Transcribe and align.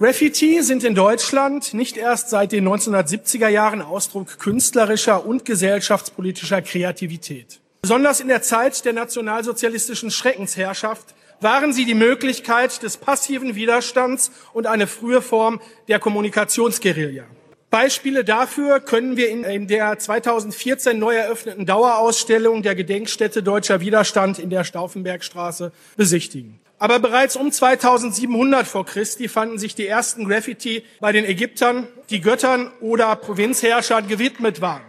Graffiti 0.00 0.62
sind 0.62 0.84
in 0.84 0.94
Deutschland 0.94 1.74
nicht 1.74 1.96
erst 1.96 2.30
seit 2.30 2.52
den 2.52 2.68
1970er 2.68 3.48
Jahren 3.48 3.82
Ausdruck 3.82 4.38
künstlerischer 4.38 5.26
und 5.26 5.44
gesellschaftspolitischer 5.44 6.62
Kreativität. 6.62 7.58
Besonders 7.82 8.20
in 8.20 8.28
der 8.28 8.40
Zeit 8.42 8.84
der 8.84 8.92
nationalsozialistischen 8.92 10.12
Schreckensherrschaft 10.12 11.16
waren 11.40 11.72
sie 11.72 11.84
die 11.84 11.94
Möglichkeit 11.94 12.80
des 12.84 12.96
passiven 12.96 13.56
Widerstands 13.56 14.30
und 14.52 14.68
eine 14.68 14.86
frühe 14.86 15.20
Form 15.20 15.60
der 15.88 15.98
Kommunikationsguerilla. 15.98 17.24
Beispiele 17.68 18.22
dafür 18.22 18.78
können 18.78 19.16
wir 19.16 19.30
in, 19.30 19.42
in, 19.42 19.66
der 19.66 19.98
2014 19.98 20.96
neu 20.96 21.16
eröffneten 21.16 21.66
Dauerausstellung 21.66 22.62
der 22.62 22.76
Gedenkstätte 22.76 23.42
Deutscher 23.42 23.80
Widerstand 23.80 24.38
in 24.38 24.48
der 24.48 24.62
Stauffenbergstraße 24.62 25.72
besichtigen. 25.96 26.60
Aber 26.78 27.00
bereits 27.00 27.34
um 27.34 27.50
2700 27.50 28.66
vor 28.66 28.86
Christi 28.86 29.28
fanden 29.28 29.58
sich 29.58 29.74
die 29.74 29.86
ersten 29.86 30.28
Graffiti 30.28 30.84
bei 31.00 31.10
den 31.10 31.24
Ägyptern, 31.24 31.88
die 32.10 32.20
Göttern 32.20 32.70
oder 32.80 33.14
Provinzherrschern 33.16 34.06
gewidmet 34.06 34.60
waren. 34.60 34.82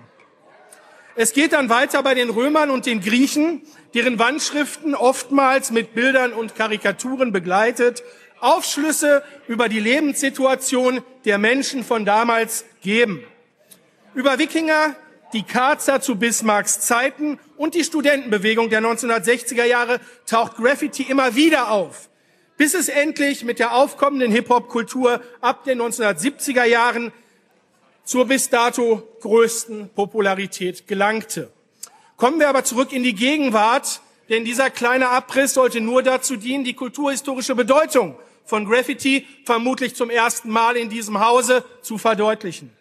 Es 1.16 1.34
geht 1.34 1.54
dann 1.54 1.70
weiter 1.70 2.04
bei 2.04 2.14
den 2.14 2.30
Römern 2.30 2.70
und 2.70 2.86
den 2.86 3.02
Griechen, 3.02 3.64
deren 3.94 4.20
Wandschriften 4.20 4.94
oftmals 4.94 5.72
mit 5.72 5.96
Bildern 5.96 6.32
und 6.32 6.56
Karikaturen 6.56 7.32
begleitet 7.32 8.04
Aufschlüsse 8.40 9.24
über 9.48 9.68
die 9.68 9.80
Lebenssituation 9.80 11.02
der 11.26 11.38
Menschen 11.38 11.84
von 11.84 12.06
damals 12.06 12.64
geben. 12.82 13.24
Über 14.14 14.40
Wikinger, 14.40 14.96
die 15.34 15.44
Karzer 15.44 16.02
zu 16.02 16.16
Bismarcks 16.16 16.80
Zeiten 16.80 17.40
und 17.60 17.76
die 17.76 17.84
Studentenbewegung 17.84 18.70
der 18.70 18.82
1960er 18.82 19.66
Jahre 19.66 20.00
taucht 20.26 20.56
Graffiti 20.56 21.04
immer 21.04 21.36
wieder 21.36 21.72
auf, 21.72 22.08
bis 22.56 22.74
es 22.74 22.88
endlich 22.88 23.44
mit 23.44 23.60
der 23.60 23.76
aufkommenden 23.76 24.32
Hip-Hop-Kultur 24.32 25.22
ab 25.42 25.66
den 25.66 25.82
1970er 25.82 26.64
Jahren 26.64 27.12
zur 28.06 28.28
bis 28.28 28.50
dato 28.50 29.04
größten 29.20 29.90
Popularität 29.90 30.88
gelangte. 30.88 31.52
Kommen 32.16 32.40
wir 32.40 32.48
aber 32.48 32.64
zurück 32.64 32.94
in 32.94 33.04
die 33.04 33.14
Gegenwart, 33.14 34.00
denn 34.30 34.46
dieser 34.46 34.70
kleine 34.70 35.10
Abriss 35.10 35.54
sollte 35.54 35.82
nur 35.82 36.02
dazu 36.02 36.38
dienen, 36.38 36.64
die 36.64 36.76
kulturhistorische 36.76 37.56
Bedeutung 37.56 38.18
von 38.46 38.64
Graffiti 38.64 39.28
vermutlich 39.44 39.96
zum 39.96 40.10
ersten 40.10 40.50
Mal 40.50 40.78
in 40.78 40.90
diesem 40.90 41.20
Hause 41.20 41.66
zu 41.82 41.98
verdeutlichen. 41.98 42.72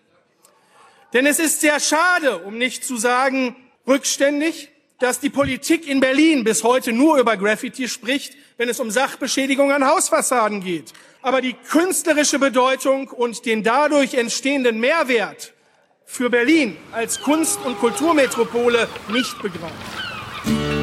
Denn 1.14 1.26
es 1.26 1.40
ist 1.40 1.62
sehr 1.62 1.80
schade, 1.80 2.38
um 2.44 2.58
nicht 2.58 2.84
zu 2.84 2.96
sagen 2.96 3.56
rückständig, 3.88 4.68
dass 4.98 5.20
die 5.20 5.30
Politik 5.30 5.88
in 5.88 6.00
Berlin 6.00 6.44
bis 6.44 6.62
heute 6.62 6.92
nur 6.92 7.18
über 7.18 7.36
Graffiti 7.36 7.88
spricht, 7.88 8.34
wenn 8.56 8.68
es 8.68 8.80
um 8.80 8.90
Sachbeschädigung 8.90 9.72
an 9.72 9.86
Hausfassaden 9.86 10.62
geht, 10.62 10.92
aber 11.22 11.40
die 11.40 11.54
künstlerische 11.54 12.38
Bedeutung 12.38 13.08
und 13.08 13.46
den 13.46 13.62
dadurch 13.62 14.14
entstehenden 14.14 14.78
Mehrwert 14.80 15.52
für 16.04 16.30
Berlin 16.30 16.76
als 16.92 17.20
Kunst- 17.20 17.60
und 17.64 17.78
Kulturmetropole 17.78 18.88
nicht 19.08 19.40
begreift. 19.40 20.77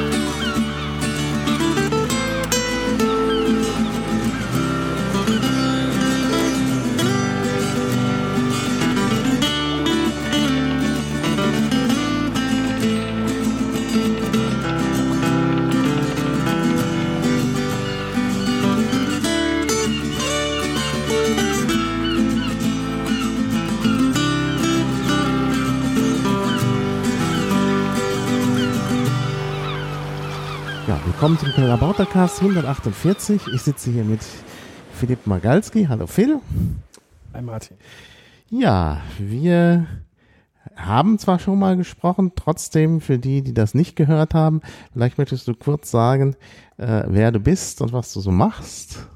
Willkommen 31.18 31.54
zum 31.54 31.64
Rabautercast 31.64 32.42
148. 32.42 33.48
Ich 33.54 33.62
sitze 33.62 33.90
hier 33.90 34.04
mit 34.04 34.20
Philipp 34.92 35.26
Magalski. 35.26 35.86
Hallo 35.88 36.06
Phil. 36.06 36.40
Hi 37.32 37.40
Martin. 37.40 37.78
Ja, 38.50 39.00
wir 39.18 39.86
haben 40.76 41.18
zwar 41.18 41.38
schon 41.38 41.58
mal 41.58 41.76
gesprochen, 41.76 42.32
trotzdem 42.36 43.00
für 43.00 43.18
die, 43.18 43.42
die 43.42 43.54
das 43.54 43.74
nicht 43.74 43.96
gehört 43.96 44.34
haben, 44.34 44.60
vielleicht 44.92 45.18
möchtest 45.18 45.48
du 45.48 45.54
kurz 45.54 45.90
sagen, 45.90 46.36
äh, 46.76 47.04
wer 47.06 47.32
du 47.32 47.40
bist 47.40 47.80
und 47.80 47.92
was 47.92 48.12
du 48.12 48.20
so 48.20 48.30
machst. 48.30 49.08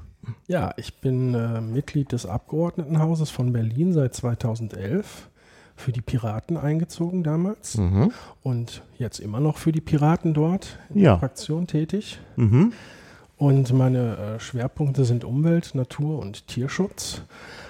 Ja, 0.47 0.73
ich 0.77 0.99
bin 0.99 1.33
äh, 1.33 1.61
Mitglied 1.61 2.11
des 2.11 2.25
Abgeordnetenhauses 2.25 3.29
von 3.29 3.53
Berlin 3.53 3.93
seit 3.93 4.13
2011 4.15 5.29
für 5.75 5.91
die 5.91 6.01
Piraten 6.01 6.57
eingezogen 6.57 7.23
damals 7.23 7.77
mhm. 7.77 8.11
und 8.43 8.83
jetzt 8.97 9.19
immer 9.19 9.39
noch 9.39 9.57
für 9.57 9.71
die 9.71 9.81
Piraten 9.81 10.33
dort 10.33 10.77
in 10.93 11.01
ja. 11.01 11.11
der 11.11 11.19
Fraktion 11.19 11.67
tätig. 11.67 12.19
Mhm. 12.35 12.73
Und 13.37 13.73
meine 13.73 14.17
äh, 14.17 14.39
Schwerpunkte 14.39 15.03
sind 15.03 15.23
Umwelt, 15.23 15.73
Natur 15.73 16.19
und 16.19 16.47
Tierschutz 16.47 17.23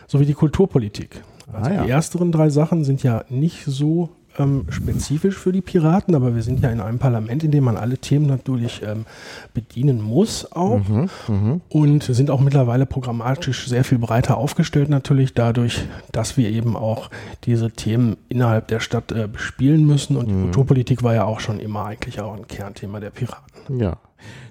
sowie 0.05 0.25
die 0.25 0.33
Kulturpolitik. 0.33 1.23
Also 1.53 1.69
ah, 1.69 1.73
ja. 1.73 1.83
die 1.83 1.89
ersteren 1.89 2.31
drei 2.31 2.49
Sachen 2.49 2.83
sind 2.83 3.03
ja 3.03 3.23
nicht 3.29 3.65
so 3.65 4.09
ähm, 4.37 4.65
spezifisch 4.69 5.37
für 5.37 5.51
die 5.51 5.61
Piraten, 5.61 6.15
aber 6.15 6.35
wir 6.35 6.43
sind 6.43 6.61
ja 6.61 6.69
in 6.69 6.79
einem 6.79 6.99
Parlament, 6.99 7.43
in 7.43 7.51
dem 7.51 7.63
man 7.63 7.77
alle 7.77 7.97
Themen 7.97 8.27
natürlich 8.27 8.81
ähm, 8.83 9.05
bedienen 9.53 10.01
muss 10.01 10.51
auch 10.51 10.87
mhm, 10.87 11.09
mh. 11.27 11.59
und 11.69 12.03
sind 12.03 12.29
auch 12.29 12.39
mittlerweile 12.39 12.85
programmatisch 12.85 13.67
sehr 13.67 13.83
viel 13.83 13.97
breiter 13.97 14.37
aufgestellt 14.37 14.89
natürlich 14.89 15.33
dadurch, 15.33 15.83
dass 16.11 16.37
wir 16.37 16.49
eben 16.49 16.75
auch 16.75 17.09
diese 17.43 17.71
Themen 17.71 18.17
innerhalb 18.29 18.67
der 18.67 18.79
Stadt 18.79 19.11
äh, 19.11 19.27
bespielen 19.27 19.85
müssen 19.85 20.15
und 20.15 20.27
mhm. 20.27 20.33
die 20.33 20.41
Kulturpolitik 20.43 21.03
war 21.03 21.13
ja 21.13 21.25
auch 21.25 21.39
schon 21.39 21.59
immer 21.59 21.85
eigentlich 21.85 22.21
auch 22.21 22.35
ein 22.35 22.47
Kernthema 22.47 22.99
der 22.99 23.09
Piraten. 23.09 23.79
Ja. 23.79 23.97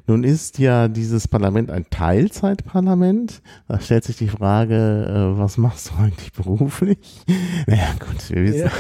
Nun 0.07 0.25
ist 0.25 0.59
ja 0.59 0.89
dieses 0.89 1.29
Parlament 1.29 1.71
ein 1.71 1.87
Teilzeitparlament. 1.91 3.43
Da 3.69 3.81
stellt 3.81 4.05
sich 4.05 4.17
die 4.17 4.29
Frage, 4.29 5.35
äh, 5.35 5.39
was 5.39 5.59
machst 5.59 5.91
du 5.91 6.03
eigentlich 6.03 6.33
beruflich? 6.33 6.99
Naja, 7.67 7.89
gut, 7.99 8.31
wir 8.31 8.43
wissen. 8.43 8.59
Ja. 8.59 8.71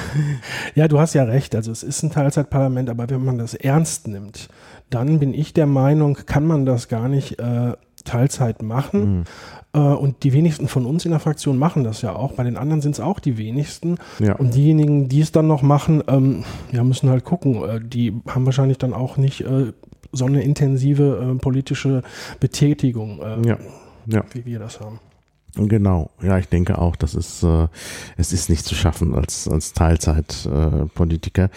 ja, 0.74 0.88
du 0.88 0.98
hast 0.98 1.14
ja 1.14 1.24
recht. 1.24 1.54
Also 1.54 1.70
es 1.70 1.82
ist 1.82 2.02
ein 2.02 2.10
Teilzeitparlament, 2.10 2.88
aber 2.88 3.08
wenn 3.10 3.24
man 3.24 3.38
das 3.38 3.54
ernst 3.54 4.08
nimmt, 4.08 4.48
dann 4.88 5.18
bin 5.18 5.34
ich 5.34 5.52
der 5.52 5.66
Meinung, 5.66 6.14
kann 6.26 6.46
man 6.46 6.66
das 6.66 6.88
gar 6.88 7.08
nicht 7.08 7.38
äh, 7.38 7.74
Teilzeit 8.04 8.62
machen. 8.62 9.18
Mhm. 9.18 9.24
Äh, 9.72 9.78
und 9.78 10.24
die 10.24 10.32
wenigsten 10.32 10.68
von 10.68 10.86
uns 10.86 11.04
in 11.04 11.10
der 11.10 11.20
Fraktion 11.20 11.58
machen 11.58 11.84
das 11.84 12.02
ja 12.02 12.14
auch. 12.14 12.32
Bei 12.32 12.44
den 12.44 12.56
anderen 12.56 12.80
sind 12.80 12.92
es 12.92 13.00
auch 13.00 13.20
die 13.20 13.38
wenigsten. 13.38 13.96
Ja. 14.18 14.34
Und 14.36 14.54
diejenigen, 14.54 15.08
die 15.08 15.20
es 15.20 15.32
dann 15.32 15.46
noch 15.46 15.62
machen, 15.62 16.02
ähm, 16.08 16.44
ja, 16.72 16.82
müssen 16.82 17.10
halt 17.10 17.24
gucken. 17.24 17.62
Äh, 17.62 17.80
die 17.80 18.20
haben 18.28 18.46
wahrscheinlich 18.46 18.78
dann 18.78 18.92
auch 18.92 19.16
nicht 19.16 19.44
so 20.12 20.26
eine 20.26 20.42
intensive 20.42 21.34
äh, 21.34 21.38
politische 21.38 22.02
Betätigung, 22.40 23.20
äh, 23.20 23.48
ja. 23.48 23.58
Ja. 24.06 24.24
wie 24.32 24.44
wir 24.44 24.58
das 24.58 24.80
haben. 24.80 25.00
Genau, 25.56 26.10
ja, 26.22 26.38
ich 26.38 26.48
denke 26.48 26.78
auch, 26.78 26.96
das 26.96 27.14
ist, 27.14 27.42
äh, 27.42 27.66
es 28.16 28.32
ist 28.32 28.50
nicht 28.50 28.64
zu 28.64 28.74
schaffen 28.74 29.14
als, 29.14 29.48
als 29.48 29.72
Teilzeitpolitiker. 29.72 31.50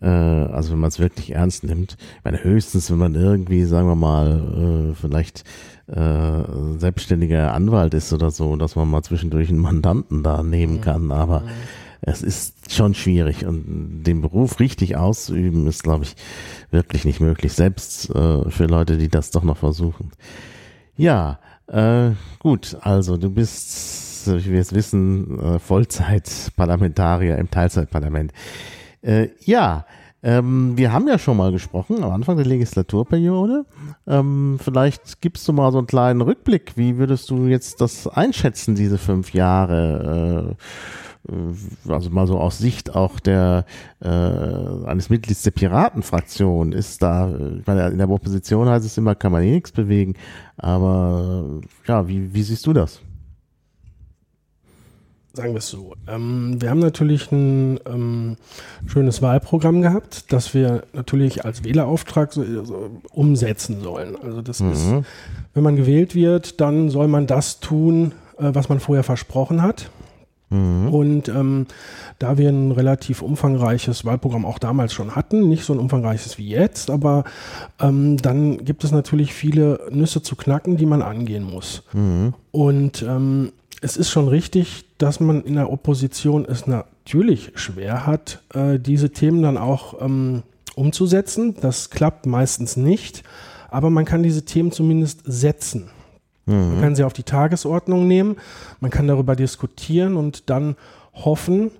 Äh, 0.00 0.06
also 0.06 0.72
wenn 0.72 0.78
man 0.78 0.88
es 0.88 1.00
wirklich 1.00 1.32
ernst 1.32 1.64
nimmt, 1.64 1.96
ich 2.18 2.24
meine, 2.24 2.42
höchstens, 2.42 2.90
wenn 2.90 2.98
man 2.98 3.14
irgendwie, 3.14 3.64
sagen 3.64 3.88
wir 3.88 3.96
mal, 3.96 4.92
äh, 4.92 4.94
vielleicht 4.94 5.44
äh, 5.88 6.78
selbstständiger 6.78 7.52
Anwalt 7.52 7.94
ist 7.94 8.12
oder 8.12 8.30
so, 8.30 8.56
dass 8.56 8.76
man 8.76 8.88
mal 8.88 9.02
zwischendurch 9.02 9.48
einen 9.48 9.58
Mandanten 9.58 10.22
da 10.22 10.42
nehmen 10.42 10.80
kann, 10.80 11.10
aber 11.10 11.40
mhm 11.40 11.48
es 12.02 12.20
ist 12.20 12.72
schon 12.72 12.94
schwierig 12.94 13.46
und 13.46 14.02
den 14.02 14.20
Beruf 14.20 14.58
richtig 14.58 14.96
auszuüben 14.96 15.68
ist, 15.68 15.84
glaube 15.84 16.04
ich, 16.04 16.16
wirklich 16.70 17.04
nicht 17.04 17.20
möglich, 17.20 17.52
selbst 17.52 18.10
äh, 18.10 18.50
für 18.50 18.66
Leute, 18.66 18.98
die 18.98 19.08
das 19.08 19.30
doch 19.30 19.44
noch 19.44 19.56
versuchen. 19.56 20.10
Ja, 20.96 21.38
äh, 21.68 22.10
gut, 22.40 22.76
also 22.80 23.16
du 23.16 23.30
bist, 23.30 24.26
wie 24.26 24.52
wir 24.52 24.60
es 24.60 24.74
wissen, 24.74 25.38
äh, 25.38 25.58
Vollzeitparlamentarier 25.60 27.38
im 27.38 27.50
Teilzeitparlament. 27.50 28.32
Äh, 29.02 29.28
ja, 29.44 29.86
ähm, 30.24 30.76
wir 30.76 30.92
haben 30.92 31.06
ja 31.06 31.18
schon 31.18 31.36
mal 31.36 31.52
gesprochen 31.52 32.02
am 32.02 32.10
Anfang 32.10 32.36
der 32.36 32.46
Legislaturperiode. 32.46 33.64
Ähm, 34.08 34.58
vielleicht 34.60 35.20
gibst 35.20 35.46
du 35.46 35.52
mal 35.52 35.70
so 35.70 35.78
einen 35.78 35.86
kleinen 35.86 36.20
Rückblick. 36.20 36.72
Wie 36.76 36.98
würdest 36.98 37.30
du 37.30 37.46
jetzt 37.46 37.80
das 37.80 38.08
einschätzen, 38.08 38.74
diese 38.74 38.98
fünf 38.98 39.34
Jahre? 39.34 40.56
Äh, 40.58 40.62
also 41.88 42.10
mal 42.10 42.26
so 42.26 42.38
aus 42.38 42.58
Sicht 42.58 42.94
auch 42.94 43.20
der 43.20 43.64
äh, 44.00 44.08
eines 44.08 45.08
Mitglieds 45.08 45.42
der 45.42 45.52
Piratenfraktion 45.52 46.72
ist 46.72 47.02
da, 47.02 47.32
ich 47.58 47.66
meine, 47.66 47.88
in 47.88 47.98
der 47.98 48.10
Opposition 48.10 48.68
heißt 48.68 48.84
es 48.84 48.98
immer, 48.98 49.14
kann 49.14 49.32
man 49.32 49.42
eh 49.42 49.52
nichts 49.52 49.72
bewegen, 49.72 50.14
aber 50.56 51.60
ja, 51.86 52.08
wie, 52.08 52.34
wie 52.34 52.42
siehst 52.42 52.66
du 52.66 52.72
das? 52.72 53.00
Sagen 55.34 55.52
wir 55.52 55.58
es 55.58 55.68
so. 55.68 55.94
Ähm, 56.08 56.60
wir 56.60 56.68
haben 56.68 56.80
natürlich 56.80 57.32
ein 57.32 57.80
ähm, 57.86 58.36
schönes 58.86 59.22
Wahlprogramm 59.22 59.80
gehabt, 59.80 60.30
das 60.30 60.52
wir 60.52 60.82
natürlich 60.92 61.46
als 61.46 61.64
Wählerauftrag 61.64 62.34
so, 62.34 62.64
so 62.64 62.90
umsetzen 63.12 63.80
sollen. 63.80 64.14
Also 64.22 64.42
das 64.42 64.60
mhm. 64.60 64.72
ist, 64.72 64.92
wenn 65.54 65.62
man 65.62 65.76
gewählt 65.76 66.14
wird, 66.14 66.60
dann 66.60 66.90
soll 66.90 67.08
man 67.08 67.26
das 67.26 67.60
tun, 67.60 68.12
äh, 68.12 68.22
äh, 68.42 68.54
was 68.54 68.68
man 68.68 68.80
vorher 68.80 69.04
versprochen 69.04 69.62
hat. 69.62 69.90
Mhm. 70.52 70.88
Und 70.88 71.28
ähm, 71.28 71.66
da 72.18 72.38
wir 72.38 72.50
ein 72.50 72.70
relativ 72.70 73.22
umfangreiches 73.22 74.04
Wahlprogramm 74.04 74.44
auch 74.44 74.58
damals 74.58 74.92
schon 74.92 75.16
hatten, 75.16 75.48
nicht 75.48 75.64
so 75.64 75.72
ein 75.72 75.78
umfangreiches 75.78 76.38
wie 76.38 76.48
jetzt, 76.48 76.90
aber 76.90 77.24
ähm, 77.80 78.18
dann 78.18 78.64
gibt 78.64 78.84
es 78.84 78.92
natürlich 78.92 79.32
viele 79.32 79.80
Nüsse 79.90 80.22
zu 80.22 80.36
knacken, 80.36 80.76
die 80.76 80.86
man 80.86 81.02
angehen 81.02 81.44
muss. 81.44 81.82
Mhm. 81.92 82.34
Und 82.52 83.02
ähm, 83.02 83.52
es 83.80 83.96
ist 83.96 84.10
schon 84.10 84.28
richtig, 84.28 84.84
dass 84.98 85.18
man 85.18 85.42
in 85.42 85.54
der 85.54 85.72
Opposition 85.72 86.44
es 86.44 86.66
natürlich 86.66 87.52
schwer 87.54 88.06
hat, 88.06 88.42
äh, 88.54 88.78
diese 88.78 89.10
Themen 89.10 89.42
dann 89.42 89.56
auch 89.56 90.00
ähm, 90.00 90.42
umzusetzen. 90.76 91.56
Das 91.60 91.90
klappt 91.90 92.26
meistens 92.26 92.76
nicht, 92.76 93.24
aber 93.70 93.90
man 93.90 94.04
kann 94.04 94.22
diese 94.22 94.44
Themen 94.44 94.70
zumindest 94.70 95.22
setzen. 95.24 95.90
Mhm. 96.52 96.72
Man 96.72 96.80
kann 96.80 96.96
sie 96.96 97.04
auf 97.04 97.12
die 97.12 97.22
Tagesordnung 97.22 98.06
nehmen, 98.06 98.36
man 98.80 98.90
kann 98.90 99.08
darüber 99.08 99.36
diskutieren 99.36 100.16
und 100.16 100.50
dann 100.50 100.76
hoffen, 101.14 101.70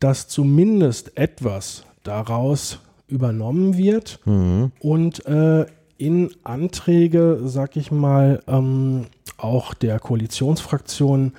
dass 0.00 0.28
zumindest 0.28 1.16
etwas 1.16 1.84
daraus 2.02 2.80
übernommen 3.08 3.76
wird 3.76 4.20
mhm. 4.24 4.72
und 4.80 5.24
äh, 5.26 5.66
in 5.96 6.30
Anträge, 6.42 7.40
sag 7.44 7.76
ich 7.76 7.90
mal, 7.92 8.42
ähm, 8.48 9.06
auch 9.36 9.74
der 9.74 10.00
Koalitionsfraktion 10.00 11.32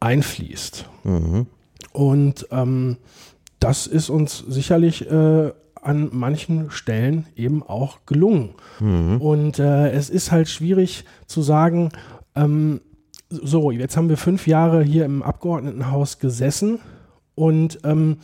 einfließt. 0.00 0.88
Mhm. 1.04 1.46
Und 1.92 2.46
ähm, 2.50 2.96
das 3.58 3.86
ist 3.86 4.08
uns 4.08 4.44
sicherlich 4.46 5.10
äh, 5.10 5.52
an 5.82 6.10
manchen 6.12 6.70
Stellen 6.70 7.26
eben 7.36 7.62
auch 7.62 7.98
gelungen. 8.06 8.50
Mhm. 8.80 9.20
Und 9.20 9.58
äh, 9.58 9.90
es 9.90 10.10
ist 10.10 10.30
halt 10.30 10.48
schwierig 10.48 11.04
zu 11.26 11.42
sagen, 11.42 11.90
ähm, 12.38 12.80
so, 13.30 13.70
jetzt 13.70 13.96
haben 13.96 14.08
wir 14.08 14.16
fünf 14.16 14.46
Jahre 14.46 14.82
hier 14.82 15.04
im 15.04 15.22
Abgeordnetenhaus 15.22 16.18
gesessen 16.18 16.80
und 17.34 17.80
ähm, 17.84 18.18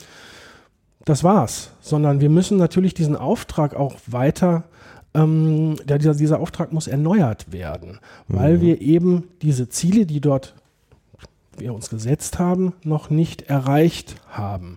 das 1.05 1.23
war's, 1.23 1.73
sondern 1.81 2.21
wir 2.21 2.31
müssen 2.31 2.57
natürlich 2.57 2.95
diesen 2.95 3.17
Auftrag 3.17 3.75
auch 3.75 3.97
weiter 4.07 4.65
ähm, 5.15 5.77
der, 5.85 5.99
dieser, 5.99 6.15
dieser 6.15 6.41
Auftrag 6.41 6.73
muss 6.73 6.89
erneuert 6.89 7.53
werden, 7.53 8.01
weil 8.29 8.59
mhm. 8.59 8.61
wir 8.63 8.81
eben 8.81 9.29
diese 9.43 9.69
Ziele, 9.69 10.07
die 10.07 10.21
dort 10.21 10.55
wir 11.57 11.73
uns 11.73 11.89
gesetzt 11.89 12.39
haben, 12.39 12.73
noch 12.83 13.11
nicht 13.11 13.43
erreicht 13.43 14.17
haben. 14.29 14.77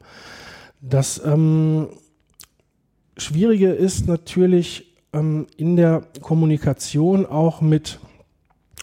Das 0.79 1.19
ähm, 1.25 1.87
Schwierige 3.17 3.71
ist 3.71 4.07
natürlich 4.07 4.95
ähm, 5.11 5.47
in 5.57 5.75
der 5.75 6.03
Kommunikation 6.21 7.25
auch 7.25 7.61
mit 7.61 7.99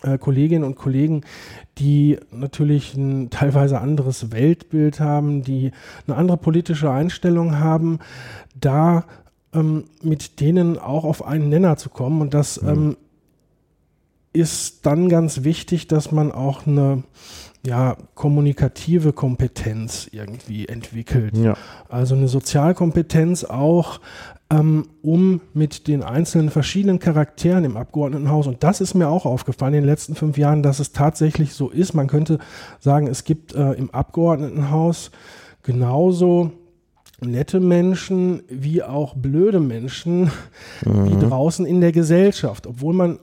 äh, 0.05 0.19
Kolleginnen 0.19 0.65
und 0.65 0.77
Kollegen, 0.77 1.23
die 1.79 2.19
natürlich 2.31 2.95
ein 2.95 3.31
teilweise 3.31 3.81
anderes 3.81 4.31
Weltbild 4.33 5.01
haben, 5.01 5.43
die 5.43 5.73
eine 6.07 6.17
andere 6.17 6.37
politische 6.37 6.91
Einstellung 6.91 7.59
haben, 7.59 7.99
da 8.55 9.05
ähm, 9.53 9.85
mit 10.03 10.41
denen 10.41 10.79
auch 10.79 11.05
auf 11.05 11.25
einen 11.25 11.49
Nenner 11.49 11.77
zu 11.77 11.89
kommen. 11.89 12.21
Und 12.21 12.35
das 12.35 12.61
mhm. 12.61 12.69
ähm, 12.69 12.97
ist 14.33 14.85
dann 14.85 15.09
ganz 15.09 15.45
wichtig, 15.45 15.89
dass 15.89 16.13
man 16.13 16.33
auch 16.33 16.67
eine 16.67 17.05
ja, 17.67 17.97
kommunikative 18.15 19.13
Kompetenz 19.13 20.09
irgendwie 20.13 20.69
entwickelt. 20.69 21.37
Ja. 21.37 21.57
Also 21.89 22.15
eine 22.15 22.29
Sozialkompetenz 22.29 23.45
auch, 23.45 24.01
ähm, 24.51 24.87
um 25.03 25.41
mit 25.53 25.89
den 25.89 26.03
einzelnen 26.03 26.51
verschiedenen 26.51 26.99
Charakteren 26.99 27.65
im 27.65 27.77
Abgeordnetenhaus, 27.77 28.47
und 28.47 28.63
das 28.63 28.81
ist 28.81 28.95
mir 28.95 29.09
auch 29.09 29.27
aufgefallen 29.27 29.75
in 29.75 29.83
den 29.83 29.89
letzten 29.89 30.15
fünf 30.15 30.39
Jahren, 30.39 30.63
dass 30.63 30.81
es 30.81 30.93
tatsächlich 30.93 31.55
so 31.55 31.71
ist. 31.71 31.95
Man 31.95 32.07
könnte 32.07 32.39
sagen, 32.79 33.07
es 33.07 33.25
gibt 33.25 33.55
äh, 33.55 33.73
im 33.73 33.91
Abgeordnetenhaus 33.91 35.11
genauso 35.63 36.53
nette 37.21 37.61
Menschen 37.61 38.43
wie 38.49 38.83
auch 38.83 39.15
blöde 39.15 39.61
Menschen 39.61 40.31
mhm. 40.85 41.07
wie 41.07 41.27
draußen 41.27 41.65
in 41.65 41.81
der 41.81 41.93
Gesellschaft, 41.93 42.67
obwohl 42.67 42.95
man 42.95 43.19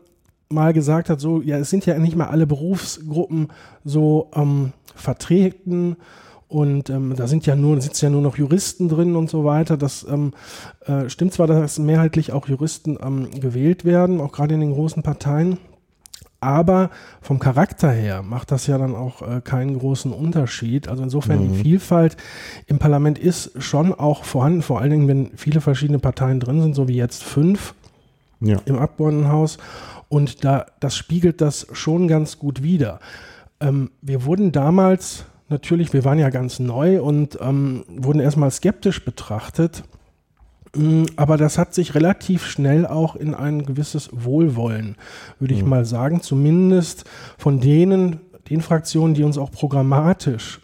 mal 0.49 0.73
gesagt 0.73 1.09
hat, 1.09 1.19
so, 1.19 1.41
ja, 1.41 1.57
es 1.57 1.69
sind 1.69 1.85
ja 1.85 1.97
nicht 1.97 2.15
mal 2.15 2.27
alle 2.27 2.47
Berufsgruppen 2.47 3.47
so 3.83 4.29
ähm, 4.35 4.73
vertreten 4.95 5.97
und 6.51 6.89
ähm, 6.89 7.13
da 7.15 7.27
sind 7.27 7.45
ja 7.45 7.55
nur, 7.55 7.79
sitzen 7.79 8.05
ja 8.05 8.09
nur 8.11 8.21
noch 8.21 8.37
Juristen 8.37 8.89
drin 8.89 9.15
und 9.15 9.29
so 9.29 9.45
weiter. 9.45 9.77
Das 9.77 10.05
ähm, 10.09 10.33
äh, 10.85 11.07
stimmt 11.09 11.31
zwar, 11.31 11.47
dass 11.47 11.79
mehrheitlich 11.79 12.33
auch 12.33 12.45
Juristen 12.49 12.97
ähm, 13.01 13.31
gewählt 13.31 13.85
werden, 13.85 14.19
auch 14.19 14.33
gerade 14.33 14.55
in 14.55 14.59
den 14.59 14.73
großen 14.73 15.01
Parteien. 15.01 15.59
Aber 16.41 16.89
vom 17.21 17.39
Charakter 17.39 17.89
her 17.89 18.21
macht 18.21 18.51
das 18.51 18.67
ja 18.67 18.77
dann 18.77 18.95
auch 18.95 19.21
äh, 19.21 19.39
keinen 19.39 19.79
großen 19.79 20.11
Unterschied. 20.11 20.89
Also 20.89 21.03
insofern 21.03 21.41
mhm. 21.41 21.53
die 21.53 21.63
Vielfalt 21.63 22.17
im 22.67 22.79
Parlament 22.79 23.17
ist 23.17 23.51
schon 23.63 23.93
auch 23.93 24.25
vorhanden, 24.25 24.61
vor 24.61 24.81
allen 24.81 24.91
Dingen, 24.91 25.07
wenn 25.07 25.31
viele 25.37 25.61
verschiedene 25.61 25.99
Parteien 25.99 26.41
drin 26.41 26.61
sind, 26.61 26.75
so 26.75 26.89
wie 26.89 26.97
jetzt 26.97 27.23
fünf 27.23 27.75
ja. 28.41 28.57
im 28.65 28.77
Abgeordnetenhaus. 28.77 29.57
Und 30.09 30.43
da, 30.43 30.65
das 30.81 30.97
spiegelt 30.97 31.39
das 31.39 31.65
schon 31.71 32.09
ganz 32.09 32.39
gut 32.39 32.61
wider. 32.61 32.99
Ähm, 33.61 33.91
wir 34.01 34.25
wurden 34.25 34.51
damals 34.51 35.23
natürlich, 35.51 35.93
wir 35.93 36.03
waren 36.03 36.19
ja 36.19 36.29
ganz 36.29 36.59
neu 36.59 37.01
und 37.01 37.37
ähm, 37.41 37.83
wurden 37.87 38.19
erstmal 38.19 38.51
skeptisch 38.51 39.05
betrachtet. 39.05 39.83
Mm, 40.75 41.03
aber 41.17 41.37
das 41.37 41.57
hat 41.57 41.73
sich 41.73 41.95
relativ 41.95 42.45
schnell 42.45 42.87
auch 42.87 43.15
in 43.15 43.35
ein 43.35 43.63
gewisses 43.63 44.09
Wohlwollen, 44.13 44.95
würde 45.39 45.53
ich 45.53 45.63
mhm. 45.63 45.69
mal 45.69 45.85
sagen, 45.85 46.21
zumindest 46.21 47.05
von 47.37 47.59
denen, 47.59 48.21
den 48.49 48.61
Fraktionen, 48.61 49.13
die 49.13 49.23
uns 49.23 49.37
auch 49.37 49.51
programmatisch 49.51 50.61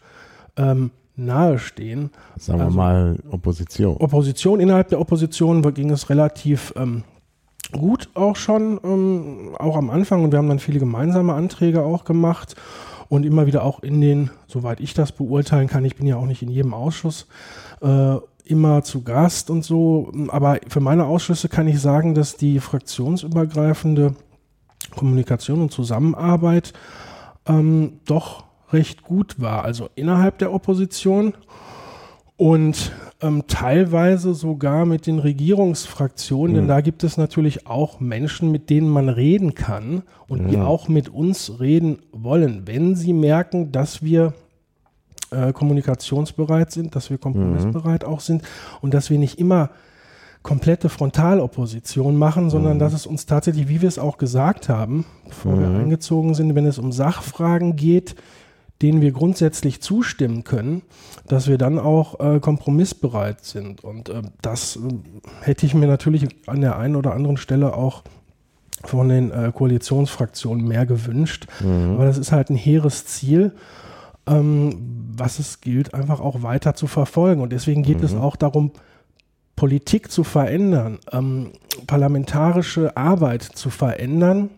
ähm, 0.56 0.92
nahestehen. 1.16 2.12
Sagen 2.38 2.62
also, 2.62 2.74
wir 2.74 2.78
mal 2.78 3.18
Opposition. 3.30 3.98
Opposition, 3.98 4.60
innerhalb 4.60 4.90
der 4.90 5.00
Opposition 5.02 5.62
ging 5.74 5.90
es 5.92 6.10
relativ 6.10 6.74
ähm, 6.78 7.04
gut 7.72 8.10
auch 8.14 8.36
schon, 8.36 8.80
ähm, 8.84 9.56
auch 9.58 9.76
am 9.76 9.90
Anfang. 9.90 10.24
Und 10.24 10.32
wir 10.32 10.40
haben 10.40 10.48
dann 10.48 10.60
viele 10.60 10.80
gemeinsame 10.80 11.34
Anträge 11.34 11.84
auch 11.84 12.06
gemacht 12.06 12.56
und 13.10 13.26
immer 13.26 13.46
wieder 13.46 13.64
auch 13.64 13.82
in 13.82 14.02
den, 14.02 14.30
soweit 14.48 14.80
ich 14.80 14.94
das 14.94 15.12
beurteilen 15.12 15.68
kann, 15.68 15.86
ich 15.86 15.96
bin 15.96 16.08
ja 16.08 16.18
auch 16.18 16.26
nicht 16.26 16.42
in 16.42 16.50
jedem 16.50 16.74
Ausschuss, 16.74 17.28
äh, 17.82 18.18
immer 18.46 18.84
zu 18.84 19.04
Gast 19.04 19.50
und 19.50 19.64
so. 19.64 20.12
Aber 20.30 20.60
für 20.68 20.80
meine 20.80 21.06
Ausschüsse 21.06 21.50
kann 21.50 21.68
ich 21.68 21.82
sagen, 21.82 22.16
dass 22.16 22.38
die 22.38 22.60
fraktionsübergreifende 22.60 24.16
Kommunikation 24.96 25.62
und 25.62 25.72
Zusammenarbeit 25.72 26.74
ähm, 27.46 28.00
doch 28.06 28.46
recht 28.72 29.04
gut 29.04 29.40
war. 29.40 29.64
Also 29.64 29.90
innerhalb 29.96 30.38
der 30.40 30.54
Opposition 30.54 31.34
und 32.38 32.92
ähm, 33.20 33.44
teilweise 33.48 34.36
sogar 34.36 34.86
mit 34.86 35.08
den 35.08 35.18
Regierungsfraktionen, 35.18 36.52
mhm. 36.52 36.60
denn 36.60 36.68
da 36.68 36.82
gibt 36.82 37.04
es 37.04 37.18
natürlich 37.18 37.66
auch 37.66 38.00
Menschen, 38.00 38.52
mit 38.52 38.70
denen 38.70 38.88
man 38.88 39.10
reden 39.10 39.56
kann 39.56 40.04
und 40.28 40.44
ja. 40.44 40.48
die 40.48 40.58
auch 40.58 40.88
mit 40.88 41.10
uns 41.10 41.60
reden 41.60 42.00
wollen, 42.12 42.68
wenn 42.68 42.96
sie 42.96 43.14
merken, 43.14 43.72
dass 43.72 44.04
wir 44.04 44.34
äh, 45.32 45.52
kommunikationsbereit 45.52 46.72
sind, 46.72 46.96
dass 46.96 47.10
wir 47.10 47.18
kompromissbereit 47.18 48.04
mhm. 48.04 48.10
auch 48.10 48.20
sind 48.20 48.44
und 48.82 48.94
dass 48.94 49.10
wir 49.10 49.18
nicht 49.18 49.40
immer 49.40 49.72
komplette 50.44 50.88
Frontalopposition 50.88 52.16
machen, 52.16 52.52
sondern 52.52 52.76
mhm. 52.76 52.80
dass 52.80 52.94
es 52.94 53.08
uns 53.08 53.26
tatsächlich, 53.26 53.68
wie 53.68 53.82
wir 53.82 53.90
es 53.90 54.00
auch 54.00 54.18
gesagt 54.18 54.70
haben, 54.70 55.06
bevor 55.28 55.60
wir 55.60 55.68
mhm. 55.68 55.82
eingezogen 55.82 56.36
sind, 56.36 56.54
wenn 56.54 56.68
es 56.68 56.78
um 56.78 56.92
Sachfragen 56.92 57.76
geht, 57.76 58.16
denen 58.82 59.02
wir 59.02 59.12
grundsätzlich 59.12 59.82
zustimmen 59.82 60.44
können, 60.44 60.84
dass 61.28 61.48
wir 61.48 61.58
dann 61.58 61.80
auch 61.80 62.20
äh, 62.20 62.40
kompromissbereit 62.40 63.44
sind. 63.44 63.84
Und 63.84 64.10
äh, 64.10 64.22
das 64.42 64.76
äh, 64.76 64.80
hätte 65.42 65.66
ich 65.66 65.74
mir 65.74 65.88
natürlich 65.88 66.28
an 66.46 66.62
der 66.62 66.78
einen 66.78 66.96
oder 66.96 67.14
anderen 67.14 67.38
Stelle 67.38 67.74
auch 67.74 68.04
von 68.84 69.10
den 69.10 69.32
äh, 69.32 69.52
Koalitionsfraktionen 69.54 70.68
mehr 70.68 70.86
gewünscht. 70.86 71.48
Mhm. 71.60 71.96
Aber 71.96 72.06
das 72.06 72.18
ist 72.18 72.32
halt 72.32 72.50
ein 72.50 72.56
hehres 72.56 73.06
Ziel, 73.06 73.54
ähm, 74.28 75.14
was 75.18 75.40
es 75.40 75.62
gilt, 75.62 75.96
einfach 75.96 76.20
auch 76.20 76.44
weiter 76.44 76.76
zu 76.76 76.86
verfolgen. 76.86 77.42
Und 77.42 77.52
deswegen 77.52 77.82
geht 77.82 78.00
mhm. 78.00 78.06
es 78.06 78.14
auch 78.14 78.36
darum, 78.36 78.72
Politik 79.56 80.12
zu 80.12 80.24
verändern, 80.24 81.00
ähm, 81.12 81.52
parlamentarische 81.88 82.96
Arbeit 82.96 83.42
zu 83.42 83.72
verändern 83.72 84.52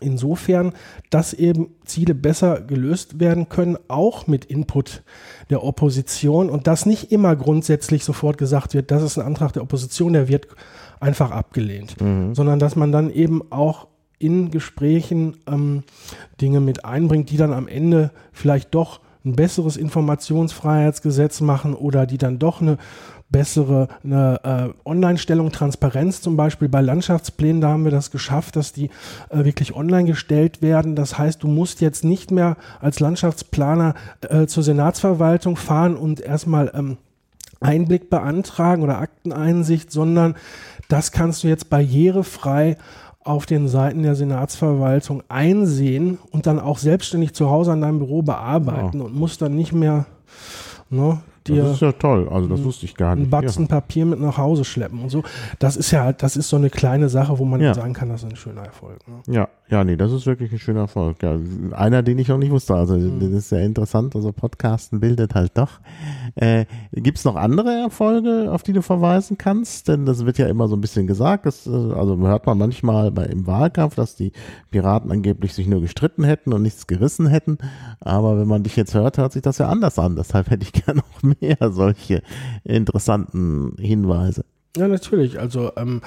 insofern, 0.00 0.72
dass 1.10 1.32
eben 1.32 1.68
Ziele 1.84 2.14
besser 2.14 2.60
gelöst 2.60 3.20
werden 3.20 3.48
können, 3.48 3.78
auch 3.88 4.26
mit 4.26 4.44
Input 4.44 5.02
der 5.50 5.64
Opposition 5.64 6.50
und 6.50 6.66
dass 6.66 6.86
nicht 6.86 7.12
immer 7.12 7.36
grundsätzlich 7.36 8.04
sofort 8.04 8.38
gesagt 8.38 8.74
wird, 8.74 8.90
das 8.90 9.02
ist 9.02 9.18
ein 9.18 9.26
Antrag 9.26 9.52
der 9.52 9.62
Opposition, 9.62 10.12
der 10.12 10.28
wird 10.28 10.48
einfach 11.00 11.30
abgelehnt, 11.30 12.00
mhm. 12.00 12.34
sondern 12.34 12.58
dass 12.58 12.76
man 12.76 12.92
dann 12.92 13.10
eben 13.10 13.50
auch 13.50 13.88
in 14.18 14.50
Gesprächen 14.50 15.38
ähm, 15.46 15.82
Dinge 16.40 16.60
mit 16.60 16.84
einbringt, 16.84 17.30
die 17.30 17.38
dann 17.38 17.52
am 17.52 17.66
Ende 17.66 18.10
vielleicht 18.32 18.74
doch 18.74 19.00
ein 19.24 19.36
besseres 19.36 19.76
Informationsfreiheitsgesetz 19.76 21.40
machen 21.40 21.74
oder 21.74 22.06
die 22.06 22.18
dann 22.18 22.38
doch 22.38 22.60
eine 22.60 22.78
bessere 23.30 23.88
eine, 24.02 24.40
äh, 24.42 24.88
Online-Stellung, 24.88 25.52
Transparenz 25.52 26.20
zum 26.20 26.36
Beispiel 26.36 26.68
bei 26.68 26.80
Landschaftsplänen, 26.80 27.60
da 27.60 27.68
haben 27.68 27.84
wir 27.84 27.92
das 27.92 28.10
geschafft, 28.10 28.56
dass 28.56 28.72
die 28.72 28.90
äh, 29.28 29.44
wirklich 29.44 29.74
online 29.74 30.04
gestellt 30.04 30.62
werden. 30.62 30.96
Das 30.96 31.16
heißt, 31.16 31.42
du 31.42 31.48
musst 31.48 31.80
jetzt 31.80 32.04
nicht 32.04 32.30
mehr 32.30 32.56
als 32.80 32.98
Landschaftsplaner 32.98 33.94
äh, 34.28 34.46
zur 34.46 34.62
Senatsverwaltung 34.62 35.56
fahren 35.56 35.96
und 35.96 36.20
erstmal 36.20 36.72
ähm, 36.74 36.96
Einblick 37.60 38.10
beantragen 38.10 38.82
oder 38.82 38.98
Akteneinsicht, 38.98 39.92
sondern 39.92 40.34
das 40.88 41.12
kannst 41.12 41.44
du 41.44 41.48
jetzt 41.48 41.70
barrierefrei 41.70 42.76
auf 43.22 43.46
den 43.46 43.68
Seiten 43.68 44.02
der 44.02 44.14
Senatsverwaltung 44.14 45.22
einsehen 45.28 46.18
und 46.30 46.46
dann 46.46 46.58
auch 46.58 46.78
selbstständig 46.78 47.34
zu 47.34 47.50
Hause 47.50 47.72
an 47.72 47.82
deinem 47.82 47.98
Büro 47.98 48.22
bearbeiten 48.22 48.98
ja. 48.98 49.04
und 49.04 49.14
musst 49.14 49.42
dann 49.42 49.54
nicht 49.54 49.72
mehr 49.72 50.06
ne, 50.88 51.20
dir 51.46 51.64
das 51.64 51.72
ist 51.74 51.82
ja 51.82 51.92
toll, 51.92 52.28
also 52.30 52.48
das 52.48 52.62
wusste 52.64 52.86
ich 52.86 52.94
gar 52.94 53.14
nicht. 53.14 53.26
Ein 53.26 53.30
Batzen 53.30 53.64
ja. 53.64 53.68
Papier 53.68 54.06
mit 54.06 54.20
nach 54.20 54.38
Hause 54.38 54.64
schleppen 54.64 55.00
und 55.00 55.10
so. 55.10 55.22
Das 55.58 55.76
ist 55.76 55.90
ja, 55.90 56.12
das 56.12 56.36
ist 56.36 56.48
so 56.48 56.56
eine 56.56 56.70
kleine 56.70 57.08
Sache, 57.08 57.38
wo 57.38 57.44
man 57.44 57.60
ja. 57.60 57.74
sagen 57.74 57.92
kann, 57.92 58.08
das 58.08 58.22
ist 58.22 58.30
ein 58.30 58.36
schöner 58.36 58.64
Erfolg. 58.64 58.98
Ne? 59.06 59.34
Ja, 59.34 59.48
ja, 59.70 59.84
nee, 59.84 59.96
das 59.96 60.10
ist 60.10 60.26
wirklich 60.26 60.50
ein 60.50 60.58
schöner 60.58 60.80
Erfolg. 60.80 61.22
Ja, 61.22 61.38
einer, 61.72 62.02
den 62.02 62.18
ich 62.18 62.26
noch 62.26 62.38
nicht 62.38 62.50
wusste. 62.50 62.74
Also 62.74 62.96
mhm. 62.96 63.20
das 63.20 63.30
ist 63.30 63.48
sehr 63.50 63.62
interessant. 63.64 64.16
Also 64.16 64.32
Podcasten 64.32 64.98
bildet 64.98 65.36
halt 65.36 65.56
doch. 65.56 65.80
Äh, 66.34 66.66
Gibt 66.92 67.18
es 67.18 67.24
noch 67.24 67.36
andere 67.36 67.70
Erfolge, 67.70 68.50
auf 68.50 68.64
die 68.64 68.72
du 68.72 68.82
verweisen 68.82 69.38
kannst? 69.38 69.86
Denn 69.86 70.06
das 70.06 70.26
wird 70.26 70.38
ja 70.38 70.48
immer 70.48 70.66
so 70.66 70.74
ein 70.74 70.80
bisschen 70.80 71.06
gesagt. 71.06 71.46
Dass, 71.46 71.68
äh, 71.68 71.70
also 71.70 72.18
hört 72.18 72.46
man 72.46 72.58
manchmal 72.58 73.12
bei, 73.12 73.26
im 73.26 73.46
Wahlkampf, 73.46 73.94
dass 73.94 74.16
die 74.16 74.32
Piraten 74.72 75.12
angeblich 75.12 75.54
sich 75.54 75.68
nur 75.68 75.80
gestritten 75.80 76.24
hätten 76.24 76.52
und 76.52 76.62
nichts 76.62 76.88
gerissen 76.88 77.28
hätten. 77.28 77.58
Aber 78.00 78.40
wenn 78.40 78.48
man 78.48 78.64
dich 78.64 78.74
jetzt 78.74 78.94
hört, 78.94 79.18
hört 79.18 79.32
sich 79.32 79.42
das 79.42 79.58
ja 79.58 79.68
anders 79.68 80.00
an. 80.00 80.16
Deshalb 80.16 80.50
hätte 80.50 80.64
ich 80.64 80.72
gerne 80.84 81.00
noch 81.00 81.36
mehr 81.40 81.70
solche 81.70 82.22
interessanten 82.64 83.76
Hinweise. 83.78 84.44
Ja, 84.76 84.86
natürlich. 84.86 85.38
Also 85.40 85.72
ähm, 85.76 86.00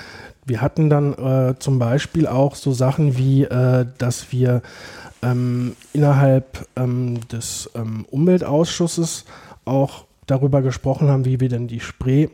wir 0.46 0.62
hatten 0.62 0.90
dann 0.90 1.14
äh, 1.14 1.56
zum 1.60 1.80
Beispiel 1.80 2.28
auch 2.28 2.56
so 2.56 2.72
Sachen 2.72 3.18
wie, 3.18 3.44
äh, 3.44 3.86
dass 3.98 4.32
wir 4.32 4.62
ähm, 5.22 5.76
innerhalb 5.92 6.66
ähm, 6.76 7.20
des 7.28 7.70
ähm, 7.76 8.06
Umweltausschusses 8.10 9.26
auch 9.66 10.06
darüber 10.28 10.62
gesprochen 10.62 11.10
haben, 11.10 11.26
wie 11.26 11.40
wir 11.40 11.50
denn 11.50 11.68
die 11.68 11.82
Spree 11.82 12.30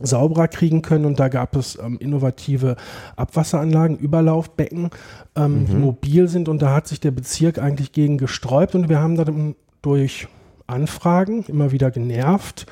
sauberer 0.00 0.48
kriegen 0.48 0.82
können. 0.82 1.06
Und 1.06 1.18
da 1.18 1.28
gab 1.28 1.56
es 1.56 1.78
ähm, 1.78 1.96
innovative 1.98 2.76
Abwasseranlagen, 3.16 3.96
Überlaufbecken, 3.96 4.90
ähm, 5.36 5.60
mhm. 5.60 5.66
die 5.66 5.74
mobil 5.74 6.28
sind. 6.28 6.48
Und 6.48 6.60
da 6.60 6.74
hat 6.74 6.88
sich 6.88 7.00
der 7.00 7.10
Bezirk 7.10 7.58
eigentlich 7.58 7.92
gegen 7.92 8.18
gesträubt. 8.18 8.74
Und 8.74 8.90
wir 8.90 9.00
haben 9.00 9.16
dann 9.16 9.54
durch 9.80 10.28
Anfragen 10.66 11.44
immer 11.48 11.72
wieder 11.72 11.90
genervt 11.90 12.66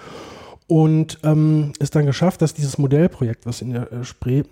und 0.72 1.18
ähm, 1.22 1.74
es 1.80 1.90
dann 1.90 2.06
geschafft, 2.06 2.40
dass 2.40 2.54
dieses 2.54 2.78
Modellprojekt, 2.78 3.44
was 3.44 3.60
in 3.60 3.74
der 3.74 3.92
äh, 3.92 4.04
Spree 4.04 4.44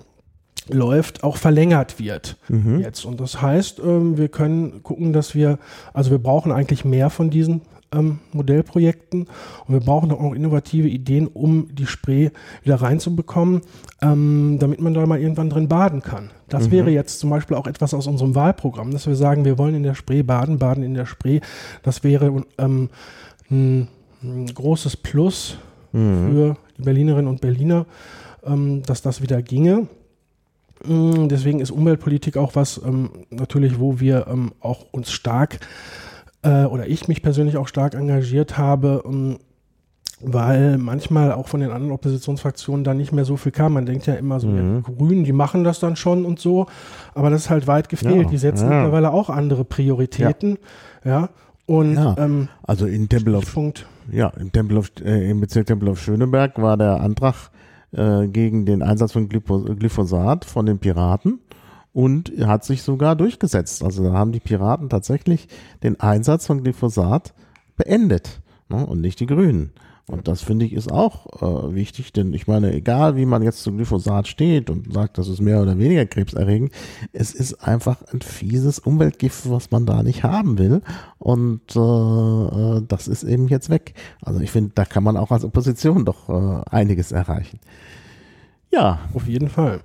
läuft, 0.68 1.24
auch 1.24 1.38
verlängert 1.38 1.98
wird 1.98 2.36
mhm. 2.48 2.78
jetzt. 2.80 3.06
Und 3.06 3.20
das 3.20 3.40
heißt, 3.40 3.78
ähm, 3.78 4.18
wir 4.18 4.28
können 4.28 4.82
gucken, 4.82 5.14
dass 5.14 5.34
wir, 5.34 5.58
also 5.94 6.10
wir 6.10 6.18
brauchen 6.18 6.52
eigentlich 6.52 6.84
mehr 6.84 7.08
von 7.08 7.30
diesen 7.30 7.62
ähm, 7.90 8.18
Modellprojekten 8.34 9.28
und 9.66 9.72
wir 9.72 9.80
brauchen 9.80 10.12
auch 10.12 10.34
innovative 10.34 10.88
Ideen, 10.88 11.26
um 11.26 11.74
die 11.74 11.86
Spree 11.86 12.28
wieder 12.64 12.76
reinzubekommen, 12.82 13.62
ähm, 14.02 14.58
damit 14.60 14.78
man 14.82 14.92
da 14.92 15.06
mal 15.06 15.18
irgendwann 15.18 15.48
drin 15.48 15.68
baden 15.68 16.02
kann. 16.02 16.28
Das 16.50 16.66
mhm. 16.66 16.72
wäre 16.72 16.90
jetzt 16.90 17.18
zum 17.20 17.30
Beispiel 17.30 17.56
auch 17.56 17.66
etwas 17.66 17.94
aus 17.94 18.06
unserem 18.06 18.34
Wahlprogramm, 18.34 18.90
dass 18.90 19.06
wir 19.06 19.16
sagen, 19.16 19.46
wir 19.46 19.56
wollen 19.56 19.74
in 19.74 19.84
der 19.84 19.94
Spree 19.94 20.22
baden, 20.22 20.58
baden 20.58 20.84
in 20.84 20.92
der 20.92 21.06
Spree. 21.06 21.40
Das 21.82 22.04
wäre 22.04 22.44
ähm, 22.58 22.90
ein 23.48 23.88
großes 24.54 24.98
Plus 24.98 25.56
mhm. 25.92 26.30
für 26.30 26.56
die 26.76 26.82
Berlinerinnen 26.82 27.28
und 27.28 27.40
Berliner, 27.40 27.87
ähm, 28.44 28.82
dass 28.85 29.02
das 29.02 29.23
wieder 29.23 29.42
ginge. 29.42 29.87
Mm, 30.85 31.28
deswegen 31.28 31.61
ist 31.61 31.70
Umweltpolitik 31.70 32.37
auch 32.37 32.54
was 32.54 32.80
ähm, 32.85 33.11
natürlich, 33.30 33.78
wo 33.78 34.00
wir 34.00 34.26
ähm, 34.28 34.52
auch 34.61 34.87
uns 34.92 35.12
stark 35.12 35.61
äh, 36.42 36.64
oder 36.64 36.87
ich 36.87 37.09
mich 37.09 37.23
persönlich 37.23 37.56
auch 37.56 37.68
stark 37.68 37.94
engagiert 37.94 38.56
habe, 38.56 39.02
ähm, 39.04 39.38
weil 40.23 40.78
manchmal 40.78 41.32
auch 41.32 41.49
von 41.49 41.61
den 41.61 41.70
anderen 41.70 41.92
Oppositionsfraktionen 41.92 42.85
da 42.85 42.94
nicht 42.94 43.12
mehr 43.12 43.25
so 43.25 43.37
viel 43.37 43.52
kam. 43.52 43.75
Man 43.75 43.87
denkt 43.87 44.06
ja 44.06 44.14
immer 44.14 44.40
so, 44.40 44.49
mhm. 44.49 44.82
ja, 44.87 44.94
Grünen, 44.94 45.25
die 45.25 45.32
machen 45.32 45.64
das 45.64 45.80
dann 45.80 45.97
schon 45.97 46.25
und 46.25 46.38
so, 46.40 46.66
aber 47.14 47.30
das 47.30 47.42
ist 47.42 47.50
halt 47.50 47.66
weit 47.66 47.88
gefehlt. 47.88 48.25
Ja, 48.25 48.28
die 48.28 48.38
setzen 48.38 48.70
ja. 48.70 48.76
mittlerweile 48.76 49.12
auch 49.12 49.30
andere 49.30 49.64
Prioritäten. 49.64 50.59
Ja. 51.04 51.30
Und 51.66 51.97
ähm, 52.18 52.49
also 52.64 52.87
in 52.87 53.09
Tempelhof, 53.09 53.56
ja, 54.12 54.29
im 54.29 54.52
Tempelhof, 54.52 54.90
äh, 55.02 55.31
im 55.31 55.40
Bezirk 55.40 55.67
Tempelhof 55.67 56.00
Schöneberg 56.00 56.61
war 56.61 56.76
der 56.76 57.00
Antrag 57.00 57.50
äh, 57.93 58.29
gegen 58.29 58.67
den 58.67 58.83
Einsatz 58.83 59.12
von 59.12 59.29
Glyphosat 59.29 60.45
von 60.45 60.67
den 60.67 60.79
Piraten 60.79 61.40
und 61.93 62.33
hat 62.47 62.64
sich 62.64 62.83
sogar 62.83 63.17
durchgesetzt. 63.17 63.83
Also 63.83 64.05
da 64.05 64.12
haben 64.12 64.33
die 64.33 64.40
Piraten 64.40 64.88
tatsächlich 64.88 65.49
den 65.83 65.99
Einsatz 66.00 66.47
von 66.47 66.62
Glyphosat 66.62 67.35
beendet 67.76 68.40
ne, 68.69 68.85
und 68.85 69.00
nicht 69.00 69.21
die 69.21 69.26
Grünen. 69.26 69.73
Und 70.07 70.26
das 70.26 70.42
finde 70.42 70.64
ich 70.64 70.73
ist 70.73 70.90
auch 70.90 71.42
äh, 71.42 71.75
wichtig, 71.75 72.12
denn 72.12 72.35
ich 72.35 72.47
meine, 72.47 72.73
egal 72.73 73.16
wie 73.16 73.26
man 73.26 73.42
jetzt 73.42 73.62
zu 73.62 73.73
Glyphosat 73.73 74.26
steht 74.26 74.69
und 74.69 74.92
sagt, 74.92 75.19
das 75.19 75.28
ist 75.28 75.40
mehr 75.40 75.62
oder 75.62 75.78
weniger 75.78 76.04
krebserregend, 76.07 76.73
es 77.12 77.33
ist 77.33 77.54
einfach 77.62 78.02
ein 78.12 78.21
fieses 78.21 78.78
Umweltgift, 78.78 79.49
was 79.50 79.71
man 79.71 79.87
da 79.87 80.02
nicht 80.02 80.25
haben 80.25 80.59
will. 80.59 80.83
Und 81.19 81.76
äh, 81.76 81.78
äh 81.78 82.83
das 82.88 83.09
ist 83.09 83.23
eben 83.23 83.49
jetzt 83.49 83.71
weg. 83.71 83.95
Also 84.23 84.40
ich 84.40 84.50
finde, 84.50 84.73
da 84.75 84.85
kann 84.85 85.04
man 85.04 85.16
auch 85.16 85.30
als 85.30 85.45
Opposition 85.45 86.04
doch 86.04 86.28
äh, 86.28 86.62
einiges 86.71 87.12
erreichen. 87.12 87.61
Ja. 88.71 89.00
Auf 89.14 89.26
jeden 89.26 89.49
Fall. 89.49 89.80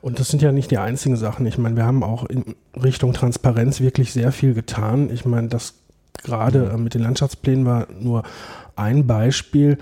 Und 0.00 0.20
das 0.20 0.28
sind 0.28 0.42
ja 0.42 0.52
nicht 0.52 0.70
die 0.70 0.78
einzigen 0.78 1.16
Sachen. 1.16 1.46
Ich 1.46 1.58
meine, 1.58 1.76
wir 1.76 1.84
haben 1.84 2.02
auch 2.02 2.24
in 2.24 2.54
Richtung 2.80 3.12
Transparenz 3.12 3.80
wirklich 3.80 4.12
sehr 4.12 4.32
viel 4.32 4.54
getan. 4.54 5.10
Ich 5.10 5.24
meine, 5.24 5.48
das 5.48 5.74
gerade 6.22 6.70
äh, 6.72 6.76
mit 6.76 6.94
den 6.94 7.02
Landschaftsplänen 7.02 7.64
war 7.64 7.88
nur 7.98 8.22
ein 8.76 9.06
Beispiel. 9.06 9.78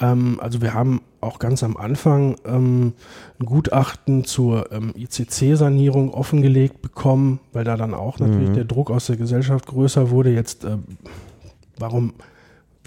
Ähm, 0.00 0.38
also 0.40 0.60
wir 0.60 0.74
haben 0.74 1.02
auch 1.20 1.38
ganz 1.38 1.62
am 1.62 1.76
Anfang 1.76 2.36
ähm, 2.44 2.92
ein 3.40 3.46
Gutachten 3.46 4.24
zur 4.24 4.70
ähm, 4.72 4.92
ICC-Sanierung 4.96 6.12
offengelegt 6.14 6.82
bekommen, 6.82 7.40
weil 7.52 7.64
da 7.64 7.76
dann 7.76 7.94
auch 7.94 8.18
natürlich 8.18 8.50
mhm. 8.50 8.54
der 8.54 8.64
Druck 8.64 8.90
aus 8.90 9.06
der 9.06 9.16
Gesellschaft 9.16 9.66
größer 9.66 10.10
wurde. 10.10 10.30
Jetzt, 10.30 10.64
äh, 10.64 10.78
warum 11.78 12.14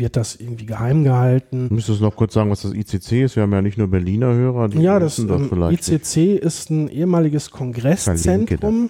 wird 0.02 0.18
das 0.18 0.36
irgendwie 0.36 0.66
geheim 0.66 1.06
gehalten. 1.06 1.68
Müsstest 1.72 2.02
du 2.02 2.04
noch 2.04 2.16
kurz 2.16 2.34
sagen, 2.34 2.50
was 2.50 2.64
das 2.64 2.74
ICC 2.74 3.24
ist? 3.24 3.36
Wir 3.38 3.44
haben 3.44 3.54
ja 3.54 3.62
nicht 3.62 3.78
nur 3.78 3.88
Berliner 3.88 4.34
Hörer. 4.34 4.68
Die 4.68 4.80
ja, 4.80 5.00
das, 5.00 5.16
das 5.16 5.42
ähm, 5.52 5.70
ICC 5.70 6.38
ist 6.38 6.70
ein 6.70 6.90
ehemaliges 6.90 7.52
Kongresszentrum. 7.52 8.90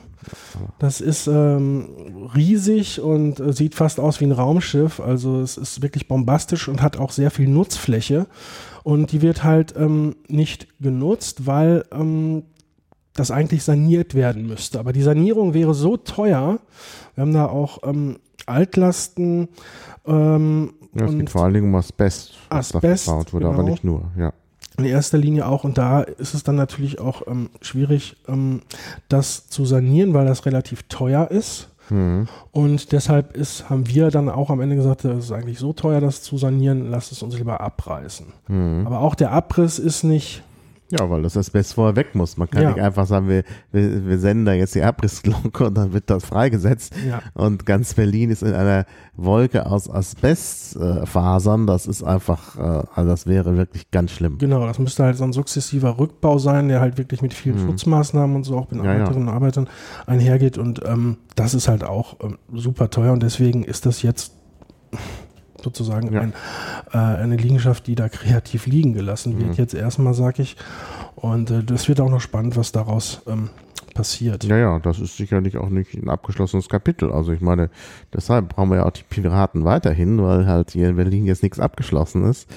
Das 0.79 1.01
ist 1.01 1.27
ähm, 1.27 1.89
riesig 2.35 3.01
und 3.01 3.39
äh, 3.39 3.53
sieht 3.53 3.75
fast 3.75 3.99
aus 3.99 4.19
wie 4.21 4.25
ein 4.25 4.31
Raumschiff. 4.31 4.99
Also 4.99 5.41
es 5.41 5.57
ist 5.57 5.81
wirklich 5.81 6.07
bombastisch 6.07 6.67
und 6.67 6.81
hat 6.81 6.97
auch 6.97 7.11
sehr 7.11 7.29
viel 7.29 7.47
Nutzfläche. 7.47 8.27
Und 8.83 9.11
die 9.11 9.21
wird 9.21 9.43
halt 9.43 9.75
ähm, 9.77 10.15
nicht 10.27 10.67
genutzt, 10.79 11.45
weil 11.45 11.85
ähm, 11.91 12.43
das 13.13 13.31
eigentlich 13.31 13.63
saniert 13.63 14.15
werden 14.15 14.47
müsste. 14.47 14.79
Aber 14.79 14.93
die 14.93 15.01
Sanierung 15.01 15.53
wäre 15.53 15.73
so 15.73 15.97
teuer. 15.97 16.59
Wir 17.15 17.21
haben 17.21 17.33
da 17.33 17.47
auch 17.47 17.79
ähm, 17.83 18.17
Altlasten 18.45 19.49
ähm, 20.05 20.73
ja, 20.93 21.05
es 21.05 21.11
geht 21.11 21.29
vor 21.29 21.43
allen 21.43 21.53
Dingen 21.53 21.67
um 21.67 21.75
Asbest, 21.75 22.33
was 22.49 22.75
Asbest, 22.75 23.07
da 23.07 23.11
verbaut 23.11 23.33
wurde, 23.33 23.45
genau. 23.45 23.59
aber 23.59 23.69
nicht 23.69 23.83
nur, 23.83 24.11
ja. 24.17 24.33
In 24.77 24.85
erster 24.85 25.17
Linie 25.17 25.47
auch, 25.47 25.63
und 25.63 25.77
da 25.77 26.01
ist 26.01 26.33
es 26.33 26.43
dann 26.43 26.55
natürlich 26.55 26.99
auch 26.99 27.27
ähm, 27.27 27.49
schwierig, 27.61 28.15
ähm, 28.27 28.61
das 29.09 29.47
zu 29.49 29.65
sanieren, 29.65 30.13
weil 30.13 30.25
das 30.25 30.45
relativ 30.45 30.83
teuer 30.83 31.29
ist. 31.29 31.69
Mhm. 31.89 32.27
Und 32.51 32.91
deshalb 32.93 33.35
ist, 33.35 33.69
haben 33.69 33.87
wir 33.87 34.11
dann 34.11 34.29
auch 34.29 34.49
am 34.49 34.61
Ende 34.61 34.77
gesagt, 34.77 35.03
das 35.03 35.25
ist 35.25 35.31
eigentlich 35.31 35.59
so 35.59 35.73
teuer, 35.73 35.99
das 35.99 36.21
zu 36.21 36.37
sanieren, 36.37 36.89
lasst 36.89 37.11
es 37.11 37.21
uns 37.21 37.37
lieber 37.37 37.59
abreißen. 37.59 38.27
Mhm. 38.47 38.87
Aber 38.87 38.99
auch 39.01 39.15
der 39.15 39.31
Abriss 39.31 39.77
ist 39.77 40.03
nicht 40.03 40.41
ja, 40.91 41.09
weil 41.09 41.21
das 41.21 41.37
Asbest 41.37 41.73
vorher 41.73 41.95
weg 41.95 42.15
muss. 42.15 42.37
Man 42.37 42.49
kann 42.49 42.63
ja. 42.63 42.69
nicht 42.69 42.81
einfach 42.81 43.05
sagen, 43.05 43.29
wir, 43.29 43.43
wir, 43.71 44.05
wir 44.05 44.19
senden 44.19 44.45
da 44.45 44.53
jetzt 44.53 44.75
die 44.75 44.83
Abrissglocke 44.83 45.67
und 45.67 45.75
dann 45.75 45.93
wird 45.93 46.09
das 46.09 46.25
freigesetzt. 46.25 46.93
Ja. 47.07 47.21
Und 47.33 47.65
ganz 47.65 47.93
Berlin 47.93 48.29
ist 48.29 48.43
in 48.43 48.53
einer 48.53 48.85
Wolke 49.15 49.65
aus 49.65 49.89
Asbestfasern. 49.89 51.63
Äh, 51.63 51.67
das 51.67 51.87
ist 51.87 52.03
einfach, 52.03 52.57
äh, 52.57 52.83
also 52.93 53.09
das 53.09 53.25
wäre 53.25 53.55
wirklich 53.57 53.89
ganz 53.91 54.11
schlimm. 54.11 54.37
Genau, 54.37 54.65
das 54.65 54.79
müsste 54.79 55.03
halt 55.03 55.17
so 55.17 55.23
ein 55.23 55.33
sukzessiver 55.33 55.97
Rückbau 55.97 56.37
sein, 56.37 56.67
der 56.67 56.81
halt 56.81 56.97
wirklich 56.97 57.21
mit 57.21 57.33
vielen 57.33 57.61
mhm. 57.61 57.67
Schutzmaßnahmen 57.67 58.35
und 58.35 58.43
so 58.43 58.57
auch 58.57 58.69
mit 58.71 58.83
ja, 58.83 58.91
Arbeiterinnen 58.91 59.29
und 59.29 59.33
Arbeitern 59.33 59.69
einhergeht. 60.05 60.57
Und 60.57 60.81
ähm, 60.85 61.17
das 61.35 61.53
ist 61.53 61.67
halt 61.67 61.83
auch 61.83 62.17
ähm, 62.21 62.37
super 62.53 62.89
teuer 62.89 63.13
und 63.13 63.23
deswegen 63.23 63.63
ist 63.63 63.85
das 63.85 64.01
jetzt 64.01 64.33
sozusagen 65.63 66.13
ja. 66.13 66.21
ein, 66.21 66.33
äh, 66.93 66.97
eine 66.97 67.35
Liegenschaft, 67.35 67.87
die 67.87 67.95
da 67.95 68.09
kreativ 68.09 68.65
liegen 68.65 68.93
gelassen 68.93 69.37
wird, 69.39 69.49
mhm. 69.49 69.55
jetzt 69.55 69.73
erstmal, 69.73 70.13
sag 70.13 70.39
ich. 70.39 70.55
Und 71.15 71.51
äh, 71.51 71.63
das 71.63 71.87
wird 71.87 72.01
auch 72.01 72.09
noch 72.09 72.21
spannend, 72.21 72.57
was 72.57 72.71
daraus 72.71 73.21
ähm, 73.27 73.49
passiert. 73.93 74.43
Ja, 74.43 74.57
ja, 74.57 74.79
das 74.79 74.99
ist 74.99 75.17
sicherlich 75.17 75.57
auch 75.57 75.69
nicht 75.69 75.93
ein 75.93 76.09
abgeschlossenes 76.09 76.69
Kapitel. 76.69 77.11
Also 77.11 77.31
ich 77.31 77.41
meine, 77.41 77.69
deshalb 78.13 78.49
brauchen 78.49 78.69
wir 78.69 78.77
ja 78.77 78.85
auch 78.85 78.91
die 78.91 79.03
Piraten 79.03 79.65
weiterhin, 79.65 80.21
weil 80.23 80.47
halt 80.47 80.71
hier 80.71 80.89
in 80.89 80.95
Berlin 80.95 81.25
jetzt 81.25 81.43
nichts 81.43 81.59
abgeschlossen 81.59 82.25
ist. 82.25 82.49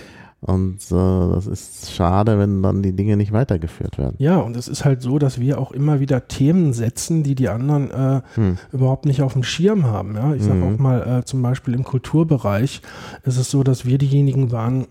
Und 0.47 0.77
äh, 0.91 1.35
das 1.35 1.47
ist 1.47 1.91
schade, 1.91 2.39
wenn 2.39 2.63
dann 2.63 2.83
die 2.83 2.93
Dinge 2.93 3.17
nicht 3.17 3.33
weitergeführt 3.33 3.97
werden. 3.97 4.17
Ja, 4.19 4.37
und 4.37 4.59
es 4.59 4.69
ist 4.69 4.85
halt 4.85 5.01
so, 5.01 5.19
dass 5.19 5.41
wir 5.41 5.59
auch 5.59 5.73
immer 5.73 6.01
wieder 6.01 6.29
Themen 6.29 6.75
setzen, 6.75 7.23
die 7.23 7.35
die 7.35 7.49
anderen 7.49 7.91
äh, 7.91 8.21
hm. 8.35 8.59
überhaupt 8.71 9.07
nicht 9.07 9.23
auf 9.23 9.33
dem 9.33 9.43
Schirm 9.43 9.87
haben. 9.87 10.17
Ja, 10.17 10.35
ich 10.35 10.43
sage 10.43 10.61
hm. 10.61 10.75
auch 10.75 10.79
mal 10.79 11.21
äh, 11.21 11.25
zum 11.25 11.41
Beispiel 11.41 11.73
im 11.73 11.83
Kulturbereich 11.83 12.83
ist 13.23 13.39
es 13.39 13.51
so, 13.51 13.63
dass 13.63 13.87
wir 13.87 13.97
diejenigen 13.97 14.53
waren, 14.53 14.87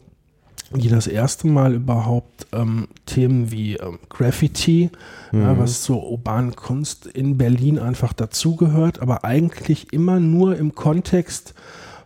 die 0.76 0.90
das 0.90 1.06
erste 1.06 1.48
Mal 1.48 1.76
überhaupt 1.76 2.48
ähm, 2.52 2.88
Themen 3.06 3.52
wie 3.52 3.76
ähm, 3.76 4.00
Graffiti, 4.10 4.90
mhm. 5.32 5.42
ja, 5.42 5.60
was 5.60 5.84
zur 5.84 6.10
urbanen 6.10 6.56
Kunst 6.56 7.06
in 7.06 7.38
Berlin 7.38 7.78
einfach 7.78 8.12
dazugehört, 8.12 9.00
aber 9.04 9.24
eigentlich 9.24 9.94
immer 9.94 10.20
nur 10.20 10.58
im 10.58 10.74
Kontext 10.74 11.54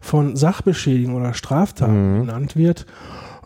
von 0.01 0.35
Sachbeschädigung 0.35 1.15
oder 1.15 1.33
Straftaten 1.33 2.15
mhm. 2.15 2.19
genannt 2.25 2.57
wird 2.57 2.85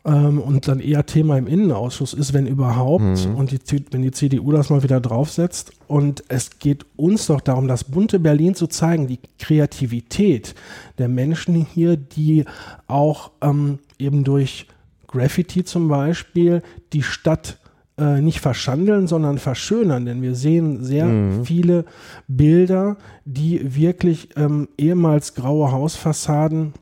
ähm, 0.03 0.39
und 0.39 0.67
dann 0.67 0.79
eher 0.79 1.05
Thema 1.05 1.37
im 1.37 1.47
Innenausschuss 1.47 2.13
ist, 2.13 2.33
wenn 2.33 2.47
überhaupt, 2.47 3.27
mhm. 3.27 3.35
und 3.35 3.51
die, 3.51 3.59
wenn 3.91 4.01
die 4.01 4.11
CDU 4.11 4.51
das 4.51 4.69
mal 4.69 4.83
wieder 4.83 4.99
draufsetzt. 4.99 5.71
Und 5.87 6.23
es 6.27 6.59
geht 6.59 6.85
uns 6.95 7.27
doch 7.27 7.41
darum, 7.41 7.67
das 7.67 7.83
bunte 7.83 8.19
Berlin 8.19 8.55
zu 8.55 8.67
zeigen, 8.67 9.07
die 9.07 9.19
Kreativität 9.39 10.55
der 10.97 11.07
Menschen 11.07 11.67
hier, 11.73 11.97
die 11.97 12.45
auch 12.87 13.31
ähm, 13.41 13.79
eben 13.99 14.23
durch 14.23 14.67
Graffiti 15.07 15.63
zum 15.63 15.87
Beispiel 15.87 16.63
die 16.93 17.03
Stadt 17.03 17.57
äh, 17.97 18.21
nicht 18.21 18.39
verschandeln, 18.39 19.07
sondern 19.07 19.37
verschönern, 19.37 20.05
denn 20.05 20.21
wir 20.21 20.33
sehen 20.33 20.83
sehr 20.83 21.05
mhm. 21.05 21.45
viele 21.45 21.85
Bilder, 22.27 22.97
die 23.25 23.75
wirklich 23.75 24.29
ähm, 24.37 24.69
ehemals 24.77 25.35
graue 25.35 25.71
Hausfassaden 25.71 26.73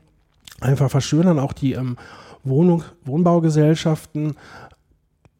einfach 0.60 0.90
verschönern, 0.90 1.38
auch 1.38 1.52
die 1.52 1.72
ähm, 1.72 1.96
Wohnung, 2.44 2.84
Wohnbaugesellschaften 3.04 4.34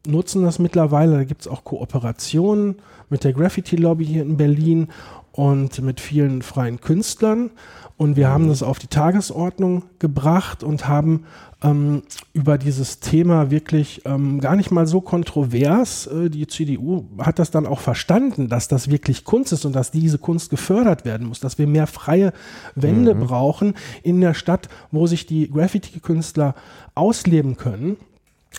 nutzen 0.07 0.43
das 0.43 0.59
mittlerweile. 0.59 1.13
Da 1.13 1.23
gibt 1.23 1.41
es 1.41 1.47
auch 1.47 1.63
Kooperationen 1.63 2.77
mit 3.09 3.23
der 3.23 3.33
Graffiti-Lobby 3.33 4.05
hier 4.05 4.23
in 4.23 4.37
Berlin 4.37 4.87
und 5.31 5.81
mit 5.81 5.99
vielen 5.99 6.41
freien 6.41 6.81
Künstlern. 6.81 7.51
Und 7.97 8.15
wir 8.15 8.29
haben 8.29 8.47
das 8.47 8.63
auf 8.63 8.79
die 8.79 8.87
Tagesordnung 8.87 9.83
gebracht 9.99 10.63
und 10.63 10.87
haben 10.87 11.25
ähm, 11.63 12.01
über 12.33 12.57
dieses 12.57 12.99
Thema 12.99 13.51
wirklich 13.51 14.01
ähm, 14.05 14.39
gar 14.39 14.55
nicht 14.55 14.71
mal 14.71 14.87
so 14.87 15.01
kontrovers. 15.01 16.07
Äh, 16.07 16.29
die 16.29 16.47
CDU 16.47 17.05
hat 17.19 17.37
das 17.37 17.51
dann 17.51 17.67
auch 17.67 17.79
verstanden, 17.79 18.49
dass 18.49 18.67
das 18.67 18.89
wirklich 18.89 19.23
Kunst 19.23 19.53
ist 19.53 19.65
und 19.65 19.75
dass 19.75 19.91
diese 19.91 20.17
Kunst 20.17 20.49
gefördert 20.49 21.05
werden 21.05 21.27
muss, 21.27 21.39
dass 21.39 21.59
wir 21.59 21.67
mehr 21.67 21.85
freie 21.85 22.33
Wände 22.73 23.13
mhm. 23.13 23.25
brauchen 23.27 23.75
in 24.01 24.19
der 24.19 24.33
Stadt, 24.33 24.67
wo 24.89 25.05
sich 25.05 25.27
die 25.27 25.51
Graffiti-Künstler 25.51 26.55
ausleben 26.95 27.55
können 27.55 27.97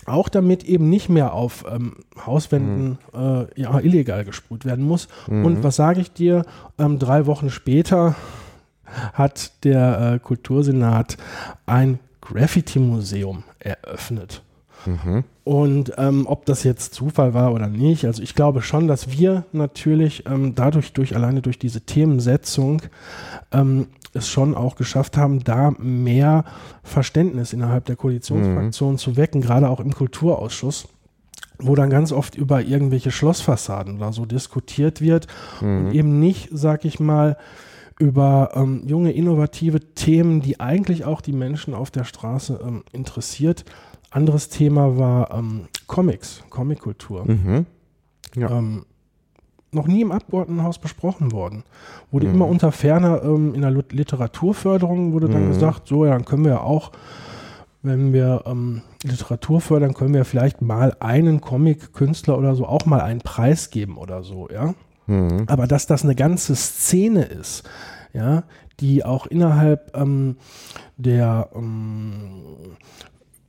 auch 0.06 0.28
damit 0.28 0.64
eben 0.64 0.88
nicht 0.88 1.08
mehr 1.08 1.32
auf 1.34 1.64
ähm, 1.70 1.96
Hauswänden 2.26 2.98
mhm. 3.12 3.48
äh, 3.56 3.60
ja, 3.60 3.78
illegal 3.78 4.24
gesprüht 4.24 4.64
werden 4.64 4.84
muss. 4.84 5.08
Mhm. 5.28 5.44
Und 5.44 5.62
was 5.62 5.76
sage 5.76 6.00
ich 6.00 6.12
dir? 6.12 6.44
Ähm, 6.78 6.98
drei 6.98 7.26
Wochen 7.26 7.50
später 7.50 8.14
hat 9.12 9.64
der 9.64 10.14
äh, 10.14 10.18
Kultursenat 10.18 11.16
ein 11.66 11.98
Graffiti-Museum 12.20 13.44
eröffnet. 13.58 14.42
Mhm. 14.86 15.24
Und 15.44 15.92
ähm, 15.96 16.26
ob 16.26 16.46
das 16.46 16.64
jetzt 16.64 16.94
Zufall 16.94 17.34
war 17.34 17.52
oder 17.52 17.68
nicht, 17.68 18.04
also 18.04 18.22
ich 18.22 18.34
glaube 18.34 18.62
schon, 18.62 18.88
dass 18.88 19.10
wir 19.10 19.44
natürlich 19.52 20.24
ähm, 20.26 20.54
dadurch, 20.54 20.92
durch 20.92 21.14
alleine 21.16 21.42
durch 21.42 21.58
diese 21.58 21.80
Themensetzung, 21.82 22.82
ähm, 23.52 23.88
es 24.14 24.28
schon 24.28 24.54
auch 24.54 24.76
geschafft 24.76 25.16
haben, 25.16 25.42
da 25.42 25.72
mehr 25.78 26.44
Verständnis 26.82 27.52
innerhalb 27.52 27.86
der 27.86 27.96
Koalitionsfraktion 27.96 28.92
mhm. 28.92 28.98
zu 28.98 29.16
wecken, 29.16 29.40
gerade 29.40 29.68
auch 29.68 29.80
im 29.80 29.92
Kulturausschuss 29.92 30.88
wo 31.64 31.76
dann 31.76 31.90
ganz 31.90 32.10
oft 32.10 32.34
über 32.34 32.62
irgendwelche 32.62 33.12
Schlossfassaden 33.12 33.96
oder 33.96 34.12
so 34.12 34.24
diskutiert 34.24 35.00
wird 35.00 35.28
mhm. 35.60 35.86
und 35.86 35.92
eben 35.94 36.18
nicht, 36.18 36.48
sag 36.50 36.84
ich 36.84 37.00
mal, 37.00 37.36
über 37.98 38.50
ähm, 38.54 38.82
junge, 38.86 39.12
innovative 39.12 39.80
Themen, 39.94 40.40
die 40.40 40.60
eigentlich 40.60 41.04
auch 41.04 41.20
die 41.20 41.32
Menschen 41.32 41.74
auf 41.74 41.90
der 41.90 42.04
Straße 42.04 42.58
ähm, 42.66 42.82
interessiert. 42.92 43.64
Anderes 44.10 44.48
Thema 44.48 44.98
war 44.98 45.32
ähm, 45.32 45.68
Comics, 45.86 46.42
Comickultur. 46.50 47.24
Mhm. 47.26 47.66
Ja. 48.34 48.58
Ähm, 48.58 48.86
noch 49.72 49.86
nie 49.86 50.02
im 50.02 50.12
Abgeordnetenhaus 50.12 50.78
besprochen 50.78 51.32
worden. 51.32 51.64
Wurde 52.10 52.28
mhm. 52.28 52.34
immer 52.34 52.46
unter 52.46 52.72
ferner 52.72 53.22
ähm, 53.24 53.54
in 53.54 53.62
der 53.62 53.70
Literaturförderung 53.70 55.12
wurde 55.12 55.28
dann 55.28 55.46
mhm. 55.46 55.52
gesagt, 55.52 55.88
so, 55.88 56.04
ja, 56.04 56.12
dann 56.12 56.24
können 56.24 56.44
wir 56.44 56.62
auch, 56.62 56.92
wenn 57.82 58.12
wir 58.12 58.42
ähm, 58.46 58.82
Literatur 59.02 59.60
fördern, 59.60 59.94
können 59.94 60.14
wir 60.14 60.24
vielleicht 60.24 60.62
mal 60.62 60.94
einen 61.00 61.40
Comic-Künstler 61.40 62.38
oder 62.38 62.54
so 62.54 62.66
auch 62.66 62.86
mal 62.86 63.00
einen 63.00 63.20
Preis 63.20 63.70
geben 63.70 63.96
oder 63.96 64.22
so, 64.22 64.48
ja. 64.52 64.74
Mhm. 65.06 65.44
Aber 65.48 65.66
dass 65.66 65.86
das 65.86 66.04
eine 66.04 66.14
ganze 66.14 66.54
Szene 66.54 67.24
ist, 67.24 67.68
ja, 68.12 68.44
die 68.80 69.04
auch 69.04 69.26
innerhalb 69.26 69.96
ähm, 69.96 70.36
der 70.96 71.48
ähm, 71.54 72.76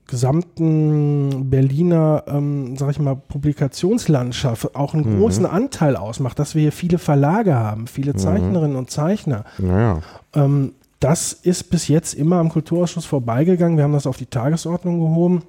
gesamten 0.07 1.49
Berliner, 1.49 2.23
ähm, 2.27 2.75
sag 2.77 2.91
ich 2.91 2.99
mal, 2.99 3.15
Publikationslandschaft 3.15 4.75
auch 4.75 4.93
einen 4.93 5.15
mhm. 5.15 5.19
großen 5.19 5.45
Anteil 5.45 5.95
ausmacht, 5.95 6.39
dass 6.39 6.55
wir 6.55 6.61
hier 6.63 6.71
viele 6.71 6.97
Verlage 6.97 7.55
haben, 7.55 7.87
viele 7.87 8.13
mhm. 8.13 8.17
Zeichnerinnen 8.17 8.75
und 8.75 8.91
Zeichner. 8.91 9.45
Naja. 9.57 10.01
Ähm, 10.35 10.73
das 10.99 11.33
ist 11.33 11.69
bis 11.69 11.87
jetzt 11.87 12.13
immer 12.13 12.37
am 12.37 12.49
Kulturausschuss 12.49 13.05
vorbeigegangen. 13.05 13.77
Wir 13.77 13.83
haben 13.83 13.93
das 13.93 14.07
auf 14.07 14.17
die 14.17 14.25
Tagesordnung 14.25 14.99
gehoben 14.99 15.43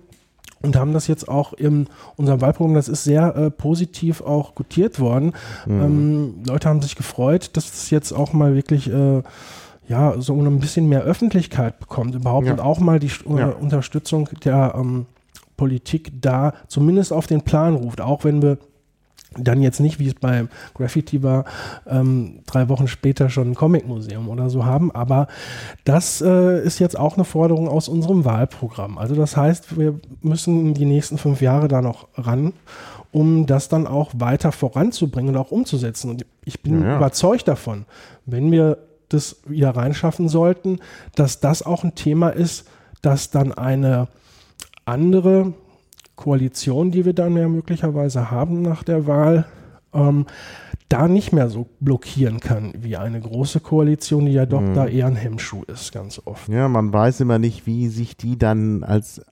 und 0.62 0.76
haben 0.76 0.92
das 0.92 1.06
jetzt 1.06 1.28
auch 1.28 1.52
in 1.52 1.88
unserem 2.16 2.40
Wahlprogramm, 2.40 2.74
das 2.74 2.88
ist 2.88 3.04
sehr 3.04 3.36
äh, 3.36 3.50
positiv 3.50 4.20
auch 4.22 4.54
gutiert 4.54 4.98
worden. 4.98 5.32
Mhm. 5.66 5.82
Ähm, 5.82 6.34
Leute 6.46 6.68
haben 6.68 6.82
sich 6.82 6.96
gefreut, 6.96 7.50
dass 7.52 7.72
es 7.72 7.90
jetzt 7.90 8.12
auch 8.12 8.32
mal 8.32 8.54
wirklich 8.54 8.90
äh, 8.90 9.22
ja, 9.88 10.14
so 10.20 10.34
ein 10.34 10.60
bisschen 10.60 10.88
mehr 10.88 11.02
Öffentlichkeit 11.02 11.78
bekommt 11.78 12.14
überhaupt 12.14 12.46
ja. 12.46 12.52
und 12.52 12.60
auch 12.60 12.78
mal 12.78 12.98
die 12.98 13.10
äh, 13.28 13.38
ja. 13.38 13.48
Unterstützung 13.48 14.28
der 14.44 14.74
ähm, 14.76 15.06
Politik 15.56 16.12
da 16.20 16.54
zumindest 16.68 17.12
auf 17.12 17.26
den 17.26 17.42
Plan 17.42 17.74
ruft, 17.74 18.00
auch 18.00 18.24
wenn 18.24 18.42
wir 18.42 18.58
dann 19.36 19.62
jetzt 19.62 19.80
nicht, 19.80 19.98
wie 19.98 20.06
es 20.06 20.14
beim 20.14 20.48
Graffiti 20.74 21.22
war, 21.22 21.44
ähm, 21.88 22.40
drei 22.46 22.68
Wochen 22.68 22.86
später 22.86 23.30
schon 23.30 23.50
ein 23.50 23.54
Comic-Museum 23.54 24.28
oder 24.28 24.48
so 24.48 24.64
haben. 24.64 24.92
Aber 24.92 25.26
das 25.84 26.20
äh, 26.20 26.62
ist 26.62 26.78
jetzt 26.78 26.98
auch 26.98 27.16
eine 27.16 27.24
Forderung 27.24 27.68
aus 27.68 27.88
unserem 27.88 28.24
Wahlprogramm. 28.24 28.98
Also 28.98 29.14
das 29.14 29.36
heißt, 29.36 29.76
wir 29.78 29.98
müssen 30.22 30.74
die 30.74 30.84
nächsten 30.84 31.18
fünf 31.18 31.40
Jahre 31.40 31.68
da 31.68 31.82
noch 31.82 32.08
ran, 32.14 32.52
um 33.12 33.46
das 33.46 33.68
dann 33.68 33.86
auch 33.86 34.12
weiter 34.14 34.52
voranzubringen 34.52 35.34
und 35.34 35.40
auch 35.40 35.50
umzusetzen. 35.50 36.10
Und 36.10 36.24
ich 36.44 36.62
bin 36.62 36.82
ja, 36.82 36.88
ja. 36.90 36.96
überzeugt 36.96 37.48
davon, 37.48 37.86
wenn 38.26 38.50
wir 38.50 38.78
das 39.08 39.42
wieder 39.46 39.70
reinschaffen 39.70 40.28
sollten, 40.28 40.80
dass 41.14 41.40
das 41.40 41.62
auch 41.62 41.84
ein 41.84 41.94
Thema 41.94 42.30
ist, 42.30 42.68
das 43.02 43.30
dann 43.30 43.52
eine 43.52 44.08
andere 44.84 45.54
Koalition, 46.16 46.90
die 46.90 47.04
wir 47.04 47.12
dann 47.12 47.36
ja 47.36 47.48
möglicherweise 47.48 48.30
haben 48.30 48.62
nach 48.62 48.82
der 48.82 49.06
Wahl, 49.06 49.46
ähm, 49.92 50.26
da 50.88 51.08
nicht 51.08 51.32
mehr 51.32 51.48
so 51.48 51.66
blockieren 51.80 52.40
kann 52.40 52.72
wie 52.78 52.96
eine 52.96 53.20
große 53.20 53.60
Koalition, 53.60 54.26
die 54.26 54.32
ja 54.32 54.46
doch 54.46 54.60
mhm. 54.60 54.74
da 54.74 54.86
eher 54.86 55.06
ein 55.06 55.16
Hemmschuh 55.16 55.62
ist, 55.64 55.92
ganz 55.92 56.20
oft. 56.24 56.48
Ja, 56.48 56.68
man 56.68 56.92
weiß 56.92 57.20
immer 57.20 57.38
nicht, 57.38 57.66
wie 57.66 57.88
sich 57.88 58.16
die 58.16 58.38
dann 58.38 58.84
als, 58.84 59.22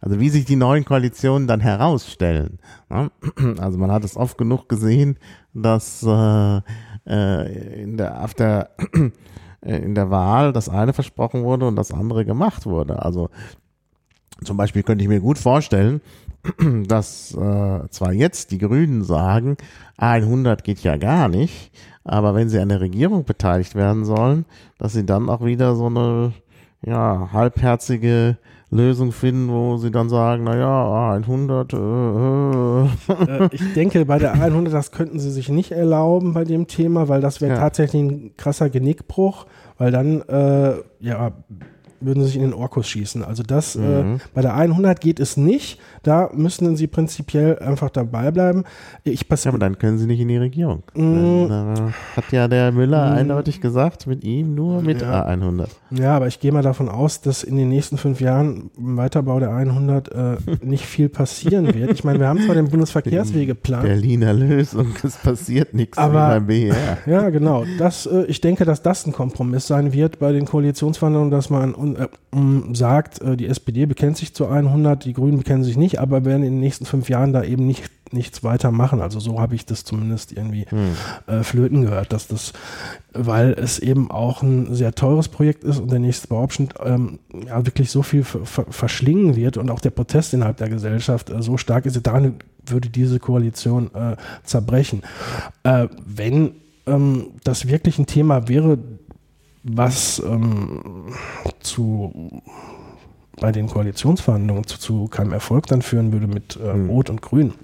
also 0.00 0.20
wie 0.20 0.30
sich 0.30 0.44
die 0.44 0.56
neuen 0.56 0.84
Koalitionen 0.84 1.48
dann 1.48 1.60
herausstellen. 1.60 2.58
Ne? 2.88 3.10
Also 3.58 3.78
man 3.78 3.90
hat 3.90 4.04
es 4.04 4.16
oft 4.16 4.38
genug 4.38 4.68
gesehen, 4.68 5.18
dass 5.54 6.02
äh, 6.02 6.60
äh, 7.06 7.82
in 7.82 7.96
der, 7.96 8.22
auf 8.22 8.34
der, 8.34 8.70
in 9.62 9.94
der 9.94 10.10
Wahl 10.10 10.52
das 10.52 10.68
eine 10.68 10.92
versprochen 10.92 11.42
wurde 11.42 11.66
und 11.66 11.76
das 11.76 11.92
andere 11.92 12.24
gemacht 12.24 12.66
wurde. 12.66 13.02
Also 13.02 13.30
zum 14.44 14.56
Beispiel 14.56 14.82
könnte 14.82 15.02
ich 15.02 15.08
mir 15.08 15.20
gut 15.20 15.38
vorstellen, 15.38 16.00
dass 16.86 17.34
äh, 17.34 17.88
zwar 17.90 18.12
jetzt 18.12 18.52
die 18.52 18.58
Grünen 18.58 19.02
sagen, 19.02 19.56
100 19.96 20.62
geht 20.62 20.80
ja 20.80 20.96
gar 20.96 21.28
nicht, 21.28 21.72
aber 22.04 22.34
wenn 22.34 22.48
sie 22.48 22.60
an 22.60 22.68
der 22.68 22.80
Regierung 22.80 23.24
beteiligt 23.24 23.74
werden 23.74 24.04
sollen, 24.04 24.44
dass 24.78 24.92
sie 24.92 25.04
dann 25.04 25.28
auch 25.28 25.44
wieder 25.44 25.74
so 25.74 25.86
eine 25.86 26.32
ja, 26.82 27.30
halbherzige 27.32 28.38
Lösung 28.70 29.12
finden, 29.12 29.48
wo 29.48 29.78
sie 29.78 29.90
dann 29.90 30.10
sagen, 30.10 30.44
naja, 30.44 31.12
100. 31.12 31.72
Äh, 31.72 31.76
äh. 31.76 33.44
äh. 33.44 33.48
Ich 33.52 33.72
denke, 33.72 34.04
bei 34.04 34.18
der 34.18 34.34
100, 34.34 34.72
das 34.72 34.92
könnten 34.92 35.18
sie 35.18 35.30
sich 35.30 35.48
nicht 35.48 35.72
erlauben 35.72 36.34
bei 36.34 36.44
dem 36.44 36.66
Thema, 36.66 37.08
weil 37.08 37.22
das 37.22 37.40
wäre 37.40 37.54
ja. 37.54 37.60
tatsächlich 37.60 38.02
ein 38.02 38.30
krasser 38.36 38.68
Genickbruch, 38.68 39.46
weil 39.78 39.90
dann, 39.90 40.20
äh, 40.22 40.74
ja, 41.00 41.32
würden 42.00 42.22
sie 42.22 42.28
sich 42.28 42.36
in 42.36 42.42
den 42.42 42.54
Orkus 42.54 42.88
schießen. 42.88 43.24
Also 43.24 43.42
das, 43.42 43.76
mhm. 43.76 44.16
äh, 44.16 44.18
bei 44.34 44.42
der 44.42 44.54
100 44.54 45.00
geht 45.00 45.20
es 45.20 45.36
nicht. 45.36 45.80
Da 46.02 46.30
müssen 46.32 46.76
sie 46.76 46.86
prinzipiell 46.86 47.58
einfach 47.58 47.90
dabei 47.90 48.30
bleiben. 48.30 48.64
Ich 49.04 49.26
ja, 49.28 49.50
aber 49.50 49.58
dann 49.58 49.78
können 49.78 49.98
sie 49.98 50.06
nicht 50.06 50.20
in 50.20 50.28
die 50.28 50.36
Regierung. 50.36 50.82
Mhm. 50.94 51.48
Dann, 51.48 51.76
äh, 51.76 51.92
hat 52.16 52.32
ja 52.32 52.48
der 52.48 52.72
Müller 52.72 53.10
mhm. 53.10 53.18
eindeutig 53.18 53.60
gesagt, 53.60 54.06
mit 54.06 54.24
ihm 54.24 54.54
nur 54.54 54.82
mit 54.82 55.02
ja. 55.02 55.26
A100. 55.26 55.68
Ja, 55.90 56.16
aber 56.16 56.26
ich 56.26 56.40
gehe 56.40 56.52
mal 56.52 56.62
davon 56.62 56.88
aus, 56.88 57.20
dass 57.20 57.42
in 57.42 57.56
den 57.56 57.68
nächsten 57.68 57.98
fünf 57.98 58.20
Jahren 58.20 58.70
im 58.76 58.96
Weiterbau 58.96 59.38
der 59.40 59.54
100 59.54 60.08
äh, 60.12 60.36
nicht 60.62 60.84
viel 60.84 61.08
passieren 61.08 61.74
wird. 61.74 61.92
Ich 61.92 62.04
meine, 62.04 62.20
wir 62.20 62.28
haben 62.28 62.40
zwar 62.40 62.54
den 62.54 62.68
Bundesverkehrswegeplan. 62.68 63.82
Berliner 63.82 64.32
Lösung, 64.32 64.94
es 65.02 65.16
passiert 65.16 65.74
nichts 65.74 65.98
aber, 65.98 66.28
beim 66.28 66.46
BR. 66.46 66.98
Ja, 67.06 67.30
genau. 67.30 67.64
Das, 67.78 68.06
äh, 68.06 68.24
ich 68.24 68.40
denke, 68.40 68.64
dass 68.64 68.82
das 68.82 69.06
ein 69.06 69.12
Kompromiss 69.12 69.66
sein 69.66 69.92
wird 69.92 70.18
bei 70.18 70.32
den 70.32 70.44
Koalitionsverhandlungen, 70.44 71.30
dass 71.30 71.50
man 71.50 71.74
äh, 71.96 72.74
sagt, 72.74 73.20
äh, 73.20 73.36
die 73.36 73.46
SPD 73.46 73.86
bekennt 73.86 74.16
sich 74.16 74.34
zu 74.34 74.46
100, 74.46 75.04
die 75.04 75.12
Grünen 75.12 75.38
bekennen 75.38 75.64
sich 75.64 75.76
nicht, 75.76 75.98
aber 75.98 76.24
werden 76.24 76.42
in 76.42 76.54
den 76.54 76.60
nächsten 76.60 76.86
fünf 76.86 77.08
Jahren 77.08 77.32
da 77.32 77.42
eben 77.42 77.66
nicht 77.66 77.90
nichts 78.12 78.42
weiter 78.42 78.70
machen. 78.70 79.00
Also 79.00 79.20
so 79.20 79.40
habe 79.40 79.54
ich 79.54 79.66
das 79.66 79.84
zumindest 79.84 80.32
irgendwie 80.32 80.66
hm. 80.68 80.96
äh, 81.26 81.42
flöten 81.42 81.82
gehört, 81.82 82.12
dass 82.12 82.26
das, 82.26 82.52
weil 83.12 83.52
es 83.52 83.78
eben 83.78 84.10
auch 84.10 84.42
ein 84.42 84.74
sehr 84.74 84.94
teures 84.94 85.28
Projekt 85.28 85.64
ist 85.64 85.78
und 85.78 85.90
der 85.90 85.98
nächste 85.98 86.28
Bauabschnitt 86.28 86.74
ähm, 86.82 87.18
ja 87.46 87.64
wirklich 87.66 87.90
so 87.90 88.02
viel 88.02 88.24
verschlingen 88.24 89.36
wird 89.36 89.56
und 89.56 89.70
auch 89.70 89.80
der 89.80 89.90
Protest 89.90 90.34
innerhalb 90.34 90.56
der 90.58 90.68
Gesellschaft 90.68 91.30
äh, 91.30 91.42
so 91.42 91.56
stark 91.56 91.86
ist, 91.86 92.06
daran 92.06 92.36
würde 92.66 92.88
diese 92.88 93.18
Koalition 93.18 93.90
äh, 93.94 94.16
zerbrechen. 94.44 95.02
Äh, 95.62 95.88
wenn 96.04 96.52
ähm, 96.86 97.28
das 97.44 97.68
wirklich 97.68 97.98
ein 97.98 98.06
Thema 98.06 98.48
wäre, 98.48 98.78
was 99.62 100.22
ähm, 100.24 101.12
zu 101.60 102.42
bei 103.40 103.52
den 103.52 103.68
Koalitionsverhandlungen 103.68 104.66
zu, 104.66 104.78
zu, 104.78 105.06
keinem 105.06 105.32
Erfolg 105.32 105.66
dann 105.66 105.82
führen 105.82 106.12
würde 106.12 106.26
mit 106.26 106.56
äh, 106.56 106.72
hm. 106.72 106.90
Rot 106.90 107.08
und 107.08 107.22
Grün, 107.22 107.54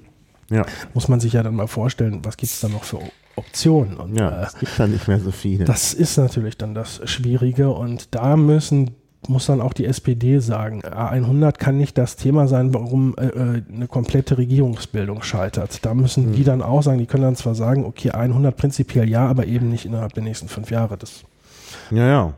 ja. 0.50 0.64
muss 0.92 1.08
man 1.08 1.18
sich 1.20 1.32
ja 1.32 1.42
dann 1.42 1.56
mal 1.56 1.66
vorstellen, 1.66 2.20
was 2.22 2.36
gibt 2.36 2.52
es 2.52 2.60
da 2.60 2.68
noch 2.68 2.84
für 2.84 3.00
Optionen. 3.36 3.96
Und, 3.96 4.16
ja, 4.16 4.42
äh, 4.42 4.46
es 4.46 4.58
gibt 4.58 4.78
da 4.78 4.86
nicht 4.86 5.08
mehr 5.08 5.18
so 5.18 5.32
viele. 5.32 5.64
Das 5.64 5.92
ist 5.92 6.16
natürlich 6.16 6.56
dann 6.56 6.74
das 6.74 7.00
Schwierige 7.10 7.70
und 7.70 8.14
da 8.14 8.36
müssen 8.36 8.90
muss 9.28 9.46
dann 9.46 9.62
auch 9.62 9.72
die 9.72 9.86
SPD 9.86 10.38
sagen, 10.38 10.82
A100 10.82 11.52
kann 11.52 11.78
nicht 11.78 11.96
das 11.96 12.16
Thema 12.16 12.46
sein, 12.46 12.74
warum 12.74 13.14
äh, 13.16 13.28
äh, 13.28 13.62
eine 13.72 13.88
komplette 13.88 14.36
Regierungsbildung 14.36 15.22
scheitert. 15.22 15.84
Da 15.84 15.94
müssen 15.94 16.28
mhm. 16.28 16.32
die 16.34 16.44
dann 16.44 16.60
auch 16.60 16.82
sagen, 16.82 16.98
die 16.98 17.06
können 17.06 17.22
dann 17.22 17.36
zwar 17.36 17.54
sagen, 17.54 17.86
okay, 17.86 18.10
A100 18.10 18.50
prinzipiell 18.50 19.08
ja, 19.08 19.26
aber 19.26 19.46
eben 19.46 19.70
nicht 19.70 19.86
innerhalb 19.86 20.12
der 20.12 20.24
nächsten 20.24 20.48
fünf 20.48 20.70
Jahre. 20.70 20.98
Das 20.98 21.24
ja, 21.90 22.06
ja. 22.06 22.34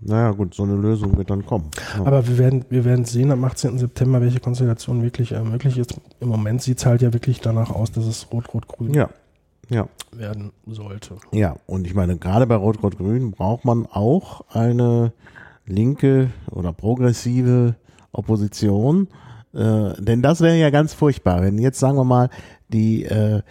Naja, 0.00 0.30
gut, 0.30 0.54
so 0.54 0.62
eine 0.62 0.76
Lösung 0.76 1.16
wird 1.16 1.30
dann 1.30 1.44
kommen. 1.44 1.70
Ja. 1.96 2.06
Aber 2.06 2.26
wir 2.28 2.38
werden, 2.38 2.64
wir 2.70 2.84
werden 2.84 3.04
sehen 3.04 3.32
am 3.32 3.44
18. 3.44 3.78
September, 3.78 4.20
welche 4.20 4.38
Konstellation 4.38 5.02
wirklich 5.02 5.32
äh, 5.32 5.42
möglich 5.42 5.76
ist. 5.76 6.00
Im 6.20 6.28
Moment 6.28 6.62
sieht 6.62 6.78
es 6.78 6.86
halt 6.86 7.02
ja 7.02 7.12
wirklich 7.12 7.40
danach 7.40 7.70
aus, 7.70 7.90
dass 7.90 8.06
es 8.06 8.28
Rot-Rot-Grün 8.32 8.94
ja. 8.94 9.08
Ja. 9.70 9.88
werden 10.12 10.52
sollte. 10.66 11.16
Ja, 11.32 11.56
und 11.66 11.86
ich 11.86 11.94
meine, 11.94 12.16
gerade 12.16 12.46
bei 12.46 12.54
Rot-Rot-Grün 12.54 13.32
braucht 13.32 13.64
man 13.64 13.86
auch 13.86 14.44
eine 14.50 15.12
linke 15.66 16.30
oder 16.50 16.72
progressive 16.72 17.74
Opposition. 18.12 19.08
Äh, 19.52 19.94
denn 19.98 20.22
das 20.22 20.40
wäre 20.40 20.56
ja 20.56 20.70
ganz 20.70 20.94
furchtbar, 20.94 21.42
wenn 21.42 21.58
jetzt 21.58 21.80
sagen 21.80 21.96
wir 21.96 22.04
mal 22.04 22.30
die 22.68 23.04
äh, 23.04 23.42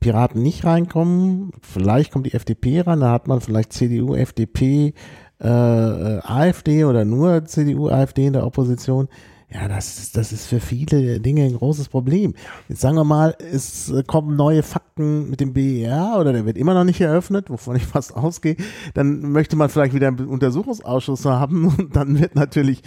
Piraten 0.00 0.42
nicht 0.42 0.64
reinkommen, 0.64 1.52
vielleicht 1.62 2.12
kommt 2.12 2.26
die 2.26 2.34
FDP 2.34 2.80
rein, 2.80 3.00
dann 3.00 3.10
hat 3.10 3.28
man 3.28 3.40
vielleicht 3.40 3.72
CDU, 3.72 4.14
FDP, 4.14 4.94
äh, 5.42 5.48
äh 5.48 6.20
AfD 6.22 6.84
oder 6.84 7.04
nur 7.04 7.44
CDU, 7.44 7.88
AfD 7.88 8.26
in 8.26 8.32
der 8.32 8.46
Opposition. 8.46 9.08
Ja, 9.48 9.68
das, 9.68 10.10
das 10.10 10.32
ist 10.32 10.46
für 10.46 10.58
viele 10.58 11.20
Dinge 11.20 11.44
ein 11.44 11.56
großes 11.56 11.88
Problem. 11.88 12.34
Jetzt 12.68 12.80
sagen 12.80 12.96
wir 12.96 13.04
mal, 13.04 13.36
es 13.38 13.92
kommen 14.08 14.34
neue 14.34 14.64
Fakten 14.64 15.30
mit 15.30 15.40
dem 15.40 15.52
BER 15.52 16.16
oder 16.18 16.32
der 16.32 16.46
wird 16.46 16.58
immer 16.58 16.74
noch 16.74 16.82
nicht 16.82 17.00
eröffnet, 17.00 17.48
wovon 17.48 17.76
ich 17.76 17.86
fast 17.86 18.16
ausgehe. 18.16 18.56
Dann 18.94 19.20
möchte 19.30 19.54
man 19.54 19.68
vielleicht 19.68 19.94
wieder 19.94 20.08
einen 20.08 20.26
Untersuchungsausschuss 20.26 21.24
haben 21.26 21.68
und 21.78 21.94
dann 21.94 22.18
wird 22.18 22.34
natürlich 22.34 22.82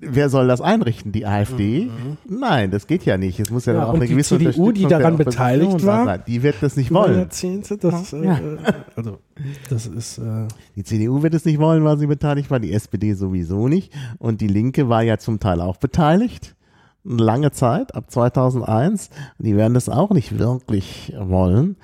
wer 0.00 0.28
soll 0.28 0.48
das 0.48 0.60
einrichten? 0.60 1.12
Die 1.12 1.26
AfD? 1.26 1.86
Mhm. 1.86 2.16
Nein, 2.40 2.70
das 2.70 2.86
geht 2.86 3.04
ja 3.04 3.16
nicht. 3.16 3.40
Es 3.40 3.50
muss 3.50 3.66
ja, 3.66 3.74
ja 3.74 3.86
auch 3.86 3.94
eine 3.94 4.06
die 4.06 4.12
gewisse 4.12 4.38
CDU, 4.38 4.72
die 4.72 4.86
daran 4.86 5.16
beteiligt 5.16 5.84
war, 5.84 6.04
sein. 6.04 6.22
die 6.26 6.42
wird 6.42 6.56
das 6.60 6.76
nicht 6.76 6.92
wollen. 6.92 7.18
Jahrzehnte, 7.18 7.76
das, 7.76 8.12
ja. 8.12 8.38
äh, 8.38 8.58
also, 8.96 9.18
das 9.68 9.86
ist, 9.86 10.18
äh 10.18 10.46
die 10.76 10.84
CDU 10.84 11.22
wird 11.22 11.34
es 11.34 11.44
nicht 11.44 11.58
wollen, 11.58 11.84
weil 11.84 11.98
sie 11.98 12.06
beteiligt 12.06 12.50
war, 12.50 12.60
die 12.60 12.72
SPD 12.72 13.14
sowieso 13.14 13.68
nicht. 13.68 13.92
Und 14.18 14.40
die 14.40 14.48
Linke 14.48 14.88
war 14.88 15.02
ja 15.02 15.18
zum 15.18 15.40
Teil 15.40 15.60
auch 15.60 15.76
beteiligt 15.76 16.54
lange 17.04 17.52
Zeit, 17.52 17.94
ab 17.94 18.10
2001. 18.10 19.10
Die 19.38 19.56
werden 19.56 19.74
das 19.74 19.88
auch 19.88 20.10
nicht 20.10 20.38
wirklich 20.38 21.14
wollen. 21.18 21.76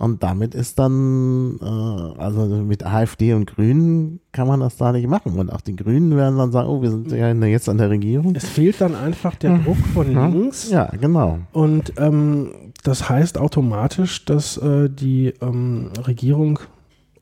Und 0.00 0.22
damit 0.22 0.54
ist 0.54 0.78
dann, 0.78 1.58
äh, 1.60 2.18
also 2.18 2.46
mit 2.46 2.86
AfD 2.86 3.34
und 3.34 3.46
Grünen 3.46 4.20
kann 4.32 4.48
man 4.48 4.60
das 4.60 4.78
da 4.78 4.92
nicht 4.92 5.06
machen. 5.06 5.38
Und 5.38 5.52
auch 5.52 5.60
die 5.60 5.76
Grünen 5.76 6.16
werden 6.16 6.38
dann 6.38 6.52
sagen, 6.52 6.70
oh, 6.70 6.80
wir 6.80 6.90
sind 6.90 7.12
ja 7.12 7.30
jetzt 7.34 7.68
an 7.68 7.76
der 7.76 7.90
Regierung. 7.90 8.34
Es 8.34 8.48
fehlt 8.48 8.80
dann 8.80 8.94
einfach 8.94 9.34
der 9.34 9.58
Druck 9.58 9.76
von 9.92 10.08
links. 10.32 10.70
Ja, 10.70 10.86
genau. 10.98 11.40
Und 11.52 11.92
ähm, 11.98 12.50
das 12.82 13.10
heißt 13.10 13.36
automatisch, 13.36 14.24
dass 14.24 14.56
äh, 14.56 14.88
die 14.88 15.34
ähm, 15.42 15.90
Regierung 16.06 16.60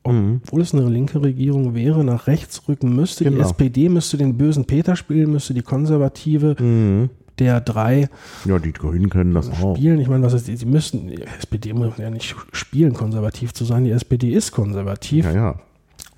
mhm. 0.07 0.39
obwohl 0.45 0.61
es 0.61 0.73
eine 0.73 0.87
linke 0.87 1.21
Regierung 1.21 1.75
wäre, 1.75 2.05
nach 2.05 2.27
rechts 2.27 2.69
rücken 2.69 2.95
müsste. 2.95 3.25
Genau. 3.25 3.35
Die 3.35 3.41
SPD 3.41 3.89
müsste 3.89 4.15
den 4.15 4.37
bösen 4.37 4.63
Peter 4.63 4.95
spielen, 4.95 5.33
müsste 5.33 5.53
die 5.53 5.63
konservative 5.63 6.55
mhm 6.57 7.09
der 7.39 7.61
drei 7.61 8.09
ja, 8.45 8.59
die 8.59 8.73
Grünen 8.73 9.09
können 9.09 9.33
das 9.33 9.47
spielen. 9.47 9.97
Auch. 9.97 10.01
Ich 10.01 10.07
meine, 10.07 10.23
was 10.23 10.33
ist, 10.33 10.45
sie 10.45 10.65
müssen, 10.65 11.07
die 11.07 11.21
SPD 11.23 11.73
muss 11.73 11.97
ja 11.97 12.09
nicht 12.09 12.35
spielen, 12.51 12.93
konservativ 12.93 13.53
zu 13.53 13.65
sein. 13.65 13.83
Die 13.83 13.91
SPD 13.91 14.31
ist 14.31 14.51
konservativ. 14.51 15.25
Ja, 15.25 15.31
ja. 15.31 15.55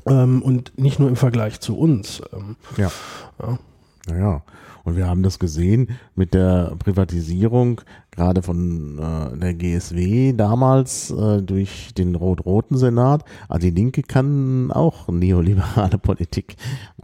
Ähm, 0.08 0.42
und 0.42 0.78
nicht 0.78 1.00
nur 1.00 1.10
im 1.10 1.16
Vergleich 1.16 1.60
zu 1.60 1.78
uns. 1.78 2.22
Ähm, 2.34 2.56
ja. 2.78 2.92
ja. 3.40 3.60
Naja, 4.08 4.42
und 4.84 4.98
wir 4.98 5.08
haben 5.08 5.24
das 5.24 5.38
gesehen 5.38 5.90
mit 6.16 6.34
der 6.34 6.74
Privatisierung, 6.80 7.82
gerade 8.10 8.42
von 8.42 8.98
äh, 8.98 9.38
der 9.38 9.54
GSW 9.54 10.34
damals 10.34 11.12
äh, 11.12 11.42
durch 11.42 11.94
den 11.94 12.16
rot-roten 12.16 12.78
Senat. 12.78 13.24
Also 13.48 13.68
die 13.68 13.76
Linke 13.76 14.02
kann 14.02 14.72
auch 14.72 15.08
neoliberale 15.08 15.98
Politik. 16.02 16.56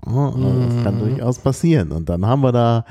Ja, 0.05 0.31
das 0.31 0.83
kann 0.83 0.95
mhm. 0.95 0.99
durchaus 0.99 1.39
passieren. 1.39 1.91
Und 1.91 2.09
dann 2.09 2.25
haben 2.25 2.41
wir 2.41 2.51
da 2.51 2.85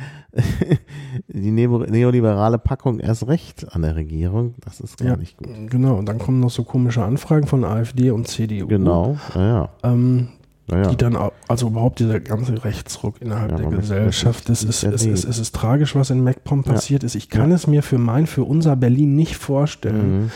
die 1.28 1.50
neoliberale 1.50 2.58
Packung 2.58 3.00
erst 3.00 3.26
recht 3.26 3.72
an 3.74 3.82
der 3.82 3.96
Regierung. 3.96 4.54
Das 4.64 4.80
ist 4.80 4.98
gar 4.98 5.08
ja, 5.08 5.16
nicht 5.16 5.36
gut. 5.36 5.48
Genau, 5.70 5.96
und 5.96 6.06
dann 6.06 6.18
kommen 6.18 6.40
noch 6.40 6.50
so 6.50 6.64
komische 6.64 7.02
Anfragen 7.02 7.46
von 7.46 7.64
AfD 7.64 8.10
und 8.10 8.28
CDU. 8.28 8.66
Genau, 8.66 9.16
ja. 9.34 9.68
Ähm, 9.82 10.28
naja. 10.68 10.88
die 10.88 10.96
dann, 10.96 11.16
also 11.46 11.68
überhaupt 11.68 12.00
dieser 12.00 12.18
ganze 12.18 12.64
Rechtsruck 12.64 13.22
innerhalb 13.22 13.52
ja, 13.52 13.56
der 13.58 13.66
Gesellschaft, 13.70 14.48
das 14.48 14.64
ist, 14.64 14.82
es, 14.82 15.06
ist, 15.06 15.24
es 15.24 15.38
ist 15.38 15.54
tragisch, 15.54 15.94
was 15.94 16.10
in 16.10 16.24
MacPom 16.24 16.64
passiert 16.64 17.02
ja. 17.02 17.06
ist. 17.06 17.14
Ich 17.14 17.30
kann 17.30 17.50
ja. 17.50 17.56
es 17.56 17.68
mir 17.68 17.84
für 17.84 17.98
mein, 17.98 18.26
für 18.26 18.42
unser 18.42 18.74
Berlin 18.74 19.14
nicht 19.14 19.36
vorstellen, 19.36 20.22
mhm. 20.22 20.30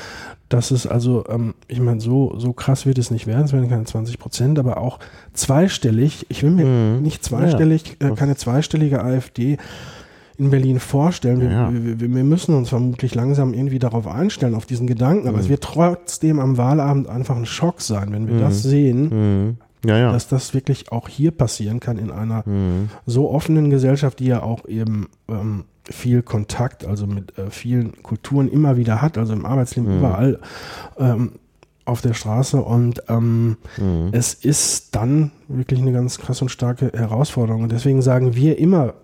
Dass 0.51 0.71
es 0.71 0.87
also, 0.87 1.25
ähm, 1.29 1.55
ich 1.69 1.81
meine, 1.81 2.01
so, 2.01 2.35
so 2.39 2.53
krass 2.53 2.85
wird 2.85 2.99
es 2.99 3.11
nicht 3.11 3.27
werden, 3.27 3.45
es 3.45 3.53
werden 3.53 3.71
keine 3.71 3.85
20 3.85 4.19
Prozent, 4.19 4.59
aber 4.59 4.77
auch 4.77 4.99
zweistellig, 5.33 6.27
ich 6.29 6.43
will 6.43 6.51
mir 6.51 6.67
mhm. 6.67 7.03
nicht 7.03 7.25
zweistellig, 7.25 7.97
äh, 8.01 8.11
keine 8.11 8.37
zweistellige 8.37 9.03
AfD 9.03 9.57
in 10.37 10.51
Berlin 10.51 10.81
vorstellen. 10.81 11.41
Wir, 11.41 11.51
ja. 11.51 11.71
wir, 11.73 12.01
wir, 12.01 12.25
müssen 12.25 12.55
uns 12.55 12.71
vermutlich 12.71 13.15
langsam 13.15 13.55
irgendwie 13.55 13.79
darauf 13.79 14.07
einstellen, 14.07 14.55
auf 14.55 14.67
diesen 14.67 14.87
Gedanken. 14.87 15.29
Aber 15.29 15.37
mhm. 15.37 15.45
es 15.45 15.49
wird 15.49 15.63
trotzdem 15.63 16.39
am 16.41 16.57
Wahlabend 16.57 17.09
einfach 17.09 17.37
ein 17.37 17.47
Schock 17.47 17.81
sein, 17.81 18.13
wenn 18.13 18.27
wir 18.27 18.35
mhm. 18.35 18.41
das 18.41 18.63
sehen. 18.63 19.09
Mhm 19.09 19.57
ja, 19.85 19.99
ja. 19.99 20.13
dass 20.13 20.29
das 20.29 20.55
wirklich 20.55 20.93
auch 20.93 21.09
hier 21.09 21.31
passieren 21.31 21.81
kann 21.81 21.99
in 21.99 22.11
einer 22.11 22.43
mhm. 22.47 22.91
so 23.07 23.31
offenen 23.31 23.71
Gesellschaft, 23.71 24.19
die 24.19 24.27
ja 24.27 24.43
auch 24.43 24.67
eben 24.67 25.09
ähm, 25.29 25.65
viel 25.91 26.23
Kontakt, 26.23 26.85
also 26.85 27.07
mit 27.07 27.37
äh, 27.39 27.51
vielen 27.51 28.03
Kulturen 28.03 28.49
immer 28.49 28.77
wieder 28.77 29.03
hat, 29.03 29.19
also 29.19 29.33
im 29.33 29.45
Arbeitsleben 29.45 29.93
mhm. 29.93 29.99
überall 29.99 30.41
ähm, 30.99 31.33
auf 31.85 32.01
der 32.01 32.15
Straße 32.15 32.61
und 32.61 33.03
ähm, 33.09 33.57
mhm. 33.77 34.11
es 34.13 34.35
ist 34.35 34.95
dann 34.95 35.33
wirklich 35.49 35.81
eine 35.81 35.93
ganz 35.93 36.19
krass 36.19 36.41
und 36.41 36.51
starke 36.51 36.93
Herausforderung 36.95 37.63
und 37.63 37.73
deswegen 37.73 38.03
sagen 38.03 38.37
wir 38.37 38.59
immer, 38.59 38.95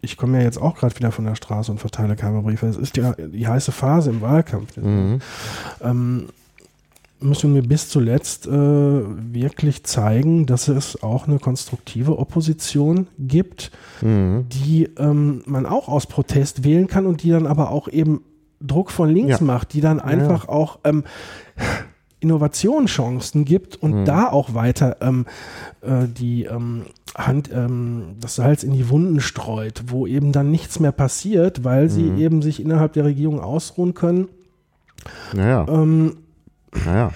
ich 0.00 0.16
komme 0.16 0.38
ja 0.38 0.44
jetzt 0.44 0.60
auch 0.60 0.76
gerade 0.76 0.94
wieder 0.96 1.10
von 1.10 1.24
der 1.24 1.34
Straße 1.34 1.72
und 1.72 1.78
verteile 1.78 2.14
Kammerbriefe. 2.14 2.66
Es 2.66 2.76
ist 2.76 2.96
ja 2.96 3.14
die 3.14 3.48
heiße 3.48 3.72
Phase 3.72 4.10
im 4.10 4.20
Wahlkampf. 4.20 4.76
Mhm. 4.76 5.20
Ähm, 5.82 6.26
müssen 7.20 7.54
wir 7.54 7.62
bis 7.62 7.88
zuletzt 7.88 8.46
äh, 8.46 8.50
wirklich 8.50 9.84
zeigen, 9.84 10.46
dass 10.46 10.68
es 10.68 11.02
auch 11.02 11.26
eine 11.26 11.38
konstruktive 11.38 12.18
Opposition 12.18 13.08
gibt, 13.18 13.70
mhm. 14.00 14.46
die 14.48 14.88
ähm, 14.98 15.42
man 15.46 15.66
auch 15.66 15.88
aus 15.88 16.06
Protest 16.06 16.64
wählen 16.64 16.86
kann 16.86 17.06
und 17.06 17.22
die 17.22 17.30
dann 17.30 17.46
aber 17.46 17.70
auch 17.70 17.88
eben 17.88 18.22
Druck 18.60 18.90
von 18.90 19.08
links 19.08 19.40
ja. 19.40 19.46
macht, 19.46 19.72
die 19.72 19.80
dann 19.80 20.00
einfach 20.00 20.44
ja. 20.44 20.50
auch 20.50 20.78
ähm, 20.84 21.04
Innovationschancen 22.20 23.44
gibt 23.44 23.76
und 23.76 24.00
mhm. 24.00 24.04
da 24.04 24.28
auch 24.28 24.54
weiter 24.54 24.96
ähm, 25.00 25.26
äh, 25.82 26.06
die 26.08 26.44
ähm, 26.44 26.86
Hand, 27.16 27.50
ähm, 27.52 28.16
das 28.20 28.36
Salz 28.36 28.64
in 28.64 28.72
die 28.72 28.88
Wunden 28.88 29.20
streut, 29.20 29.84
wo 29.88 30.06
eben 30.06 30.32
dann 30.32 30.50
nichts 30.50 30.80
mehr 30.80 30.92
passiert, 30.92 31.64
weil 31.64 31.88
sie 31.88 32.02
mhm. 32.02 32.18
eben 32.18 32.42
sich 32.42 32.60
innerhalb 32.60 32.92
der 32.94 33.04
Regierung 33.04 33.40
ausruhen 33.40 33.94
können. 33.94 34.28
Naja. 35.32 35.66
Ähm, 35.68 36.16
naja. 36.74 37.12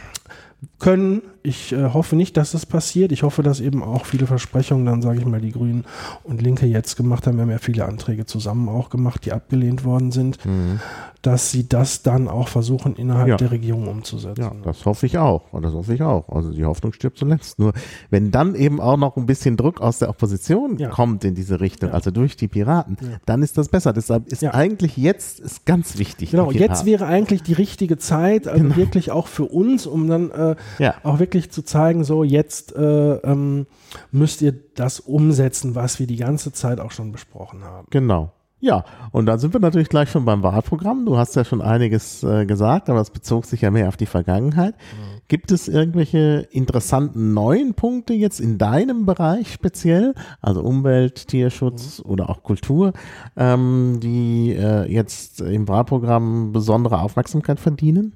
Können 0.82 1.22
ich 1.44 1.72
äh, 1.72 1.90
hoffe 1.92 2.14
nicht, 2.14 2.36
dass 2.36 2.52
das 2.52 2.66
passiert. 2.66 3.10
Ich 3.10 3.24
hoffe, 3.24 3.42
dass 3.42 3.60
eben 3.60 3.82
auch 3.82 4.06
viele 4.06 4.26
Versprechungen, 4.26 4.86
dann 4.86 5.02
sage 5.02 5.18
ich 5.18 5.26
mal, 5.26 5.40
die 5.40 5.50
Grünen 5.50 5.84
und 6.22 6.40
Linke 6.40 6.66
jetzt 6.66 6.96
gemacht 6.96 7.26
haben. 7.26 7.36
Wir 7.36 7.42
haben 7.42 7.50
ja 7.50 7.58
viele 7.58 7.84
Anträge 7.86 8.26
zusammen 8.26 8.68
auch 8.68 8.90
gemacht, 8.90 9.24
die 9.24 9.32
abgelehnt 9.32 9.84
worden 9.84 10.12
sind, 10.12 10.44
mhm. 10.44 10.78
dass 11.20 11.50
sie 11.50 11.68
das 11.68 12.02
dann 12.02 12.28
auch 12.28 12.46
versuchen, 12.46 12.94
innerhalb 12.94 13.28
ja. 13.28 13.36
der 13.36 13.50
Regierung 13.50 13.88
umzusetzen. 13.88 14.40
Ja, 14.40 14.52
das 14.62 14.86
hoffe 14.86 15.06
ich 15.06 15.18
auch. 15.18 15.52
Und 15.52 15.62
das 15.62 15.72
hoffe 15.72 15.94
ich 15.94 16.02
auch. 16.02 16.28
Also 16.28 16.52
die 16.52 16.64
Hoffnung 16.64 16.92
stirbt 16.92 17.18
zuletzt. 17.18 17.58
Nur 17.58 17.72
wenn 18.10 18.30
dann 18.30 18.54
eben 18.54 18.80
auch 18.80 18.96
noch 18.96 19.16
ein 19.16 19.26
bisschen 19.26 19.56
Druck 19.56 19.80
aus 19.80 19.98
der 19.98 20.10
Opposition 20.10 20.78
ja. 20.78 20.90
kommt 20.90 21.24
in 21.24 21.34
diese 21.34 21.60
Richtung, 21.60 21.88
ja. 21.88 21.94
also 21.96 22.12
durch 22.12 22.36
die 22.36 22.46
Piraten, 22.46 22.96
dann 23.26 23.42
ist 23.42 23.58
das 23.58 23.68
besser. 23.68 23.92
Deshalb 23.92 24.28
ist 24.28 24.44
eigentlich 24.44 24.96
jetzt 24.96 25.40
ist 25.40 25.66
ganz 25.66 25.98
wichtig. 25.98 26.30
Genau, 26.30 26.52
jetzt 26.52 26.86
wäre 26.86 27.06
eigentlich 27.06 27.42
die 27.42 27.54
richtige 27.54 27.98
Zeit, 27.98 28.46
also 28.46 28.62
genau. 28.62 28.76
wirklich 28.76 29.10
auch 29.10 29.26
für 29.26 29.44
uns, 29.44 29.86
um 29.86 30.06
dann 30.06 30.30
äh, 30.30 30.54
auch 31.02 31.18
wirklich 31.18 31.32
wirklich 31.32 31.50
zu 31.50 31.62
zeigen, 31.62 32.04
so 32.04 32.24
jetzt 32.24 32.76
äh, 32.76 33.14
ähm, 33.16 33.66
müsst 34.10 34.42
ihr 34.42 34.52
das 34.74 35.00
umsetzen, 35.00 35.74
was 35.74 35.98
wir 35.98 36.06
die 36.06 36.16
ganze 36.16 36.52
Zeit 36.52 36.78
auch 36.78 36.90
schon 36.90 37.10
besprochen 37.10 37.64
haben. 37.64 37.86
Genau. 37.90 38.32
Ja, 38.60 38.84
und 39.10 39.26
dann 39.26 39.40
sind 39.40 39.54
wir 39.54 39.58
natürlich 39.58 39.88
gleich 39.88 40.08
schon 40.08 40.24
beim 40.24 40.44
Wahlprogramm. 40.44 41.04
Du 41.04 41.16
hast 41.16 41.34
ja 41.34 41.44
schon 41.44 41.60
einiges 41.60 42.22
äh, 42.22 42.46
gesagt, 42.46 42.88
aber 42.88 43.00
es 43.00 43.10
bezog 43.10 43.44
sich 43.44 43.62
ja 43.62 43.72
mehr 43.72 43.88
auf 43.88 43.96
die 43.96 44.06
Vergangenheit. 44.06 44.76
Mhm. 44.76 45.20
Gibt 45.26 45.50
es 45.50 45.66
irgendwelche 45.66 46.46
interessanten 46.52 47.34
neuen 47.34 47.74
Punkte 47.74 48.12
jetzt 48.12 48.38
in 48.38 48.58
deinem 48.58 49.04
Bereich 49.04 49.52
speziell, 49.52 50.14
also 50.40 50.62
Umwelt, 50.62 51.26
Tierschutz 51.26 51.98
mhm. 51.98 52.10
oder 52.10 52.30
auch 52.30 52.44
Kultur, 52.44 52.92
ähm, 53.36 53.98
die 54.00 54.52
äh, 54.52 54.84
jetzt 54.88 55.40
im 55.40 55.66
Wahlprogramm 55.66 56.52
besondere 56.52 57.00
Aufmerksamkeit 57.00 57.58
verdienen? 57.58 58.12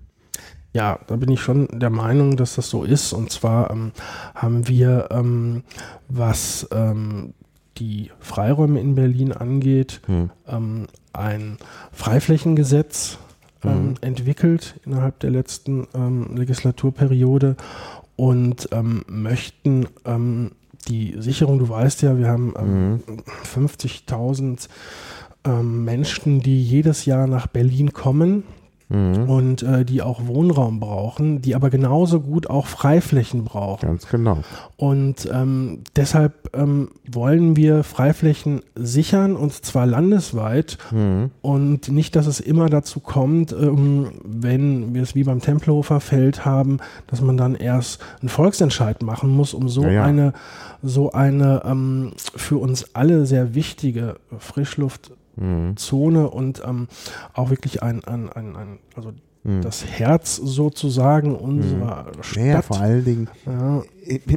Ja, 0.76 0.98
da 1.06 1.16
bin 1.16 1.30
ich 1.30 1.40
schon 1.40 1.68
der 1.72 1.88
Meinung, 1.88 2.36
dass 2.36 2.56
das 2.56 2.68
so 2.68 2.84
ist. 2.84 3.14
Und 3.14 3.32
zwar 3.32 3.70
ähm, 3.70 3.92
haben 4.34 4.68
wir, 4.68 5.08
ähm, 5.10 5.62
was 6.10 6.68
ähm, 6.70 7.32
die 7.78 8.10
Freiräume 8.20 8.78
in 8.78 8.94
Berlin 8.94 9.32
angeht, 9.32 10.02
hm. 10.04 10.30
Ähm, 10.46 10.86
ein 11.14 11.56
Freiflächengesetz 11.92 13.16
ähm, 13.64 13.72
hm. 13.72 13.94
entwickelt 14.02 14.78
innerhalb 14.84 15.18
der 15.20 15.30
letzten 15.30 15.88
ähm, 15.94 16.36
Legislaturperiode 16.36 17.56
und 18.16 18.68
möchten 19.08 19.88
die 20.88 21.16
Sicherung, 21.18 21.58
du 21.58 21.68
weißt 21.68 22.00
ja, 22.00 22.16
wir 22.16 22.28
haben 22.28 23.02
mhm. 23.04 23.22
50.000 23.44 24.68
Menschen, 25.62 26.40
die 26.40 26.62
jedes 26.62 27.04
Jahr 27.04 27.26
nach 27.26 27.46
Berlin 27.46 27.92
kommen 27.92 28.44
Mhm. 28.88 29.28
und 29.28 29.62
äh, 29.64 29.84
die 29.84 30.00
auch 30.00 30.26
Wohnraum 30.26 30.78
brauchen, 30.78 31.42
die 31.42 31.56
aber 31.56 31.70
genauso 31.70 32.20
gut 32.20 32.48
auch 32.48 32.68
Freiflächen 32.68 33.42
brauchen. 33.42 33.86
Ganz 33.86 34.08
genau. 34.08 34.38
Und 34.76 35.28
ähm, 35.32 35.80
deshalb 35.96 36.50
ähm, 36.54 36.90
wollen 37.10 37.56
wir 37.56 37.82
Freiflächen 37.82 38.62
sichern 38.76 39.34
und 39.34 39.52
zwar 39.52 39.86
landesweit 39.86 40.78
mhm. 40.92 41.30
und 41.42 41.88
nicht, 41.88 42.14
dass 42.14 42.28
es 42.28 42.38
immer 42.38 42.68
dazu 42.68 43.00
kommt, 43.00 43.50
ähm, 43.52 44.12
wenn 44.22 44.94
wir 44.94 45.02
es 45.02 45.16
wie 45.16 45.24
beim 45.24 45.40
Tempelhofer 45.40 45.98
Feld 45.98 46.44
haben, 46.44 46.78
dass 47.08 47.20
man 47.20 47.36
dann 47.36 47.56
erst 47.56 48.00
einen 48.20 48.28
Volksentscheid 48.28 49.02
machen 49.02 49.30
muss, 49.30 49.52
um 49.52 49.68
so 49.68 49.82
ja, 49.82 49.90
ja. 49.90 50.04
eine 50.04 50.32
so 50.82 51.10
eine 51.10 51.62
ähm, 51.64 52.12
für 52.16 52.58
uns 52.58 52.94
alle 52.94 53.26
sehr 53.26 53.54
wichtige 53.54 54.16
Frischluft 54.38 55.10
Zone 55.76 56.30
und 56.30 56.62
ähm, 56.66 56.88
auch 57.34 57.50
wirklich 57.50 57.82
ein, 57.82 58.04
ein, 58.04 58.30
ein, 58.30 58.56
ein 58.56 58.78
also 58.94 59.12
mhm. 59.44 59.62
das 59.62 59.84
Herz 59.84 60.36
sozusagen 60.36 61.34
unserer 61.36 62.12
mhm. 62.16 62.22
Stadt. 62.22 62.44
Ja, 62.44 62.62
vor 62.62 62.80
allen 62.80 63.04
Dingen, 63.04 63.28
ja. 63.44 63.82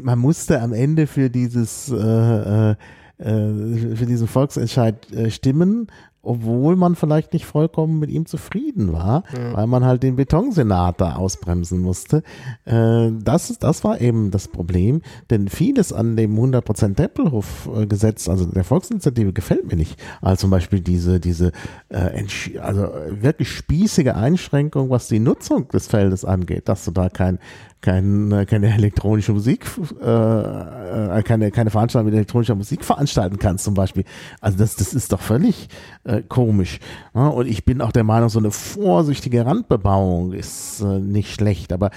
man 0.01 0.19
musste 0.19 0.61
am 0.61 0.73
Ende 0.73 1.07
für 1.07 1.29
dieses 1.29 1.89
äh, 1.89 1.95
äh, 1.95 2.75
äh 3.17 3.95
für 3.95 4.05
diesen 4.05 4.27
Volksentscheid 4.27 5.11
äh, 5.11 5.29
stimmen 5.29 5.87
obwohl 6.21 6.75
man 6.75 6.95
vielleicht 6.95 7.33
nicht 7.33 7.45
vollkommen 7.45 7.99
mit 7.99 8.09
ihm 8.09 8.25
zufrieden 8.25 8.91
war, 8.91 9.23
ja. 9.35 9.55
weil 9.55 9.67
man 9.67 9.85
halt 9.85 10.03
den 10.03 10.15
Betonsenat 10.15 10.99
da 10.99 11.15
ausbremsen 11.15 11.79
musste. 11.79 12.23
Äh, 12.65 13.11
das, 13.23 13.57
das 13.59 13.83
war 13.83 14.01
eben 14.01 14.31
das 14.31 14.47
Problem, 14.47 15.01
denn 15.29 15.47
vieles 15.47 15.93
an 15.93 16.17
dem 16.17 16.37
100% 16.37 16.95
Tempelhof-Gesetz, 16.95 18.27
also 18.27 18.45
der 18.45 18.63
Volksinitiative, 18.63 19.33
gefällt 19.33 19.69
mir 19.69 19.77
nicht. 19.77 19.99
Also 20.21 20.41
zum 20.41 20.49
Beispiel 20.49 20.81
diese, 20.81 21.19
diese 21.19 21.51
äh, 21.89 22.23
also 22.59 22.89
wirklich 23.09 23.49
spießige 23.51 24.15
Einschränkung, 24.15 24.89
was 24.89 25.07
die 25.07 25.19
Nutzung 25.19 25.67
des 25.69 25.87
Feldes 25.87 26.25
angeht, 26.25 26.67
dass 26.67 26.85
du 26.85 26.91
da 26.91 27.09
kein 27.09 27.39
kein, 27.81 28.31
äh, 28.31 28.45
keine 28.45 28.73
elektronische 28.73 29.31
Musik, 29.31 29.65
äh, 30.01 30.05
äh, 30.05 31.23
keine, 31.23 31.51
keine 31.51 31.69
Veranstaltung 31.69 32.07
mit 32.07 32.15
elektronischer 32.15 32.55
Musik 32.55 32.83
veranstalten 32.83 33.39
kannst 33.39 33.63
zum 33.63 33.73
Beispiel. 33.73 34.03
Also 34.41 34.57
das, 34.57 34.75
das 34.75 34.93
ist 34.93 35.13
doch 35.13 35.21
völlig 35.21 35.69
äh, 36.03 36.21
komisch. 36.21 36.79
Ja, 37.13 37.27
und 37.27 37.47
ich 37.47 37.63
bin 37.63 37.81
auch 37.81 37.91
der 37.91 38.03
Meinung, 38.03 38.29
so 38.29 38.39
eine 38.39 38.51
vorsichtige 38.51 39.45
Randbebauung 39.45 40.33
ist 40.33 40.81
äh, 40.81 40.99
nicht 40.99 41.33
schlecht. 41.33 41.71
Aber 41.71 41.91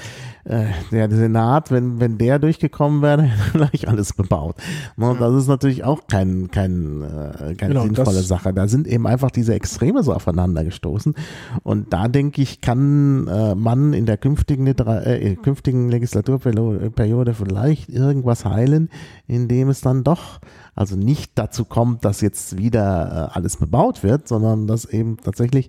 äh, 0.45 0.67
der 0.91 1.11
Senat, 1.11 1.71
wenn, 1.71 2.01
wenn 2.01 2.19
der 2.19 2.39
durchgekommen 2.39 3.03
wäre, 3.03 3.23
hätte 3.23 3.59
gleich 3.59 3.89
alles 3.89 4.13
bebaut. 4.13 4.57
Und 4.97 5.21
das 5.21 5.35
ist 5.35 5.49
natürlich 5.49 5.85
auch 5.85 6.07
kein, 6.09 6.51
kein, 6.51 7.03
äh, 7.03 7.55
keine 7.55 7.75
genau, 7.75 7.83
sinnvolle 7.83 8.23
Sache. 8.23 8.53
Da 8.53 8.69
sind 8.69 8.87
eben 8.87 9.07
einfach 9.07 9.31
diese 9.31 9.55
Extreme 9.55 10.03
so 10.03 10.13
aufeinander 10.13 10.65
gestoßen. 10.65 11.15
Und 11.63 11.93
da 11.93 12.09
denke 12.09 12.43
ich, 12.43 12.61
kann 12.61 13.27
äh, 13.29 13.55
man 13.55 13.93
in 13.93 14.07
der 14.07 14.17
künftigen, 14.17 14.67
äh, 14.67 15.37
künftigen 15.43 15.89
Legislaturperiode 15.89 17.35
vielleicht 17.35 17.89
irgendwas 17.89 18.45
heilen, 18.45 18.89
indem 19.27 19.69
es 19.69 19.81
dann 19.81 20.05
doch 20.05 20.41
also 20.75 20.97
nicht 20.97 21.33
dazu 21.35 21.65
kommt, 21.65 22.05
dass 22.05 22.21
jetzt 22.23 22.57
wieder 22.57 23.31
äh, 23.31 23.37
alles 23.37 23.59
bebaut 23.59 24.03
wird, 24.03 24.27
sondern 24.27 24.67
dass 24.67 24.87
eben 24.87 25.19
tatsächlich 25.19 25.69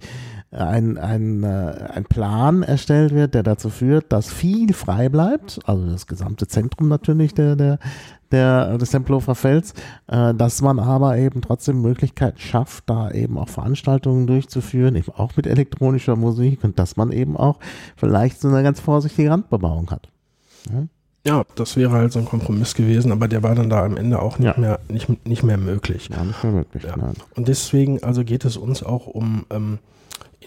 ein, 0.53 0.97
ein, 0.97 1.43
äh, 1.43 1.89
ein 1.93 2.05
Plan 2.05 2.63
erstellt 2.63 3.13
wird, 3.13 3.33
der 3.33 3.43
dazu 3.43 3.69
führt, 3.69 4.11
dass 4.11 4.31
viel 4.31 4.73
frei 4.73 5.09
bleibt, 5.09 5.59
also 5.65 5.85
das 5.89 6.07
gesamte 6.07 6.47
Zentrum 6.47 6.87
natürlich 6.87 7.33
der, 7.33 7.55
der, 7.55 7.79
der, 8.31 8.77
des 8.77 8.91
Tempelhofer 8.91 9.35
Felds, 9.35 9.73
äh, 10.07 10.33
dass 10.33 10.61
man 10.61 10.79
aber 10.79 11.17
eben 11.17 11.41
trotzdem 11.41 11.81
Möglichkeiten 11.81 12.39
schafft, 12.39 12.89
da 12.89 13.11
eben 13.11 13.37
auch 13.37 13.49
Veranstaltungen 13.49 14.27
durchzuführen, 14.27 14.95
eben 14.95 15.11
auch 15.15 15.35
mit 15.35 15.47
elektronischer 15.47 16.15
Musik 16.15 16.63
und 16.63 16.79
dass 16.79 16.97
man 16.97 17.11
eben 17.11 17.35
auch 17.35 17.59
vielleicht 17.95 18.39
so 18.39 18.47
eine 18.47 18.63
ganz 18.63 18.79
vorsichtige 18.79 19.29
Randbebauung 19.29 19.89
hat. 19.91 20.09
Ja? 20.71 20.83
Ja, 21.25 21.43
das 21.55 21.77
wäre 21.77 21.91
halt 21.91 22.11
so 22.11 22.19
ein 22.19 22.25
Kompromiss 22.25 22.75
gewesen, 22.75 23.13
aber 23.13 23.29
der 23.29 23.43
war 23.43 23.55
dann 23.55 23.69
da 23.69 23.85
am 23.85 23.95
Ende 23.95 24.21
auch 24.21 24.39
nicht, 24.39 24.57
ja. 24.57 24.59
mehr, 24.59 24.79
nicht, 24.89 25.25
nicht 25.25 25.41
mehr 25.41 25.57
möglich. 25.57 26.09
Ja, 26.11 26.21
nicht 26.21 26.43
mehr 26.43 26.51
möglich. 26.51 26.83
Ja. 26.83 26.97
Und 27.35 27.47
deswegen, 27.47 28.03
also 28.03 28.25
geht 28.25 28.43
es 28.43 28.57
uns 28.57 28.83
auch 28.83 29.07
um 29.07 29.45
ähm, 29.49 29.79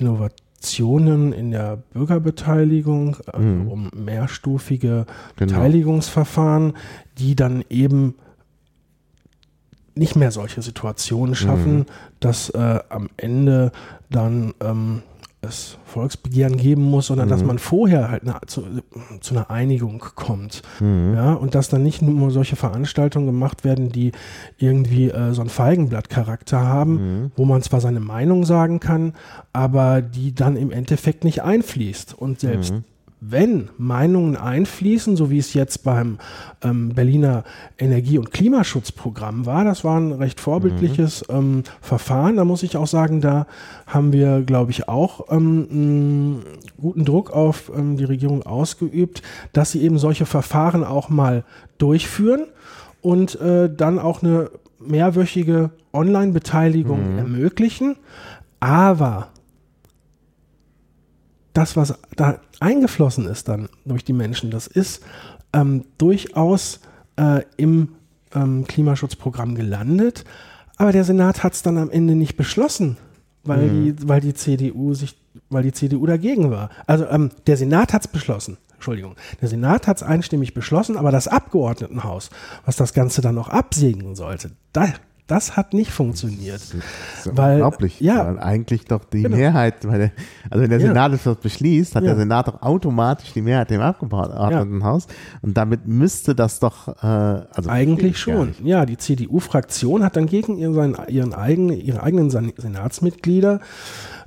Innovationen 0.01 1.33
in 1.33 1.51
der 1.51 1.77
Bürgerbeteiligung, 1.93 3.17
also 3.27 3.47
mhm. 3.47 3.69
um 3.69 3.91
mehrstufige 3.95 5.07
genau. 5.37 5.53
Beteiligungsverfahren, 5.53 6.75
die 7.19 7.37
dann 7.37 7.65
eben 7.71 8.15
nicht 9.95 10.15
mehr 10.15 10.31
solche 10.31 10.61
Situationen 10.61 11.35
schaffen, 11.35 11.79
mhm. 11.79 11.87
dass 12.21 12.51
äh, 12.51 12.81
am 12.89 13.09
Ende 13.17 13.73
dann 14.11 14.53
ähm, 14.61 15.03
es 15.47 15.79
Volksbegehren 15.85 16.57
geben 16.57 16.83
muss, 16.83 17.07
sondern 17.07 17.29
mhm. 17.29 17.31
dass 17.31 17.45
man 17.45 17.59
vorher 17.59 18.11
halt 18.11 18.23
eine, 18.23 18.37
zu, 18.47 18.65
zu, 19.21 19.35
einer 19.35 19.51
Einigung 19.51 20.05
kommt. 20.15 20.63
Mhm. 20.81 21.15
Ja, 21.15 21.35
und 21.35 21.55
dass 21.55 21.69
dann 21.69 21.83
nicht 21.83 22.03
nur 22.03 22.31
solche 22.31 22.57
Veranstaltungen 22.57 23.27
gemacht 23.27 23.65
werden, 23.65 23.91
die 23.91 24.13
irgendwie 24.59 25.09
äh, 25.09 25.33
so 25.33 25.43
ein 25.43 25.49
Feigenblattcharakter 25.49 26.61
haben, 26.61 26.93
mhm. 26.95 27.31
wo 27.37 27.45
man 27.45 27.63
zwar 27.63 27.81
seine 27.81 28.01
Meinung 28.01 28.45
sagen 28.45 28.81
kann, 28.81 29.15
aber 29.53 30.03
die 30.03 30.35
dann 30.35 30.57
im 30.57 30.71
Endeffekt 30.71 31.25
nicht 31.25 31.43
einfließt. 31.43 32.15
Und 32.15 32.41
selbst 32.41 32.73
mhm 32.73 32.85
wenn 33.29 33.69
Meinungen 33.79 34.37
einfließen, 34.37 35.17
so 35.17 35.31
wie 35.31 35.39
es 35.39 35.55
jetzt 35.55 35.85
beim 35.85 36.19
ähm, 36.63 36.91
Berliner 36.91 37.45
Energie- 37.79 38.19
und 38.19 38.31
Klimaschutzprogramm 38.31 39.47
war, 39.47 39.65
das 39.65 39.85
war 39.85 39.99
ein 39.99 40.13
recht 40.13 40.41
vorbildliches 40.41 41.25
mhm. 41.29 41.35
ähm, 41.37 41.63
Verfahren. 41.81 42.37
Da 42.37 42.45
muss 42.45 42.63
ich 42.63 42.77
auch 42.77 42.87
sagen, 42.87 43.21
da 43.21 43.47
haben 43.87 44.13
wir, 44.13 44.43
glaube 44.43 44.71
ich, 44.71 44.89
auch 44.89 45.31
ähm, 45.31 46.41
guten 46.81 47.05
Druck 47.05 47.31
auf 47.31 47.73
ähm, 47.75 47.97
die 47.97 48.05
Regierung 48.05 48.45
ausgeübt, 48.45 49.23
dass 49.53 49.73
sie 49.73 49.83
eben 49.83 49.99
solche 49.99 50.27
Verfahren 50.27 50.85
auch 50.85 51.09
mal 51.09 51.45
durchführen 51.79 52.47
und 53.03 53.41
äh, 53.41 53.69
dann 53.75 53.99
auch 53.99 54.23
eine 54.23 54.51
mehrwöchige 54.79 55.71
Online-Beteiligung 55.93 57.13
mhm. 57.13 57.19
ermöglichen. 57.19 57.97
Aber 58.61 59.29
das, 61.57 61.77
was 61.77 61.99
da 62.17 62.39
eingeflossen 62.61 63.27
ist 63.27 63.49
dann 63.49 63.69
durch 63.85 64.05
die 64.05 64.13
Menschen. 64.13 64.51
Das 64.51 64.67
ist 64.67 65.03
ähm, 65.53 65.85
durchaus 65.99 66.81
äh, 67.17 67.43
im 67.57 67.89
ähm, 68.35 68.67
Klimaschutzprogramm 68.67 69.55
gelandet, 69.55 70.25
aber 70.77 70.93
der 70.93 71.05
Senat 71.05 71.43
hat 71.43 71.55
es 71.55 71.63
dann 71.63 71.79
am 71.79 71.91
Ende 71.91 72.15
nicht 72.15 72.37
beschlossen, 72.37 72.97
weil, 73.45 73.69
mhm. 73.69 73.97
die, 73.97 74.09
weil 74.09 74.21
die 74.21 74.35
CDU 74.35 74.95
sich, 74.95 75.17
weil 75.49 75.63
die 75.63 75.73
CDU 75.73 76.07
dagegen 76.07 76.51
war. 76.51 76.71
Also 76.87 77.07
ähm, 77.07 77.31
der 77.47 77.57
Senat 77.57 77.93
hat 77.93 78.03
es 78.03 78.09
beschlossen. 78.09 78.59
Entschuldigung. 78.75 79.17
Der 79.41 79.49
Senat 79.49 79.87
hat 79.87 79.97
es 79.97 80.03
einstimmig 80.03 80.53
beschlossen, 80.53 80.99
aber 80.99 81.11
das 81.11 81.29
Abgeordnetenhaus, 81.29 82.31
was 82.67 82.77
das 82.77 82.93
Ganze 82.93 83.23
dann 83.23 83.35
noch 83.35 83.49
absegnen 83.49 84.15
sollte, 84.15 84.51
da, 84.73 84.93
das 85.27 85.57
hat 85.57 85.75
nicht 85.75 85.91
funktioniert. 85.91 86.55
Das 86.61 86.75
ist 87.27 87.37
weil, 87.37 87.55
unglaublich. 87.55 88.01
Ja, 88.01 88.27
weil 88.27 88.39
eigentlich 88.39 88.85
doch 88.85 89.05
die 89.05 89.23
genau. 89.23 89.37
Mehrheit, 89.37 89.87
weil, 89.87 90.13
also 90.51 90.63
wenn 90.63 90.71
der 90.71 90.81
ja. 90.81 90.87
Senat 90.89 91.13
das 91.13 91.37
beschließt, 91.37 91.97
hat 91.97 92.05
ja. 92.05 92.11
der 92.11 92.19
Senat 92.19 92.47
doch 92.47 92.63
automatisch 92.63 93.33
die 93.33 93.43
Mehrheit 93.43 93.71
im 93.73 93.81
Abgeordnetenhaus. 93.81 95.09
Und 95.43 95.57
damit 95.57 95.87
müsste 95.87 96.35
das 96.35 96.61
doch, 96.61 96.89
äh, 97.03 97.07
also 97.07 97.69
eigentlich 97.69 98.19
schon. 98.19 98.55
Ja, 98.63 98.87
die 98.87 98.97
CDU-Fraktion 98.97 100.05
hat 100.05 100.17
dann 100.17 100.27
gegen 100.27 100.59
ihren, 100.59 100.97
ihren 101.09 101.35
eigenen, 101.35 101.81
ihre 101.81 102.03
eigenen 102.03 102.31
Senatsmitglieder 102.31 103.61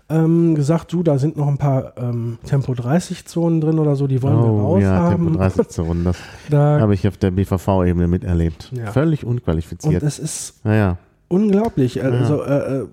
ähm, 0.09 0.55
gesagt, 0.55 0.91
du, 0.93 1.03
da 1.03 1.17
sind 1.17 1.37
noch 1.37 1.47
ein 1.47 1.57
paar 1.57 1.93
ähm, 1.97 2.39
Tempo 2.45 2.73
30 2.73 3.25
Zonen 3.25 3.61
drin 3.61 3.79
oder 3.79 3.95
so, 3.95 4.07
die 4.07 4.21
wollen 4.21 4.37
oh, 4.37 4.43
wir 4.43 4.63
raus 4.63 4.83
ja, 4.83 4.91
haben. 4.91 5.25
Tempo 5.25 5.39
30 5.39 5.67
Zonen, 5.69 6.03
das 6.03 6.17
da, 6.49 6.79
habe 6.79 6.93
ich 6.93 7.07
auf 7.07 7.17
der 7.17 7.31
BVV-Ebene 7.31 8.07
miterlebt. 8.07 8.71
Ja. 8.71 8.91
Völlig 8.91 9.25
unqualifiziert. 9.25 9.95
Und 9.95 10.03
das 10.03 10.19
ist 10.19 10.55
ja, 10.63 10.97
unglaublich. 11.27 12.03
Also, 12.03 12.43
äh, 12.43 12.81
äh, 12.81 12.87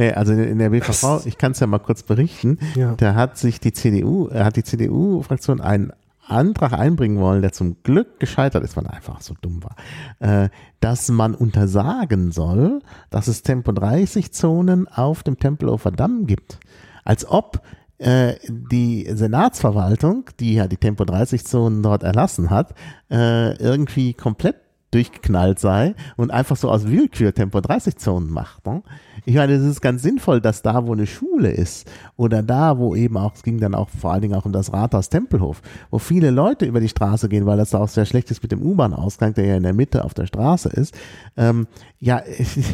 Nee, 0.00 0.12
also 0.12 0.32
in 0.32 0.58
der 0.58 0.70
BVV, 0.70 1.26
ich 1.26 1.36
kann 1.36 1.52
es 1.52 1.60
ja 1.60 1.66
mal 1.66 1.78
kurz 1.78 2.02
berichten, 2.02 2.58
ja. 2.74 2.94
da 2.96 3.14
hat 3.14 3.36
sich 3.36 3.60
die 3.60 3.74
CDU, 3.74 4.30
hat 4.32 4.56
die 4.56 4.64
CDU-Fraktion 4.64 5.60
einen 5.60 5.92
Antrag 6.30 6.72
einbringen 6.72 7.20
wollen, 7.20 7.42
der 7.42 7.52
zum 7.52 7.82
Glück 7.82 8.20
gescheitert 8.20 8.64
ist, 8.64 8.76
weil 8.76 8.86
er 8.86 8.94
einfach 8.94 9.20
so 9.20 9.34
dumm 9.40 9.62
war, 9.62 9.76
äh, 10.18 10.48
dass 10.80 11.08
man 11.10 11.34
untersagen 11.34 12.32
soll, 12.32 12.80
dass 13.10 13.28
es 13.28 13.42
Tempo 13.42 13.72
30 13.72 14.32
Zonen 14.32 14.88
auf 14.88 15.22
dem 15.22 15.38
Tempelhofer 15.38 15.90
Damm 15.90 16.26
gibt. 16.26 16.58
Als 17.04 17.28
ob 17.28 17.62
äh, 17.98 18.34
die 18.48 19.06
Senatsverwaltung, 19.10 20.30
die 20.40 20.54
ja 20.54 20.66
die 20.66 20.78
Tempo 20.78 21.04
30 21.04 21.44
Zonen 21.44 21.82
dort 21.82 22.02
erlassen 22.02 22.50
hat, 22.50 22.74
äh, 23.10 23.56
irgendwie 23.56 24.14
komplett 24.14 24.56
durchgeknallt 24.90 25.58
sei 25.58 25.94
und 26.16 26.30
einfach 26.30 26.56
so 26.56 26.70
aus 26.70 26.86
Willkür 26.86 27.32
Tempo 27.32 27.60
30 27.60 27.96
Zonen 27.96 28.30
macht. 28.30 28.66
Ne? 28.66 28.82
Ich 29.24 29.34
meine, 29.34 29.52
es 29.52 29.64
ist 29.64 29.80
ganz 29.80 30.02
sinnvoll, 30.02 30.40
dass 30.40 30.62
da, 30.62 30.86
wo 30.86 30.92
eine 30.92 31.06
Schule 31.06 31.50
ist 31.50 31.90
oder 32.16 32.42
da, 32.42 32.78
wo 32.78 32.94
eben 32.96 33.16
auch, 33.16 33.34
es 33.34 33.42
ging 33.42 33.60
dann 33.60 33.74
auch 33.74 33.88
vor 33.88 34.12
allen 34.12 34.22
Dingen 34.22 34.34
auch 34.34 34.46
um 34.46 34.52
das 34.52 34.72
Rathaus 34.72 35.08
Tempelhof, 35.08 35.62
wo 35.90 35.98
viele 35.98 36.30
Leute 36.30 36.66
über 36.66 36.80
die 36.80 36.88
Straße 36.88 37.28
gehen, 37.28 37.46
weil 37.46 37.58
das 37.58 37.70
da 37.70 37.78
auch 37.78 37.88
sehr 37.88 38.06
schlecht 38.06 38.30
ist 38.30 38.42
mit 38.42 38.52
dem 38.52 38.62
U-Bahn-Ausgang, 38.62 39.34
der 39.34 39.46
ja 39.46 39.56
in 39.56 39.62
der 39.62 39.74
Mitte 39.74 40.04
auf 40.04 40.14
der 40.14 40.26
Straße 40.26 40.68
ist, 40.70 40.94
ähm, 41.36 41.66
ja, 41.98 42.22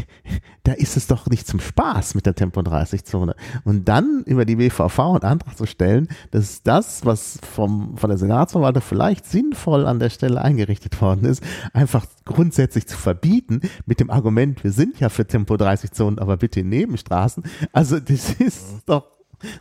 da 0.67 0.73
ist 0.73 0.97
es 0.97 1.07
doch 1.07 1.27
nicht 1.27 1.47
zum 1.47 1.61
Spaß 1.61 2.17
mit 2.17 2.27
der 2.27 2.35
Tempo 2.35 2.61
30 2.61 3.05
Zone. 3.05 3.37
Und 3.65 3.87
dann 3.87 4.25
über 4.27 4.45
die 4.45 4.57
BVV 4.57 4.99
einen 4.99 5.23
Antrag 5.23 5.57
zu 5.57 5.65
stellen, 5.65 6.09
dass 6.33 6.65
das, 6.65 7.05
was 7.05 7.39
vom, 7.55 7.97
von 7.97 8.11
der 8.11 8.19
Senatsverwaltung 8.19 8.83
vielleicht 8.83 9.27
sinnvoll 9.27 9.87
an 9.87 10.01
der 10.01 10.11
Stelle 10.11 10.43
eingerichtet 10.43 11.01
worden 11.01 11.25
ist, 11.25 11.41
einfach 11.73 12.05
grundsätzlich 12.25 12.89
zu 12.89 12.97
verbieten 12.97 13.61
mit 13.87 14.01
dem 14.01 14.11
Argument, 14.11 14.65
wir 14.65 14.73
sind 14.73 14.99
ja 14.99 15.09
für 15.09 15.25
Tempo 15.25 15.57
30 15.57 15.93
Zonen, 15.93 16.19
aber 16.19 16.37
bitte 16.37 16.61
in 16.61 16.69
Nebenstraßen. 16.69 17.45
Also 17.73 18.01
das 18.01 18.31
ist 18.41 18.83
doch 18.87 19.07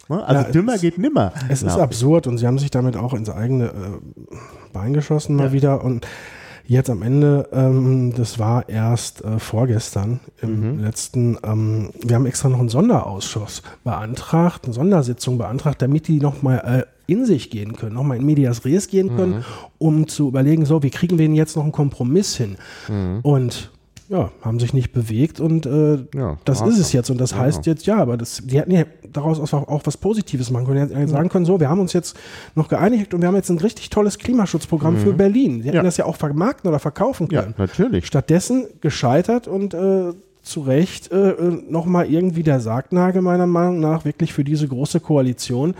ne? 0.10 0.26
also 0.26 0.42
ja, 0.42 0.52
dümmer 0.52 0.80
geht 0.80 0.98
nimmer. 0.98 1.34
Es 1.50 1.62
ist 1.62 1.78
absurd 1.78 2.26
und 2.26 2.40
sie 2.40 2.48
haben 2.48 2.58
sich 2.58 2.72
damit 2.72 2.98
auch 2.98 3.14
ins 3.14 3.30
eigene 3.30 3.66
äh, 3.66 4.36
Bein 4.74 4.94
geschossen 4.94 5.36
mal 5.36 5.48
ja. 5.48 5.54
wieder 5.54 5.84
und 5.84 6.08
Jetzt 6.68 6.90
am 6.90 7.04
Ende, 7.04 7.48
ähm, 7.52 8.14
das 8.16 8.40
war 8.40 8.68
erst 8.68 9.24
äh, 9.24 9.40
vorgestern 9.40 10.20
im 10.42 10.78
mhm. 10.78 10.80
letzten, 10.80 11.38
ähm, 11.44 11.92
wir 12.02 12.16
haben 12.16 12.26
extra 12.26 12.50
noch 12.50 12.60
einen 12.60 12.70
Sonderausschuss 12.70 13.62
beantragt, 13.84 14.66
eine 14.66 14.74
Sondersitzung 14.74 15.38
beantragt, 15.38 15.82
damit 15.82 16.08
die 16.08 16.20
nochmal 16.20 16.86
äh, 16.88 17.12
in 17.12 17.26
sich 17.26 17.52
gehen 17.52 17.76
können, 17.76 17.94
nochmal 17.94 18.18
in 18.18 18.26
Medias 18.26 18.66
Res 18.66 18.88
gehen 18.88 19.16
können, 19.16 19.38
mhm. 19.38 19.44
um 19.78 20.08
zu 20.08 20.28
überlegen, 20.28 20.66
so, 20.66 20.82
wie 20.82 20.90
kriegen 20.90 21.20
wir 21.20 21.28
denn 21.28 21.36
jetzt 21.36 21.56
noch 21.56 21.64
einen 21.64 21.72
Kompromiss 21.72 22.36
hin? 22.36 22.58
Mhm. 22.88 23.20
Und 23.22 23.72
ja, 24.08 24.32
haben 24.42 24.60
sich 24.60 24.74
nicht 24.74 24.94
bewegt 24.94 25.40
und 25.40 25.66
äh, 25.66 26.06
ja, 26.16 26.38
das 26.46 26.62
ist 26.62 26.78
es 26.78 26.94
jetzt. 26.94 27.10
Und 27.10 27.20
das 27.20 27.36
heißt 27.36 27.66
jetzt, 27.66 27.86
ja, 27.86 27.98
aber 27.98 28.18
das, 28.18 28.42
die 28.44 28.60
hätten 28.60 28.72
ja 28.72 28.84
daraus 29.12 29.40
auch, 29.40 29.68
auch 29.68 29.82
was 29.86 29.98
Positives 29.98 30.52
machen 30.52 30.66
können. 30.68 30.88
Die 30.88 30.96
hätten 30.96 31.08
sagen 31.08 31.30
können, 31.30 31.46
so, 31.46 31.60
wir 31.60 31.70
haben 31.70 31.80
uns 31.80 31.94
jetzt 31.94 32.16
noch 32.54 32.68
geeinigt 32.68 33.14
und 33.14 33.22
wir 33.22 33.28
haben 33.28 33.36
jetzt 33.36 33.50
ein 33.50 33.58
richtig 33.58 33.90
tolles 33.90 34.20
Klimaschutzprogramm 34.20 34.96
mhm. 34.96 35.00
für 35.00 35.14
Berlin. 35.14 35.62
Sie 35.62 35.68
hätten 35.68 35.78
ja. 35.78 35.84
das 35.84 35.98
ja 35.98 36.06
auch 36.06 36.18
vermarkten 36.18 36.70
oder 36.70 36.80
verkaufen 36.80 37.28
können. 37.28 37.54
Ja, 37.58 37.66
natürlich. 37.66 38.06
Stattdessen 38.06 38.68
gescheitert 38.82 39.48
und 39.48 39.74
äh, 39.74 40.12
zu 40.46 40.62
Recht 40.62 41.12
äh, 41.12 41.32
äh 41.32 41.64
nochmal 41.70 42.10
irgendwie 42.10 42.44
der 42.44 42.60
Sargnagel 42.60 43.22
meiner 43.22 43.48
Meinung 43.48 43.80
nach 43.80 44.06
wirklich 44.06 44.34
für 44.34 44.44
diese 44.44 44.68
große 44.68 45.00
Koalition, 45.00 45.76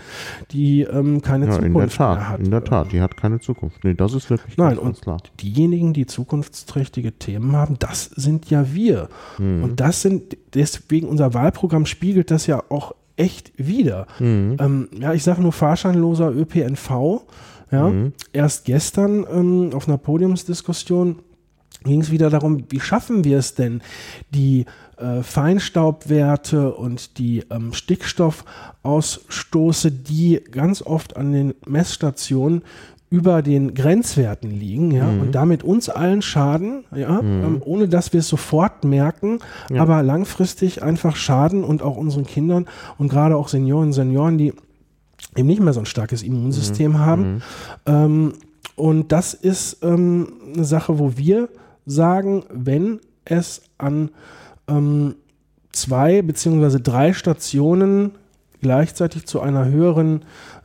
die 0.50 0.82
ähm, 0.82 1.22
keine 1.22 1.46
ja, 1.46 1.52
Zukunft 1.52 1.96
Tat, 1.96 2.18
mehr 2.18 2.28
hat. 2.28 2.40
In 2.40 2.50
der 2.50 2.64
Tat, 2.64 2.92
die 2.92 3.00
hat 3.00 3.16
keine 3.16 3.40
Zukunft. 3.40 3.84
Nee, 3.84 3.94
das 3.94 4.14
ist 4.14 4.28
wirklich 4.30 4.56
Nein, 4.56 4.78
und 4.78 5.00
klar. 5.00 5.18
diejenigen, 5.40 5.92
die 5.92 6.06
zukunftsträchtige 6.06 7.12
Themen 7.12 7.54
haben, 7.56 7.78
das 7.78 8.04
sind 8.04 8.50
ja 8.50 8.72
wir. 8.74 9.08
Mhm. 9.38 9.64
Und 9.64 9.80
das 9.80 10.02
sind, 10.02 10.36
deswegen 10.54 11.08
unser 11.08 11.34
Wahlprogramm 11.34 11.86
spiegelt 11.86 12.30
das 12.30 12.46
ja 12.46 12.62
auch 12.68 12.94
echt 13.16 13.52
wieder. 13.56 14.06
Mhm. 14.18 14.56
Ähm, 14.60 14.88
ja, 14.98 15.12
ich 15.12 15.22
sage 15.22 15.42
nur 15.42 15.52
fahrscheinloser 15.52 16.30
ÖPNV. 16.30 17.22
Ja, 17.72 17.88
mhm. 17.88 18.12
erst 18.32 18.64
gestern 18.64 19.26
ähm, 19.28 19.70
auf 19.74 19.88
einer 19.88 19.98
Podiumsdiskussion 19.98 21.18
ging 21.86 22.02
es 22.02 22.10
wieder 22.10 22.30
darum, 22.30 22.64
wie 22.68 22.80
schaffen 22.80 23.24
wir 23.24 23.38
es 23.38 23.54
denn, 23.54 23.80
die 24.34 24.66
äh, 24.98 25.22
Feinstaubwerte 25.22 26.74
und 26.74 27.16
die 27.18 27.44
ähm, 27.50 27.72
Stickstoffausstoße, 27.72 29.90
die 29.90 30.42
ganz 30.50 30.82
oft 30.82 31.16
an 31.16 31.32
den 31.32 31.54
Messstationen 31.66 32.60
über 33.08 33.40
den 33.40 33.74
Grenzwerten 33.74 34.50
liegen, 34.50 34.90
ja, 34.90 35.04
mhm. 35.04 35.20
und 35.20 35.32
damit 35.32 35.62
uns 35.62 35.88
allen 35.88 36.22
schaden, 36.22 36.84
ja, 36.94 37.22
mhm. 37.22 37.44
ähm, 37.44 37.62
ohne 37.64 37.88
dass 37.88 38.12
wir 38.12 38.20
es 38.20 38.28
sofort 38.28 38.84
merken, 38.84 39.38
ja. 39.70 39.80
aber 39.80 40.02
langfristig 40.02 40.82
einfach 40.82 41.14
schaden 41.14 41.62
und 41.62 41.82
auch 41.82 41.96
unseren 41.96 42.26
Kindern 42.26 42.66
und 42.98 43.08
gerade 43.08 43.36
auch 43.36 43.48
Senioren 43.48 43.88
und 43.88 43.92
Senioren, 43.92 44.38
die 44.38 44.54
eben 45.36 45.46
nicht 45.46 45.62
mehr 45.62 45.72
so 45.72 45.80
ein 45.80 45.86
starkes 45.86 46.22
Immunsystem 46.22 46.92
mhm. 46.92 46.98
haben. 46.98 47.34
Mhm. 47.34 47.42
Ähm, 47.86 48.32
und 48.74 49.12
das 49.12 49.34
ist 49.34 49.82
ähm, 49.82 50.32
eine 50.54 50.64
Sache, 50.64 50.98
wo 50.98 51.16
wir 51.16 51.48
sagen, 51.86 52.44
wenn 52.50 53.00
es 53.24 53.62
an 53.78 54.10
ähm, 54.68 55.14
zwei 55.72 56.22
beziehungsweise 56.22 56.80
drei 56.80 57.12
Stationen 57.12 58.12
gleichzeitig 58.60 59.26
zu 59.26 59.40
einer 59.40 59.66
höheren, 59.66 60.24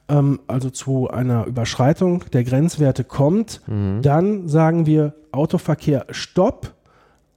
ähm, 0.09 0.39
also 0.47 0.69
zu 0.69 1.09
einer 1.09 1.45
Überschreitung 1.45 2.23
der 2.33 2.43
Grenzwerte 2.43 3.03
kommt, 3.03 3.61
mhm. 3.67 4.01
dann 4.01 4.47
sagen 4.47 4.85
wir 4.85 5.13
Autoverkehr 5.31 6.07
Stopp 6.09 6.73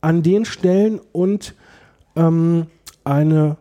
an 0.00 0.22
den 0.22 0.44
Stellen 0.44 1.00
und 1.12 1.54
ähm, 2.16 2.66
eine, 3.04 3.56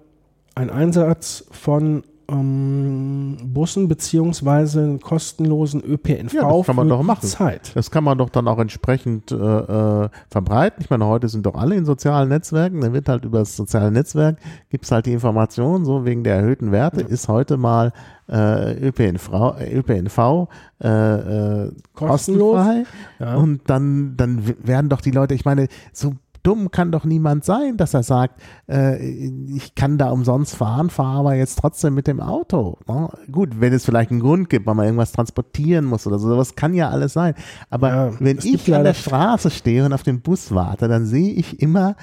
ein 0.55 0.69
Einsatz 0.69 1.45
von 1.51 2.03
ähm, 2.33 3.37
Bussen 3.43 3.87
beziehungsweise 3.87 4.81
einen 4.81 4.99
kostenlosen 4.99 5.83
ÖPNV 5.83 6.33
ja, 6.33 6.49
das 6.49 6.65
kann 6.65 6.75
man 6.75 6.89
doch 6.89 7.03
machen. 7.03 7.27
Zeit. 7.27 7.71
Das 7.75 7.91
kann 7.91 8.03
man 8.03 8.17
doch 8.17 8.29
dann 8.29 8.47
auch 8.47 8.59
entsprechend 8.59 9.31
äh, 9.31 9.35
äh, 9.35 10.09
verbreiten. 10.29 10.81
Ich 10.81 10.89
meine, 10.89 11.05
heute 11.05 11.29
sind 11.29 11.45
doch 11.45 11.55
alle 11.55 11.75
in 11.75 11.85
sozialen 11.85 12.29
Netzwerken. 12.29 12.81
Dann 12.81 12.93
wird 12.93 13.09
halt 13.09 13.25
über 13.25 13.39
das 13.39 13.55
soziale 13.55 13.91
Netzwerk 13.91 14.37
gibt 14.69 14.85
es 14.85 14.91
halt 14.91 15.05
die 15.05 15.13
Information, 15.13 15.85
so 15.85 16.05
wegen 16.05 16.23
der 16.23 16.35
erhöhten 16.37 16.71
Werte 16.71 17.01
ja. 17.01 17.07
ist 17.07 17.27
heute 17.27 17.57
mal 17.57 17.93
äh, 18.27 18.87
ÖPNV, 18.87 19.29
ÖPNV 19.59 20.47
äh, 20.81 20.87
äh, 20.87 21.71
kostenfrei. 21.93 22.85
Ja. 23.19 23.35
Und 23.35 23.61
dann, 23.67 24.15
dann 24.17 24.43
werden 24.63 24.89
doch 24.89 25.01
die 25.01 25.11
Leute, 25.11 25.33
ich 25.33 25.45
meine, 25.45 25.67
so 25.91 26.13
dumm 26.43 26.71
kann 26.71 26.91
doch 26.91 27.05
niemand 27.05 27.45
sein, 27.45 27.77
dass 27.77 27.93
er 27.93 28.03
sagt, 28.03 28.41
äh, 28.69 28.97
ich 28.97 29.75
kann 29.75 29.97
da 29.97 30.09
umsonst 30.11 30.55
fahren, 30.55 30.89
fahre 30.89 31.19
aber 31.19 31.35
jetzt 31.35 31.57
trotzdem 31.59 31.93
mit 31.93 32.07
dem 32.07 32.19
Auto. 32.19 32.77
Ne? 32.87 33.09
Gut, 33.31 33.59
wenn 33.59 33.73
es 33.73 33.85
vielleicht 33.85 34.11
einen 34.11 34.19
Grund 34.19 34.49
gibt, 34.49 34.65
weil 34.65 34.75
man 34.75 34.85
irgendwas 34.85 35.13
transportieren 35.13 35.85
muss 35.85 36.05
oder 36.05 36.19
so, 36.19 36.29
sowas 36.29 36.55
kann 36.55 36.73
ja 36.73 36.89
alles 36.89 37.13
sein. 37.13 37.33
Aber 37.69 37.89
ja, 37.89 38.11
wenn 38.19 38.37
ich 38.37 38.73
an 38.73 38.83
der 38.83 38.93
Straße 38.93 39.49
stehe 39.49 39.85
und 39.85 39.93
auf 39.93 40.03
den 40.03 40.21
Bus 40.21 40.53
warte, 40.53 40.87
dann 40.87 41.05
sehe 41.05 41.33
ich 41.33 41.61
immer 41.61 41.95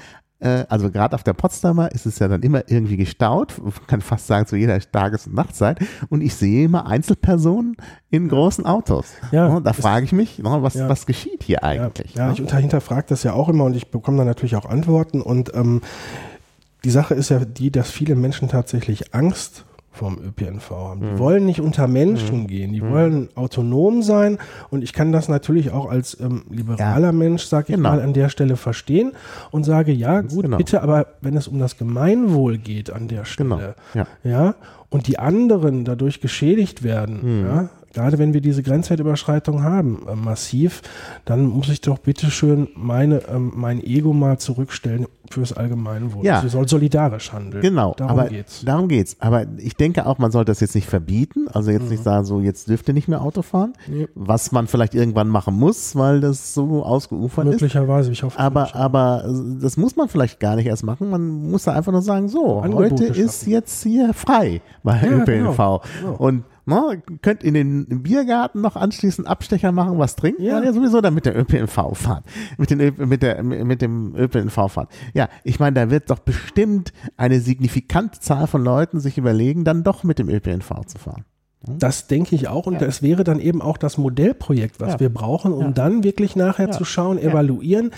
also 0.47 0.89
gerade 0.89 1.15
auf 1.15 1.23
der 1.23 1.33
Potsdamer 1.33 1.91
ist 1.91 2.05
es 2.05 2.19
ja 2.19 2.27
dann 2.27 2.41
immer 2.41 2.63
irgendwie 2.67 2.97
gestaut, 2.97 3.53
man 3.61 3.73
kann 3.87 4.01
fast 4.01 4.27
sagen 4.27 4.47
zu 4.47 4.55
jeder 4.55 4.79
Tages- 4.79 5.27
und 5.27 5.35
Nachtzeit. 5.35 5.79
Und 6.09 6.21
ich 6.21 6.33
sehe 6.33 6.65
immer 6.65 6.87
Einzelpersonen 6.87 7.77
in 8.09 8.27
großen 8.27 8.65
Autos. 8.65 9.05
Ja, 9.31 9.47
und 9.47 9.65
da 9.65 9.73
frage 9.73 10.05
ich 10.05 10.11
mich, 10.11 10.41
was, 10.43 10.73
ja. 10.73 10.89
was 10.89 11.05
geschieht 11.05 11.43
hier 11.43 11.63
eigentlich? 11.63 12.15
Ja, 12.15 12.31
ja 12.31 12.43
ich 12.43 12.53
hinterfrage 12.53 13.05
das 13.09 13.23
ja 13.23 13.33
auch 13.33 13.49
immer 13.49 13.65
und 13.65 13.75
ich 13.75 13.91
bekomme 13.91 14.17
dann 14.17 14.27
natürlich 14.27 14.55
auch 14.55 14.65
Antworten. 14.65 15.21
Und 15.21 15.53
ähm, 15.53 15.81
die 16.83 16.91
Sache 16.91 17.13
ist 17.13 17.29
ja 17.29 17.39
die, 17.39 17.71
dass 17.71 17.91
viele 17.91 18.15
Menschen 18.15 18.49
tatsächlich 18.49 19.13
Angst 19.13 19.65
vom 19.91 20.17
ÖPNV 20.19 20.71
haben. 20.71 21.01
Die 21.01 21.07
mhm. 21.07 21.19
wollen 21.19 21.45
nicht 21.45 21.59
unter 21.59 21.87
Menschen 21.87 22.43
mhm. 22.43 22.47
gehen, 22.47 22.73
die 22.73 22.81
mhm. 22.81 22.91
wollen 22.91 23.29
autonom 23.35 24.01
sein 24.01 24.37
und 24.69 24.83
ich 24.83 24.93
kann 24.93 25.11
das 25.11 25.27
natürlich 25.27 25.71
auch 25.71 25.89
als 25.89 26.17
ähm, 26.19 26.43
liberaler 26.49 27.07
ja. 27.07 27.11
Mensch, 27.11 27.43
sag 27.43 27.69
ich 27.69 27.75
genau. 27.75 27.89
mal, 27.89 28.01
an 28.01 28.13
der 28.13 28.29
Stelle 28.29 28.55
verstehen 28.55 29.11
und 29.51 29.65
sage, 29.65 29.91
ja 29.91 30.21
gut, 30.21 30.43
genau. 30.43 30.57
bitte, 30.57 30.81
aber 30.81 31.07
wenn 31.19 31.35
es 31.35 31.47
um 31.47 31.59
das 31.59 31.77
Gemeinwohl 31.77 32.57
geht 32.57 32.91
an 32.91 33.07
der 33.07 33.25
Stelle, 33.25 33.75
genau. 33.93 34.05
ja. 34.23 34.29
ja, 34.29 34.55
und 34.89 35.07
die 35.07 35.19
anderen 35.19 35.83
dadurch 35.83 36.21
geschädigt 36.21 36.83
werden, 36.83 37.19
mhm. 37.21 37.45
ja, 37.45 37.69
gerade 37.93 38.17
wenn 38.17 38.33
wir 38.33 38.41
diese 38.41 38.63
Grenzwertüberschreitung 38.63 39.63
haben, 39.63 40.07
äh, 40.07 40.15
massiv, 40.15 40.81
dann 41.25 41.45
muss 41.45 41.69
ich 41.69 41.81
doch 41.81 41.99
bitte 41.99 42.31
schön 42.31 42.69
meine, 42.75 43.21
ähm, 43.27 43.51
mein 43.55 43.83
Ego 43.83 44.13
mal 44.13 44.37
zurückstellen 44.39 45.07
fürs 45.29 45.53
Allgemeinwohl. 45.53 46.25
Ja. 46.25 46.35
Also 46.35 46.43
wir 46.43 46.49
sollen 46.51 46.67
solidarisch 46.67 47.31
handeln. 47.31 47.61
Genau. 47.61 47.93
Darum 47.95 48.19
aber 48.19 48.29
geht's. 48.29 48.63
Darum 48.65 48.87
geht's. 48.87 49.15
Aber 49.19 49.45
ich 49.57 49.75
denke 49.75 50.05
auch, 50.05 50.17
man 50.17 50.31
sollte 50.31 50.51
das 50.51 50.59
jetzt 50.59 50.75
nicht 50.75 50.87
verbieten. 50.87 51.47
Also 51.51 51.71
jetzt 51.71 51.83
mhm. 51.83 51.89
nicht 51.89 52.03
sagen, 52.03 52.25
so 52.25 52.41
jetzt 52.41 52.67
dürft 52.67 52.87
ihr 52.87 52.93
nicht 52.93 53.07
mehr 53.07 53.21
Auto 53.21 53.41
fahren. 53.41 53.73
Ja. 53.87 54.07
Was 54.15 54.51
man 54.51 54.67
vielleicht 54.67 54.93
irgendwann 54.93 55.27
machen 55.27 55.55
muss, 55.55 55.95
weil 55.95 56.21
das 56.21 56.53
so 56.53 56.83
ausgeufert 56.83 57.45
Möglicherweise, 57.45 58.11
ist. 58.11 58.17
ich 58.17 58.23
hoffe. 58.23 58.39
Aber, 58.39 58.63
nicht. 58.63 58.75
aber 58.75 59.25
das 59.61 59.77
muss 59.77 59.95
man 59.95 60.09
vielleicht 60.09 60.39
gar 60.39 60.55
nicht 60.55 60.65
erst 60.65 60.83
machen. 60.83 61.09
Man 61.09 61.49
muss 61.49 61.63
da 61.63 61.73
einfach 61.73 61.91
nur 61.91 62.01
sagen, 62.01 62.27
so, 62.27 62.59
Angebote 62.59 62.91
heute 62.91 63.07
schaffen. 63.07 63.21
ist 63.23 63.47
jetzt 63.47 63.83
hier 63.83 64.13
frei 64.13 64.61
bei 64.83 64.97
ja, 64.97 65.17
ÖPNV. 65.17 65.57
Genau. 65.57 65.81
Genau. 66.01 66.15
Und 66.17 66.43
Ne, 66.71 67.01
könnt 67.21 67.43
in 67.43 67.53
den 67.53 68.03
Biergarten 68.03 68.61
noch 68.61 68.75
anschließend 68.75 69.27
Abstecher 69.27 69.71
machen, 69.71 69.99
was 69.99 70.15
trinken, 70.15 70.43
ja. 70.43 70.55
weil 70.55 70.63
ihr 70.63 70.73
sowieso 70.73 71.01
dann 71.01 71.13
mit 71.13 71.25
der 71.25 71.37
ÖPNV 71.37 71.97
fahren. 71.97 72.23
Mit, 72.57 72.69
den, 72.69 72.93
mit, 72.97 73.21
der, 73.21 73.43
mit 73.43 73.81
dem 73.81 74.15
ÖPNV 74.15 74.71
fahren. 74.71 74.87
Ja, 75.13 75.27
ich 75.43 75.59
meine, 75.59 75.75
da 75.75 75.89
wird 75.89 76.09
doch 76.09 76.19
bestimmt 76.19 76.93
eine 77.17 77.41
signifikante 77.41 78.19
Zahl 78.19 78.47
von 78.47 78.63
Leuten 78.63 78.99
sich 78.99 79.17
überlegen, 79.17 79.65
dann 79.65 79.83
doch 79.83 80.03
mit 80.03 80.19
dem 80.19 80.29
ÖPNV 80.29 80.85
zu 80.85 80.97
fahren. 80.97 81.25
Das 81.63 82.07
denke 82.07 82.35
ich 82.35 82.47
auch. 82.47 82.65
Und 82.65 82.75
ja. 82.75 82.79
das 82.79 83.03
wäre 83.03 83.23
dann 83.23 83.39
eben 83.39 83.61
auch 83.61 83.77
das 83.77 83.97
Modellprojekt, 83.97 84.79
was 84.79 84.93
ja. 84.93 84.99
wir 84.99 85.09
brauchen, 85.13 85.53
um 85.53 85.65
ja. 85.65 85.71
dann 85.71 86.03
wirklich 86.03 86.35
nachher 86.35 86.71
zu 86.71 86.85
schauen, 86.85 87.19
evaluieren, 87.19 87.91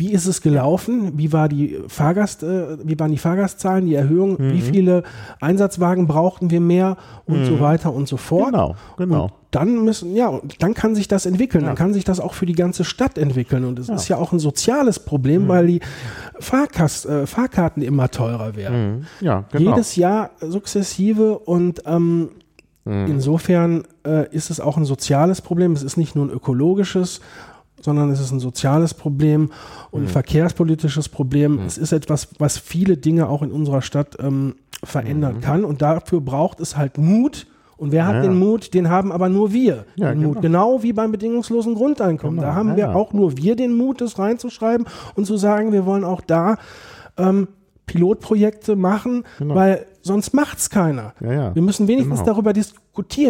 wie 0.00 0.12
ist 0.12 0.26
es 0.26 0.40
gelaufen? 0.40 1.18
Wie 1.18 1.32
war 1.32 1.48
die 1.48 1.78
Fahrgast, 1.88 2.42
äh, 2.42 2.78
wie 2.82 2.98
waren 2.98 3.10
die 3.10 3.18
Fahrgastzahlen, 3.18 3.86
die 3.86 3.94
Erhöhung? 3.94 4.36
Mhm. 4.38 4.52
Wie 4.52 4.60
viele 4.62 5.02
Einsatzwagen 5.40 6.06
brauchten 6.06 6.50
wir 6.50 6.60
mehr 6.60 6.96
und 7.26 7.40
mhm. 7.40 7.44
so 7.44 7.60
weiter 7.60 7.92
und 7.92 8.08
so 8.08 8.16
fort? 8.16 8.52
Genau, 8.52 8.76
genau. 8.96 9.24
Und 9.24 9.32
dann 9.50 9.84
müssen, 9.84 10.14
ja, 10.14 10.40
dann 10.58 10.74
kann 10.74 10.94
sich 10.94 11.06
das 11.06 11.26
entwickeln. 11.26 11.62
Ja. 11.62 11.68
Dann 11.68 11.76
kann 11.76 11.92
sich 11.92 12.04
das 12.04 12.18
auch 12.18 12.34
für 12.34 12.46
die 12.46 12.54
ganze 12.54 12.84
Stadt 12.84 13.18
entwickeln. 13.18 13.64
Und 13.64 13.78
es 13.78 13.88
ja. 13.88 13.94
ist 13.94 14.08
ja 14.08 14.16
auch 14.16 14.32
ein 14.32 14.38
soziales 14.38 15.00
Problem, 15.00 15.44
mhm. 15.44 15.48
weil 15.48 15.66
die 15.66 15.80
Fahrkast, 16.38 17.06
äh, 17.06 17.26
Fahrkarten 17.26 17.82
immer 17.82 18.10
teurer 18.10 18.56
werden. 18.56 19.00
Mhm. 19.00 19.06
Ja, 19.20 19.44
genau. 19.52 19.70
Jedes 19.72 19.96
Jahr 19.96 20.30
sukzessive 20.40 21.38
und 21.38 21.82
ähm, 21.84 22.30
mhm. 22.84 23.06
Insofern 23.06 23.84
äh, 24.06 24.34
ist 24.34 24.50
es 24.50 24.60
auch 24.60 24.76
ein 24.76 24.84
soziales 24.84 25.42
Problem. 25.42 25.72
Es 25.72 25.82
ist 25.82 25.96
nicht 25.96 26.16
nur 26.16 26.26
ein 26.26 26.30
ökologisches, 26.30 27.20
sondern 27.80 28.10
es 28.10 28.20
ist 28.20 28.30
ein 28.30 28.40
soziales 28.40 28.94
Problem 28.94 29.50
und 29.90 30.02
ein 30.02 30.04
mhm. 30.04 30.10
verkehrspolitisches 30.10 31.08
Problem. 31.08 31.56
Mhm. 31.56 31.66
Es 31.66 31.78
ist 31.78 31.92
etwas, 31.92 32.28
was 32.38 32.58
viele 32.58 32.96
Dinge 32.96 33.28
auch 33.28 33.42
in 33.42 33.50
unserer 33.52 33.82
Stadt 33.82 34.16
ähm, 34.20 34.54
verändern 34.82 35.36
mhm. 35.36 35.40
kann. 35.40 35.64
Und 35.64 35.82
dafür 35.82 36.20
braucht 36.20 36.60
es 36.60 36.76
halt 36.76 36.98
Mut. 36.98 37.46
Und 37.76 37.92
wer 37.92 38.06
hat 38.06 38.16
ja. 38.16 38.22
den 38.22 38.38
Mut? 38.38 38.74
Den 38.74 38.90
haben 38.90 39.10
aber 39.10 39.30
nur 39.30 39.52
wir. 39.52 39.86
Ja, 39.96 40.10
den 40.10 40.20
genau. 40.20 40.34
Mut. 40.34 40.42
Genau 40.42 40.82
wie 40.82 40.92
beim 40.92 41.12
bedingungslosen 41.12 41.74
Grundeinkommen. 41.74 42.36
Genau. 42.36 42.48
Da 42.48 42.54
haben 42.54 42.70
ja, 42.70 42.76
wir 42.76 42.96
auch 42.96 43.12
nur 43.12 43.38
wir 43.38 43.56
den 43.56 43.74
Mut, 43.74 44.00
das 44.00 44.18
reinzuschreiben 44.18 44.86
und 45.14 45.24
zu 45.24 45.36
sagen, 45.38 45.72
wir 45.72 45.86
wollen 45.86 46.04
auch 46.04 46.20
da 46.20 46.58
ähm, 47.16 47.48
Pilotprojekte 47.86 48.76
machen, 48.76 49.24
genau. 49.38 49.54
weil 49.54 49.86
sonst 50.02 50.34
macht 50.34 50.58
es 50.58 50.70
keiner. 50.70 51.14
Wir 51.20 51.62
müssen 51.62 51.88
wenigstens 51.88 52.20
genau. 52.20 52.32
darüber 52.32 52.52
diskutieren 52.52 52.80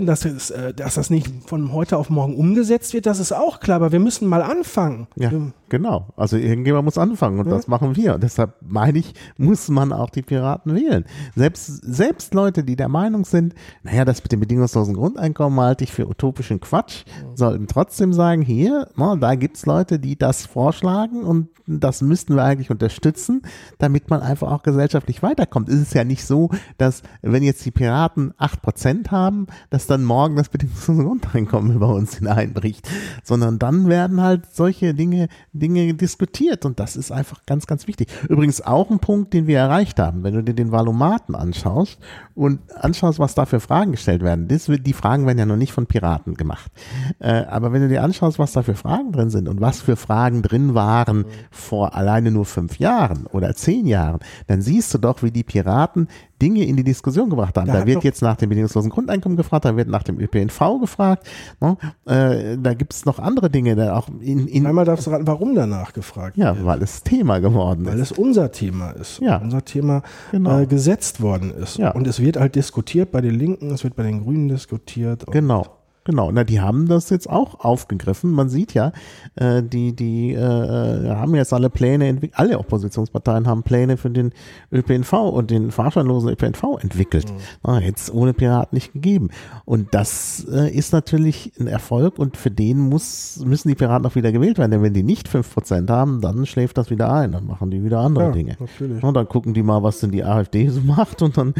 dass, 0.07 0.25
es, 0.25 0.51
äh, 0.51 0.73
dass 0.75 0.95
das 0.95 1.11
nicht 1.11 1.29
von 1.47 1.73
heute 1.73 1.97
auf 1.97 2.11
morgen 2.11 2.35
umgesetzt 2.35 2.95
wird, 2.95 3.07
das 3.07 3.21
ist 3.21 3.33
auch 3.33 3.61
klar, 3.61 3.77
aber 3.77 3.93
wir 3.93 4.01
müssen 4.01 4.27
mal 4.29 4.43
anfangen. 4.43 5.07
Ja, 5.17 5.31
genau. 5.69 6.09
Also 6.17 6.37
irgendjemand 6.37 6.87
muss 6.87 6.99
anfangen 6.99 7.39
und 7.39 7.47
ja. 7.47 7.53
das 7.53 7.69
machen 7.69 7.95
wir. 7.97 8.15
Und 8.15 8.23
deshalb 8.23 8.55
meine 8.67 8.99
ich, 8.99 9.15
muss 9.37 9.69
man 9.69 9.93
auch 9.93 10.11
die 10.11 10.23
Piraten 10.23 10.75
wählen. 10.75 11.05
Selbst, 11.37 11.67
selbst 11.67 12.35
Leute, 12.35 12.65
die 12.65 12.77
der 12.77 12.89
Meinung 12.89 13.25
sind, 13.25 13.55
naja, 13.83 14.05
das 14.05 14.23
mit 14.23 14.33
dem 14.33 14.41
bedingungslosen 14.41 14.95
Grundeinkommen 14.95 15.61
halte 15.61 15.85
ich 15.85 15.93
für 15.93 16.09
utopischen 16.09 16.61
Quatsch, 16.61 17.05
ja. 17.07 17.37
sollten 17.37 17.67
trotzdem 17.67 18.13
sagen, 18.13 18.43
hier, 18.43 18.89
na, 18.97 19.17
da 19.17 19.35
gibt's 19.35 19.67
Leute, 19.67 19.99
die 19.99 20.17
das 20.17 20.47
vorschlagen 20.47 21.23
und 21.23 21.49
das 21.67 22.03
müssten 22.03 22.35
wir 22.35 22.43
eigentlich 22.43 22.71
unterstützen, 22.71 23.43
damit 23.79 24.11
man 24.11 24.23
einfach 24.23 24.51
auch 24.51 24.63
gesellschaftlich 24.63 25.23
weiterkommt. 25.23 25.69
Es 25.69 25.81
ist 25.81 25.95
ja 25.95 26.03
nicht 26.03 26.25
so, 26.25 26.51
dass 26.79 27.03
wenn 27.23 27.43
jetzt 27.43 27.65
die 27.65 27.71
Piraten 27.71 28.33
acht 28.39 28.63
Prozent 28.63 29.11
haben, 29.11 29.47
dass 29.71 29.87
dann 29.87 30.05
morgen 30.05 30.37
das 30.37 30.49
bedingungslose 30.49 31.05
Grundeinkommen 31.05 31.75
über 31.75 31.89
uns 31.89 32.17
hineinbricht, 32.17 32.89
sondern 33.23 33.59
dann 33.59 33.89
werden 33.89 34.21
halt 34.21 34.55
solche 34.55 34.95
Dinge, 34.95 35.29
Dinge 35.53 35.95
diskutiert 35.95 36.65
und 36.65 36.81
das 36.81 36.97
ist 36.97 37.13
einfach 37.13 37.45
ganz, 37.47 37.67
ganz 37.67 37.87
wichtig. 37.87 38.09
Übrigens 38.29 38.61
auch 38.61 38.91
ein 38.91 38.99
Punkt, 38.99 39.33
den 39.33 39.47
wir 39.47 39.59
erreicht 39.59 39.99
haben, 39.99 40.23
wenn 40.23 40.35
du 40.35 40.43
dir 40.43 40.55
den 40.55 40.73
Valomaten 40.73 41.35
anschaust 41.35 41.99
und 42.35 42.61
anschaust, 42.75 43.19
was 43.19 43.35
da 43.35 43.47
für 43.47 43.61
Fragen 43.61 43.93
gestellt 43.93 44.23
werden. 44.23 44.49
Das, 44.49 44.67
die 44.67 44.93
Fragen 44.93 45.27
werden 45.27 45.39
ja 45.39 45.47
noch 45.47 45.57
nicht 45.57 45.73
von 45.73 45.87
Piraten 45.87 46.35
gemacht. 46.35 46.71
Äh, 47.19 47.45
aber 47.45 47.73
wenn 47.73 47.83
du 47.83 47.89
dir 47.89 48.03
anschaust, 48.03 48.39
was 48.39 48.53
da 48.53 48.63
für 48.63 48.75
Fragen 48.75 49.13
drin 49.13 49.31
sind 49.31 49.49
und 49.49 49.61
was 49.61 49.81
für 49.81 49.97
Fragen 49.97 50.43
drin 50.43 50.75
waren 50.75 51.25
vor 51.51 51.95
alleine 51.95 52.31
nur 52.31 52.45
fünf 52.45 52.79
Jahren 52.79 53.27
oder 53.27 53.55
zehn 53.55 53.87
Jahren, 53.87 54.21
dann 54.47 54.63
siehst 54.63 54.93
du 54.95 54.99
doch, 54.99 55.23
wie 55.23 55.31
die 55.31 55.45
Piraten 55.45 56.09
Dinge 56.41 56.65
in 56.65 56.77
die 56.77 56.85
Diskussion 56.85 57.31
gebracht 57.31 57.57
haben. 57.57 57.67
Da, 57.67 57.81
da 57.81 57.87
wird 57.87 58.05
jetzt 58.05 58.23
nach 58.23 58.37
dem 58.37 58.49
bedingungslosen 58.49 58.91
Grundeinkommen 58.91 59.37
gefragt, 59.37 59.65
da 59.65 59.77
wird 59.77 59.89
nach 59.89 60.03
dem 60.03 60.19
ÖPNV 60.19 60.81
gefragt. 60.81 61.27
Ne? 61.61 61.77
Äh, 62.07 62.59
da 62.59 62.75
gibt 62.75 62.93
es 62.93 63.05
noch 63.05 63.19
andere 63.19 63.51
Dinge. 63.51 63.77
Da 63.77 63.97
auch 63.97 64.09
in, 64.21 64.47
in 64.49 64.67
Einmal 64.67 64.85
darfst 64.85 65.07
du 65.07 65.11
raten, 65.11 65.27
warum 65.27 65.55
danach 65.55 65.93
gefragt 65.93 66.37
Ja, 66.37 66.57
wird. 66.57 66.67
weil 66.67 66.83
es 66.83 67.03
Thema 67.03 67.39
geworden 67.39 67.87
weil 67.87 67.99
ist. 67.99 68.11
Weil 68.11 68.19
es 68.19 68.27
unser 68.27 68.53
Thema 68.53 68.91
ist. 68.91 69.21
Ja. 69.21 69.39
Unser 69.39 69.65
Thema 69.65 70.03
genau. 70.31 70.61
äh, 70.61 70.67
gesetzt 70.67 71.21
worden 71.21 71.51
ist. 71.51 71.79
Ja. 71.79 71.91
Und 71.91 72.07
es 72.07 72.21
wird 72.21 72.37
halt 72.37 72.55
diskutiert 72.55 73.11
bei 73.11 73.21
den 73.21 73.35
Linken, 73.35 73.71
es 73.71 73.85
wird 73.85 73.97
bei 73.97 74.03
den 74.03 74.23
Grünen 74.25 74.49
diskutiert. 74.49 75.25
Genau. 75.31 75.80
Genau, 76.05 76.31
na, 76.33 76.45
die 76.45 76.61
haben 76.61 76.89
das 76.89 77.11
jetzt 77.11 77.29
auch 77.29 77.61
aufgegriffen. 77.61 78.31
Man 78.31 78.49
sieht 78.49 78.73
ja, 78.73 78.93
äh, 79.37 79.63
die, 79.63 79.95
die 79.95 80.33
äh, 80.33 81.11
haben 81.11 81.35
jetzt 81.35 81.53
alle 81.53 81.69
Pläne 81.69 82.09
entwickelt, 82.09 82.39
alle 82.39 82.59
Oppositionsparteien 82.59 83.47
haben 83.47 83.63
Pläne 83.63 83.99
für 83.99 84.09
den 84.09 84.33
ÖPNV 84.73 85.13
und 85.13 85.51
den 85.51 85.71
fahrscheinlosen 85.71 86.31
ÖPNV 86.31 86.79
entwickelt. 86.81 87.31
Mhm. 87.31 87.37
Na, 87.65 87.81
jetzt 87.81 88.13
ohne 88.15 88.33
Piraten 88.33 88.75
nicht 88.75 88.95
gegeben. 88.95 89.29
Und 89.67 89.93
das 89.93 90.47
äh, 90.51 90.71
ist 90.71 90.93
natürlich 90.93 91.53
ein 91.61 91.67
Erfolg 91.67 92.19
und 92.19 92.39
für 92.39 92.51
den 92.51 92.79
muss, 92.79 93.43
müssen 93.45 93.69
die 93.69 93.75
Piraten 93.75 94.07
auch 94.07 94.15
wieder 94.15 94.33
gewählt 94.33 94.57
werden. 94.57 94.71
Denn 94.71 94.83
wenn 94.83 94.95
die 94.95 95.03
nicht 95.03 95.29
fünf 95.29 95.53
Prozent 95.53 95.91
haben, 95.91 96.23
dann 96.23 96.47
schläft 96.47 96.79
das 96.79 96.91
wieder 96.91 97.13
ein, 97.13 97.33
dann 97.33 97.47
machen 97.47 97.71
die 97.71 97.85
wieder 97.85 98.01
andere 98.01 98.25
ja, 98.25 98.31
Dinge. 98.31 98.57
Natürlich. 98.59 99.03
Und 99.03 99.15
dann 99.15 99.29
gucken 99.29 99.53
die 99.53 99.63
mal, 99.63 99.83
was 99.83 100.01
denn 100.01 100.11
die 100.11 100.25
AfD 100.25 100.69
so 100.69 100.81
macht 100.85 101.21
und 101.21 101.37
dann 101.37 101.55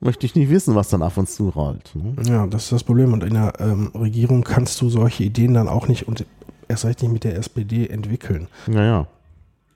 möchte 0.00 0.26
ich 0.26 0.34
nicht 0.34 0.50
wissen, 0.50 0.74
was 0.74 0.88
dann 0.88 1.02
auf 1.02 1.16
uns 1.16 1.34
zurollt. 1.36 1.92
Ne? 1.94 2.14
Ja, 2.24 2.46
das 2.46 2.64
ist 2.64 2.72
das 2.72 2.84
Problem. 2.84 3.12
Und 3.12 3.24
in 3.24 3.34
der 3.34 3.54
ähm, 3.60 3.90
Regierung 3.94 4.44
kannst 4.44 4.80
du 4.80 4.88
solche 4.88 5.24
Ideen 5.24 5.54
dann 5.54 5.68
auch 5.68 5.88
nicht 5.88 6.06
und 6.06 6.24
erst 6.68 6.84
recht 6.84 7.02
nicht 7.02 7.12
mit 7.12 7.24
der 7.24 7.36
SPD 7.36 7.86
entwickeln. 7.86 8.48
Naja, 8.66 9.06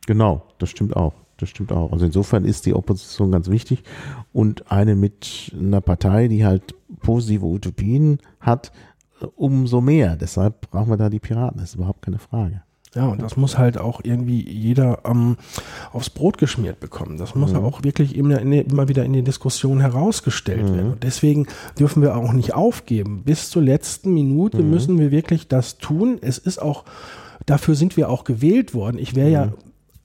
genau, 0.07 0.43
das 0.59 0.71
stimmt 0.71 0.97
auch. 0.97 1.15
Das 1.39 1.49
stimmt 1.49 1.73
auch. 1.73 1.91
Also 1.93 2.05
insofern 2.05 2.45
ist 2.45 2.67
die 2.67 2.75
Opposition 2.75 3.33
ganz 3.33 3.49
wichtig 3.49 3.83
und 4.33 4.71
eine 4.71 4.95
mit 4.95 5.53
einer 5.59 5.81
Partei, 5.81 6.29
die 6.29 6.45
halt 6.45 6.75
positive 7.01 7.47
Utopien 7.47 8.19
hat, 8.41 8.73
umso 9.37 9.81
mehr. 9.81 10.17
Deshalb 10.17 10.71
brauchen 10.71 10.91
wir 10.91 10.99
da 10.99 11.09
die 11.09 11.19
Piraten. 11.19 11.59
Das 11.59 11.71
ist 11.71 11.77
überhaupt 11.77 12.03
keine 12.03 12.19
Frage. 12.19 12.63
Ja, 12.95 13.07
und 13.07 13.23
das 13.23 13.37
muss 13.37 13.57
halt 13.57 13.79
auch 13.79 14.01
irgendwie 14.03 14.43
jeder 14.51 15.01
ähm, 15.05 15.37
aufs 15.93 16.11
Brot 16.11 16.39
geschmiert 16.39 16.81
bekommen. 16.81 17.19
Das 17.19 17.37
muss 17.37 17.53
mhm. 17.53 17.59
auch 17.59 17.85
wirklich 17.85 18.17
immer, 18.17 18.41
immer, 18.41 18.89
wieder 18.89 19.05
in 19.05 19.13
die 19.13 19.23
Diskussion 19.23 19.81
herausgestellt 19.81 20.69
mhm. 20.69 20.75
werden. 20.75 20.93
Und 20.93 21.03
deswegen 21.05 21.47
dürfen 21.79 22.03
wir 22.03 22.17
auch 22.17 22.33
nicht 22.33 22.55
aufgeben. 22.55 23.23
Bis 23.23 23.49
zur 23.49 23.63
letzten 23.63 24.13
Minute 24.13 24.63
mhm. 24.63 24.71
müssen 24.71 24.99
wir 24.99 25.13
wirklich 25.13 25.47
das 25.47 25.79
tun. 25.79 26.19
Es 26.21 26.39
ist 26.39 26.61
auch, 26.61 26.85
dafür 27.47 27.77
sind 27.77 27.97
wir 27.97 28.09
auch 28.09 28.25
gewählt 28.25 28.75
worden. 28.75 28.99
Ich 28.99 29.15
wäre 29.15 29.31
ja, 29.31 29.47
mhm. 29.47 29.55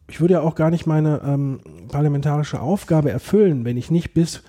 ich 0.08 0.22
würde 0.22 0.36
ja 0.36 0.42
auch 0.42 0.54
gar 0.54 0.70
nicht 0.70 0.86
meine 0.86 1.22
ähm, 1.26 1.62
parlamentarische 1.88 2.62
Aufgabe 2.62 3.10
erfüllen, 3.10 3.66
wenn 3.66 3.78
ich 3.78 3.90
nicht 3.90 4.14
bis 4.14 4.44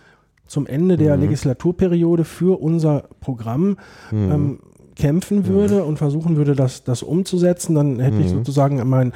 zum 0.46 0.66
Ende 0.66 0.98
der 0.98 1.16
mhm. 1.16 1.22
Legislaturperiode 1.22 2.24
für 2.24 2.60
unser 2.60 3.08
Programm 3.20 3.78
mhm. 4.10 4.30
ähm, 4.30 4.58
kämpfen 4.96 5.46
würde 5.46 5.84
und 5.84 5.98
versuchen 5.98 6.36
würde, 6.36 6.54
das, 6.54 6.82
das 6.82 7.02
umzusetzen, 7.02 7.74
dann 7.74 8.00
hätte 8.00 8.16
mhm. 8.16 8.22
ich 8.22 8.30
sozusagen 8.30 8.86
mein, 8.88 9.12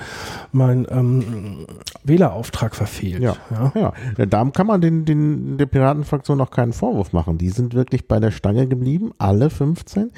mein 0.53 0.87
ähm, 0.91 1.67
Wählerauftrag 2.05 2.77
verfehlt. 2.77 3.23
Ja, 3.23 3.37
ja. 3.51 3.73
ja. 4.17 4.27
Da 4.27 4.45
kann 4.51 4.67
man 4.67 4.81
den, 4.81 5.05
den, 5.05 5.59
der 5.59 5.67
Piratenfraktion 5.67 6.41
auch 6.41 6.51
keinen 6.51 6.73
Vorwurf 6.73 7.13
machen. 7.13 7.39
Die 7.39 7.49
sind 7.49 7.75
wirklich 7.75 8.07
bei 8.07 8.21
der 8.21 8.31
Stange 8.31 8.67
geblieben, 8.67 9.13
alle 9.19 9.51
15. 9.51 10.11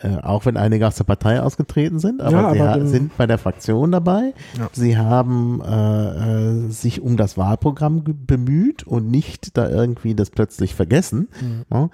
Äh, 0.00 0.16
auch 0.22 0.46
wenn 0.46 0.56
einige 0.56 0.86
aus 0.86 0.96
der 0.96 1.04
Partei 1.04 1.40
ausgetreten 1.40 1.98
sind, 1.98 2.20
aber, 2.20 2.32
Ja, 2.32 2.48
aber 2.48 2.74
sie 2.74 2.80
dem- 2.80 2.88
sind 2.88 3.16
bei 3.16 3.26
der 3.26 3.38
Fraktion 3.38 3.90
dabei. 3.90 4.34
Ja. 4.58 4.68
Sie 4.72 4.98
haben 4.98 5.62
äh, 5.62 6.66
äh, 6.66 6.70
sich 6.70 7.00
um 7.00 7.16
das 7.16 7.38
Wahlprogramm 7.38 8.04
bemüht 8.04 8.84
und 8.84 9.10
nicht 9.10 9.56
da 9.56 9.68
irgendwie 9.68 10.14
das 10.14 10.30
plötzlich 10.30 10.74
vergessen. 10.74 11.28
Mhm. 11.40 11.64
Ja. 11.72 11.90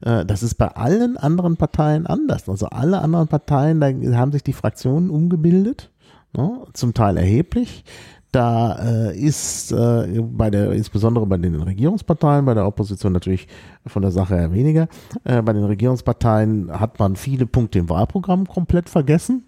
Äh, 0.00 0.24
Das 0.24 0.42
ist 0.42 0.54
bei 0.54 0.68
allen 0.68 1.16
anderen 1.16 1.56
Parteien 1.56 2.06
anders. 2.06 2.48
Also 2.48 2.66
alle 2.66 3.00
anderen 3.00 3.28
Parteien, 3.28 3.80
da 3.80 3.88
haben 4.16 4.32
sich 4.32 4.42
die 4.42 4.52
Fraktionen 4.52 5.10
umgebildet, 5.10 5.90
ne, 6.36 6.64
zum 6.72 6.94
Teil 6.94 7.16
erheblich. 7.16 7.84
Da 8.30 9.08
äh, 9.08 9.18
ist 9.18 9.72
äh, 9.72 10.20
bei 10.20 10.50
der, 10.50 10.72
insbesondere 10.72 11.24
bei 11.26 11.38
den 11.38 11.54
Regierungsparteien, 11.62 12.44
bei 12.44 12.52
der 12.52 12.66
Opposition 12.66 13.12
natürlich 13.14 13.48
von 13.86 14.02
der 14.02 14.10
Sache 14.10 14.36
her 14.36 14.52
weniger. 14.52 14.88
Äh, 15.24 15.40
bei 15.40 15.54
den 15.54 15.64
Regierungsparteien 15.64 16.78
hat 16.78 16.98
man 16.98 17.16
viele 17.16 17.46
Punkte 17.46 17.78
im 17.78 17.88
Wahlprogramm 17.88 18.46
komplett 18.46 18.90
vergessen 18.90 19.44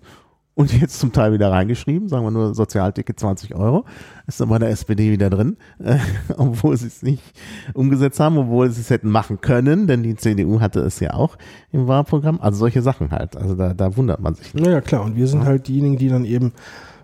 und 0.60 0.78
jetzt 0.78 0.98
zum 1.00 1.10
Teil 1.10 1.32
wieder 1.32 1.50
reingeschrieben, 1.50 2.08
sagen 2.08 2.22
wir 2.22 2.30
nur 2.30 2.54
Sozialticket 2.54 3.18
20 3.18 3.54
Euro, 3.54 3.86
ist 4.26 4.42
dann 4.42 4.50
bei 4.50 4.58
der 4.58 4.68
SPD 4.68 5.10
wieder 5.10 5.30
drin, 5.30 5.56
äh, 5.82 5.96
obwohl 6.36 6.76
sie 6.76 6.86
es 6.86 7.02
nicht 7.02 7.22
umgesetzt 7.72 8.20
haben, 8.20 8.36
obwohl 8.36 8.70
sie 8.70 8.82
es 8.82 8.90
hätten 8.90 9.08
machen 9.08 9.40
können, 9.40 9.86
denn 9.86 10.02
die 10.02 10.16
CDU 10.16 10.60
hatte 10.60 10.80
es 10.80 11.00
ja 11.00 11.14
auch 11.14 11.38
im 11.72 11.88
Wahlprogramm. 11.88 12.40
Also 12.42 12.58
solche 12.58 12.82
Sachen 12.82 13.10
halt. 13.10 13.38
Also 13.38 13.54
da, 13.54 13.72
da 13.72 13.96
wundert 13.96 14.20
man 14.20 14.34
sich. 14.34 14.52
Naja, 14.52 14.82
klar. 14.82 15.02
Und 15.02 15.16
wir 15.16 15.26
sind 15.26 15.44
halt 15.44 15.66
diejenigen, 15.66 15.96
die 15.96 16.08
dann 16.10 16.26
eben, 16.26 16.52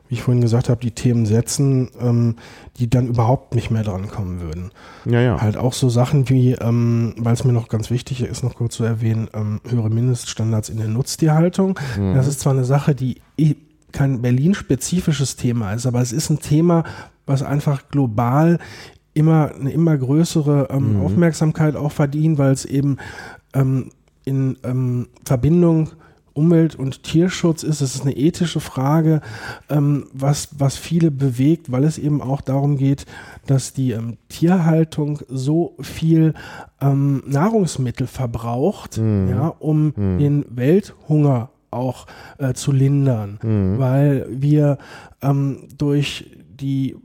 wie 0.09 0.15
ich 0.15 0.23
vorhin 0.23 0.41
gesagt 0.41 0.69
habe, 0.69 0.81
die 0.81 0.93
Themen 0.93 1.27
setzen, 1.27 1.91
ähm, 2.01 2.37
die 2.79 2.89
dann 2.89 3.09
überhaupt 3.09 3.55
nicht 3.55 3.71
mehr 3.71 3.83
drankommen 3.83 4.41
würden. 4.41 4.71
Ja, 5.05 5.21
ja. 5.21 5.41
Halt 5.41 5.57
auch 5.57 5.73
so 5.73 5.89
Sachen 5.89 6.29
wie, 6.29 6.53
ähm, 6.53 7.15
weil 7.19 7.35
es 7.35 7.45
mir 7.45 7.53
noch 7.53 7.69
ganz 7.69 7.91
wichtig 7.91 8.23
ist, 8.23 8.43
noch 8.43 8.55
kurz 8.55 8.75
zu 8.77 8.85
erwähnen, 8.85 9.29
ähm, 9.35 9.61
höhere 9.69 9.91
Mindeststandards 9.91 10.69
in 10.69 10.79
der 10.79 10.89
Nutztierhaltung. 10.89 11.79
Das 12.15 12.27
ist 12.27 12.41
zwar 12.41 12.53
eine 12.53 12.65
Sache, 12.65 12.95
die 12.95 13.21
kein 13.93 14.21
Berlin-spezifisches 14.21 15.37
Thema 15.37 15.73
ist, 15.73 15.87
aber 15.87 16.01
es 16.01 16.13
ist 16.13 16.29
ein 16.31 16.41
Thema, 16.41 16.85
was 17.25 17.43
einfach 17.43 17.89
global 17.89 18.59
immer 19.15 19.55
eine 19.55 19.71
immer 19.71 19.97
größere 19.97 20.69
ähm, 20.71 21.01
Aufmerksamkeit 21.01 21.75
auch 21.75 21.93
verdient, 21.93 22.37
weil 22.37 22.53
es 22.53 22.67
eben 22.67 22.99
ähm, 23.55 23.91
in 24.25 24.59
ähm, 24.65 25.09
Verbindung 25.25 25.91
Umwelt- 26.37 26.77
und 26.77 27.03
Tierschutz 27.03 27.63
ist. 27.63 27.81
Es 27.81 27.95
ist 27.95 28.03
eine 28.03 28.17
ethische 28.17 28.61
Frage, 28.61 29.21
ähm, 29.69 30.07
was, 30.13 30.51
was 30.59 30.77
viele 30.77 31.11
bewegt, 31.11 31.73
weil 31.73 31.85
es 31.85 31.99
eben 31.99 32.21
auch 32.21 32.41
darum 32.41 32.77
geht, 32.77 33.07
dass 33.47 33.73
die 33.73 33.93
ähm, 33.93 34.19
Tierhaltung 34.29 35.21
so 35.29 35.75
viel 35.81 36.35
ähm, 36.81 37.23
Nahrungsmittel 37.27 38.07
verbraucht, 38.07 38.99
ja, 38.99 39.55
um 39.59 39.95
den 39.97 40.45
Welthunger 40.49 41.51
auch 41.71 42.07
äh, 42.39 42.55
zu 42.55 42.73
lindern, 42.73 43.39
weil 43.79 44.27
wir 44.31 44.79
ähm, 45.23 45.69
durch 45.77 46.31
die 46.61 46.97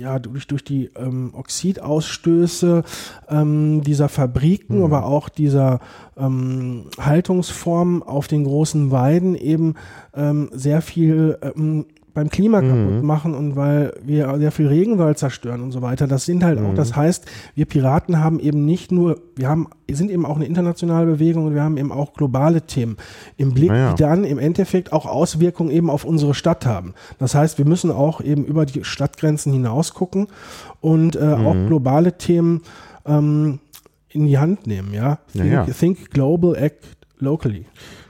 ja, 0.00 0.18
durch, 0.18 0.46
durch 0.46 0.64
die 0.64 0.90
ähm, 0.96 1.32
Oxidausstöße 1.34 2.84
ähm, 3.28 3.82
dieser 3.82 4.08
Fabriken, 4.08 4.82
aber 4.82 5.04
auch 5.04 5.28
dieser 5.28 5.80
ähm, 6.16 6.84
Haltungsformen 6.98 8.02
auf 8.02 8.28
den 8.28 8.44
großen 8.44 8.90
Weiden 8.90 9.34
eben 9.34 9.74
ähm, 10.14 10.50
sehr 10.52 10.82
viel 10.82 11.38
ähm, 11.42 11.86
beim 12.16 12.30
Klima 12.30 12.60
kaputt 12.62 13.02
machen 13.04 13.34
und 13.34 13.54
weil 13.56 13.92
wir 14.02 14.36
sehr 14.38 14.50
viel 14.50 14.66
Regenwald 14.66 15.18
zerstören 15.18 15.62
und 15.62 15.70
so 15.70 15.82
weiter. 15.82 16.06
Das 16.08 16.24
sind 16.24 16.42
halt 16.42 16.58
auch, 16.58 16.74
das 16.74 16.96
heißt, 16.96 17.26
wir 17.54 17.66
Piraten 17.66 18.18
haben 18.24 18.40
eben 18.40 18.64
nicht 18.64 18.90
nur, 18.90 19.20
wir 19.36 19.48
haben, 19.48 19.68
sind 19.88 20.10
eben 20.10 20.24
auch 20.26 20.36
eine 20.36 20.46
internationale 20.46 21.06
Bewegung 21.06 21.44
und 21.46 21.54
wir 21.54 21.62
haben 21.62 21.76
eben 21.76 21.92
auch 21.92 22.14
globale 22.14 22.62
Themen 22.62 22.96
im 23.36 23.52
Blick, 23.52 23.68
Ja, 23.68 23.76
ja. 23.76 23.92
die 23.92 24.02
dann 24.02 24.24
im 24.24 24.38
Endeffekt 24.38 24.92
auch 24.94 25.04
Auswirkungen 25.06 25.70
eben 25.70 25.90
auf 25.90 26.04
unsere 26.04 26.32
Stadt 26.34 26.66
haben. 26.66 26.94
Das 27.18 27.34
heißt, 27.34 27.58
wir 27.58 27.66
müssen 27.66 27.90
auch 27.92 28.20
eben 28.22 28.44
über 28.46 28.64
die 28.66 28.82
Stadtgrenzen 28.82 29.52
hinaus 29.52 29.92
gucken 29.94 30.26
und 30.80 31.16
äh, 31.16 31.20
auch 31.34 31.54
Mhm. 31.54 31.66
globale 31.68 32.16
Themen 32.16 32.62
ähm, 33.04 33.58
in 34.08 34.26
die 34.26 34.38
Hand 34.38 34.66
nehmen. 34.66 34.94
Ja, 34.94 35.18
Ja, 35.34 35.42
think, 35.42 35.52
ja. 35.52 35.64
think 35.66 36.10
global, 36.12 36.56
act 36.56 36.84
locally. 37.18 37.66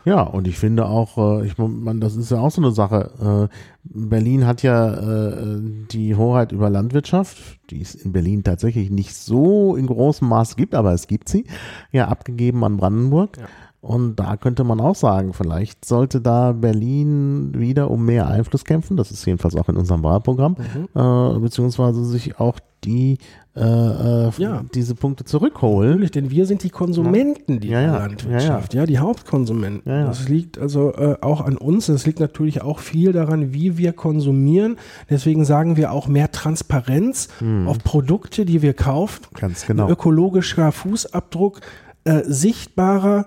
Ja, 0.07 0.23
und 0.23 0.47
ich 0.47 0.57
finde 0.57 0.87
auch, 0.87 1.19
äh, 1.19 1.47
ich 1.47 1.59
meine, 1.59 1.99
das 1.99 2.15
ist 2.15 2.31
ja 2.31 2.39
auch 2.39 2.53
so 2.53 2.63
eine 2.63 2.71
Sache. 2.71 3.49
Äh, 3.51 3.57
Berlin 3.83 4.47
hat 4.47 4.63
ja 4.63 4.95
äh, 4.95 5.61
die 5.91 6.15
Hoheit 6.15 6.53
über 6.53 6.71
Landwirtschaft, 6.71 7.59
die 7.71 7.83
es 7.83 7.97
in 7.97 8.13
Berlin 8.13 8.45
tatsächlich 8.45 8.89
nicht 8.89 9.17
so 9.17 9.75
in 9.75 9.89
großem 9.89 10.29
Maß 10.29 10.55
gibt, 10.55 10.77
aber 10.77 10.93
es 10.93 11.09
gibt 11.09 11.29
sie, 11.29 11.45
ja 11.91 12.07
abgegeben 12.07 12.63
an 12.63 12.77
Brandenburg. 12.77 13.37
Ja. 13.37 13.49
Und 13.81 14.17
da 14.17 14.37
könnte 14.37 14.65
man 14.65 14.81
auch 14.81 14.97
sagen, 14.97 15.33
vielleicht 15.33 15.85
sollte 15.85 16.21
da 16.21 16.53
Berlin 16.53 17.53
wieder 17.57 17.91
um 17.91 18.05
mehr 18.05 18.27
Einfluss 18.27 18.65
kämpfen. 18.65 18.97
Das 18.97 19.11
ist 19.13 19.25
jedenfalls 19.25 19.55
auch 19.55 19.69
in 19.69 19.77
unserem 19.77 20.03
Wahlprogramm, 20.03 20.57
äh, 20.95 21.39
beziehungsweise 21.39 22.05
sich 22.05 22.41
auch 22.41 22.59
die 22.85 23.19
äh, 23.57 23.61
äh, 23.61 24.31
Ja. 24.37 24.65
diese 24.75 24.95
Punkte 24.95 25.25
zurückholen. 25.25 25.91
Natürlich, 25.91 26.11
denn 26.11 26.31
wir 26.31 26.47
sind 26.47 26.63
die 26.63 26.69
Konsumenten 26.71 27.59
dieser 27.61 27.81
Ja, 27.81 27.81
ja. 27.81 27.99
Landwirtschaft, 27.99 28.75
ja, 28.75 28.85
die 28.87 28.99
Hauptkonsumenten. 28.99 29.83
Das 30.07 30.29
liegt 30.29 30.59
also 30.59 30.93
äh, 30.93 31.17
auch 31.23 31.41
an 31.41 31.57
uns. 31.57 31.89
Es 31.89 32.07
liegt 32.07 32.21
natürlich 32.21 32.63
auch 32.63 32.81
viel 32.81 33.13
daran, 33.13 33.55
wie 33.55 33.79
wir 33.79 33.93
konsumieren. 33.93 34.77
Deswegen 35.09 35.45
sagen 35.45 35.77
wir 35.77 35.93
auch 35.93 36.07
mehr 36.07 36.31
Transparenz 36.33 37.29
auf 37.67 37.79
Produkte, 37.79 38.45
die 38.45 38.61
wir 38.63 38.75
kaufen. 38.75 39.23
Ganz 39.35 39.63
Ein 39.65 39.69
genau. 39.69 39.89
ökologischer 39.89 40.71
Fußabdruck. 40.73 41.61
Äh, 42.07 42.23
sichtbarer, 42.25 43.27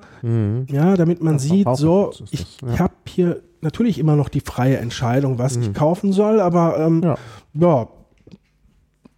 ja, 0.68 0.96
damit 0.96 1.22
man 1.22 1.38
sieht, 1.38 1.68
so, 1.76 2.12
ich, 2.32 2.60
das, 2.62 2.74
ja. 2.74 2.80
habe 2.80 2.94
hier 3.08 3.42
natürlich 3.62 4.00
immer 4.00 4.16
noch 4.16 4.30
die 4.30 4.40
freie 4.40 4.78
Entscheidung, 4.78 5.38
was 5.38 5.58
ich 5.58 5.74
kaufen 5.74 6.14
soll, 6.14 6.40
aber 6.40 6.80
ähm, 6.80 7.02
Ja. 7.04 7.18
ja, 7.56 7.88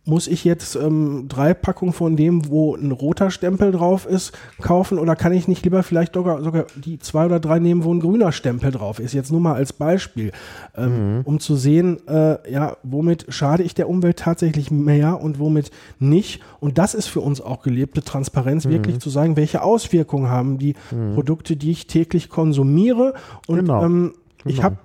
muss 0.04 0.28
ich 0.28 0.43
jetzt 0.43 0.76
ähm, 0.76 1.26
drei 1.28 1.54
Packungen 1.54 1.93
von 1.93 2.16
dem, 2.16 2.49
wo 2.49 2.76
ein 2.76 2.91
roter 2.91 3.30
Stempel 3.30 3.72
drauf 3.72 4.08
ist, 4.08 4.32
kaufen 4.60 4.97
oder 4.97 5.16
kann 5.16 5.32
ich 5.32 5.47
nicht 5.47 5.64
lieber 5.64 5.84
vielleicht 5.84 6.16
sogar, 6.16 6.41
sogar 6.41 6.66
die 6.76 6.97
zwei 6.97 7.28
oder 7.28 7.39
drei 7.39 7.60
nehmen, 7.60 7.84
wo 7.84 7.93
ein 7.93 7.99
grüner 7.99 8.32
Stempel 8.32 8.72
drauf 8.72 8.99
ist? 8.99 9.14
Jetzt 9.14 9.32
nur 9.32 9.41
mal 9.41 9.54
als 9.54 9.74
Beispiel, 9.74 10.32
ähm, 10.76 11.22
um 11.24 11.39
zu 11.39 11.56
sehen, 11.56 11.99
äh, 12.08 12.52
ja, 12.52 12.78
womit 12.82 13.28
schade 13.30 13.62
ich 13.62 13.76
der 13.76 13.89
Umwelt 13.89 14.18
tatsächlich 14.18 14.72
mehr 14.72 15.22
und 15.22 15.38
womit 15.38 15.70
nicht. 15.99 16.41
Und 16.60 16.80
das 16.80 16.95
ist 16.95 17.08
für 17.08 17.22
uns 17.22 17.39
auch 17.39 17.62
gelebte 17.62 18.02
Transparenz, 18.02 18.66
wirklich 18.68 18.99
zu 18.99 19.10
sagen, 19.12 19.36
welche 19.38 19.62
Auswirkungen 19.62 20.30
haben 20.30 20.58
die 20.58 20.74
Produkte, 21.14 21.56
die 21.56 21.72
ich 21.72 21.86
täglich 21.86 22.30
konsumiere. 22.30 23.14
Und 23.47 23.58
Genau. 23.58 23.84
ähm, 23.86 24.14
ich 24.45 24.56
Genau. 24.56 24.64
habe 24.64 24.78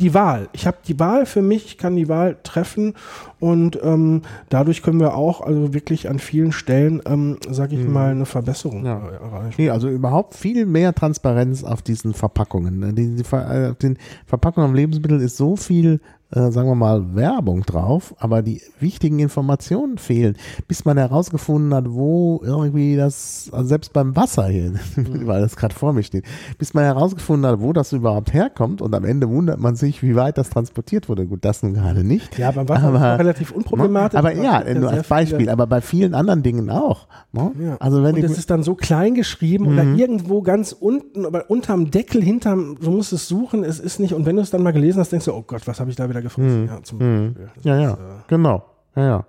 die 0.00 0.14
Wahl. 0.14 0.48
Ich 0.52 0.66
habe 0.66 0.76
die 0.86 0.98
Wahl 1.00 1.26
für 1.26 1.42
mich, 1.42 1.66
ich 1.66 1.78
kann 1.78 1.96
die 1.96 2.08
Wahl 2.08 2.36
treffen 2.42 2.94
und 3.40 3.78
ähm, 3.82 4.22
dadurch 4.48 4.82
können 4.82 5.00
wir 5.00 5.14
auch 5.14 5.40
also 5.40 5.74
wirklich 5.74 6.08
an 6.08 6.18
vielen 6.18 6.52
Stellen, 6.52 7.02
ähm, 7.06 7.36
sage 7.50 7.76
ich 7.76 7.86
mal, 7.86 8.10
eine 8.12 8.26
Verbesserung 8.26 8.80
Mhm. 8.80 8.86
Ja. 8.86 8.98
erreichen. 9.08 9.54
Nee, 9.58 9.70
also 9.70 9.88
überhaupt 9.88 10.34
viel 10.34 10.66
mehr 10.66 10.94
Transparenz 10.94 11.64
auf 11.64 11.82
diesen 11.82 12.14
Verpackungen. 12.14 12.78
ne? 12.78 12.92
Die, 12.92 13.16
die, 13.16 13.24
Ver- 13.24 13.70
äh, 13.70 13.74
den 13.74 13.98
Verpackungen 14.26 14.68
am 14.70 14.74
Lebensmittel 14.74 15.20
ist 15.20 15.36
so 15.36 15.56
viel, 15.56 16.00
äh, 16.30 16.50
sagen 16.50 16.68
wir 16.68 16.74
mal, 16.74 17.14
Werbung 17.14 17.62
drauf, 17.62 18.14
aber 18.18 18.42
die 18.42 18.60
wichtigen 18.80 19.18
Informationen 19.18 19.96
fehlen, 19.98 20.36
bis 20.66 20.84
man 20.84 20.98
herausgefunden 20.98 21.72
hat, 21.74 21.86
wo 21.88 22.40
irgendwie 22.44 22.96
das, 22.96 23.48
also 23.52 23.66
selbst 23.68 23.92
beim 23.92 24.14
Wasser 24.14 24.46
hier, 24.48 24.74
weil 24.96 25.40
das 25.40 25.56
gerade 25.56 25.74
vor 25.74 25.92
mir 25.92 26.02
steht, 26.02 26.24
bis 26.58 26.74
man 26.74 26.84
herausgefunden 26.84 27.50
hat, 27.50 27.60
wo 27.60 27.72
das 27.72 27.92
überhaupt 27.92 28.32
herkommt 28.34 28.82
und 28.82 28.94
am 28.94 29.04
Ende 29.04 29.28
wundert 29.28 29.58
man 29.58 29.74
sich, 29.76 30.02
wie 30.02 30.16
weit 30.16 30.36
das 30.36 30.50
transportiert 30.50 31.08
wurde. 31.08 31.26
Gut, 31.26 31.44
das 31.44 31.62
nun 31.62 31.74
gerade 31.74 32.04
nicht. 32.04 32.38
Ja, 32.38 32.50
beim 32.50 32.68
Wasser 32.68 32.80
ist 32.90 32.94
Aber- 32.96 33.12
noch 33.12 33.18
relativ 33.18 33.50
unproblematisch. 33.52 34.18
Aber 34.18 34.32
Es 34.32 34.42
ja, 34.42 34.62
nur 34.74 34.90
als 34.90 35.08
Beispiel, 35.08 35.38
viele- 35.38 35.52
aber 35.52 35.66
bei 35.66 35.80
vielen 35.80 36.14
anderen 36.14 36.42
Dingen 36.42 36.68
auch. 36.70 37.06
ne? 37.32 37.52
Ja. 37.58 37.76
Also 37.80 38.02
wenn 38.02 38.16
und 38.16 38.24
es 38.24 38.36
ist 38.38 38.50
dann 38.50 38.62
so 38.62 38.74
klein 38.74 39.14
geschrieben 39.14 39.66
oder 39.66 39.84
Mhm. 39.84 39.96
irgendwo 39.96 40.42
ganz 40.42 40.72
unten, 40.72 41.24
aber 41.24 41.48
unterm 41.50 41.90
Deckel, 41.90 42.22
hinterm, 42.22 42.76
du 42.80 42.90
musst 42.90 43.12
es 43.12 43.28
suchen, 43.28 43.64
es 43.64 43.80
ist 43.80 43.98
nicht. 44.00 44.12
Und 44.14 44.26
wenn 44.26 44.36
du 44.36 44.42
es 44.42 44.50
dann 44.50 44.62
mal 44.62 44.72
gelesen 44.72 45.00
hast, 45.00 45.10
denkst 45.12 45.24
du, 45.26 45.32
oh 45.32 45.42
Gott, 45.46 45.66
was 45.66 45.80
habe 45.80 45.90
ich 45.90 45.96
da 45.96 46.08
wieder 46.08 46.17
gefressen? 46.20 46.66
Ja, 46.66 46.82
zum 46.82 46.98
Beispiel. 46.98 47.34
Das 47.34 47.64
Mhm. 47.64 47.68
Ja, 47.68 47.76
ist, 47.76 47.82
ja, 47.82 47.92
äh, 47.92 47.96
genau. 48.28 48.64
Ja, 48.96 49.04
ja. 49.04 49.24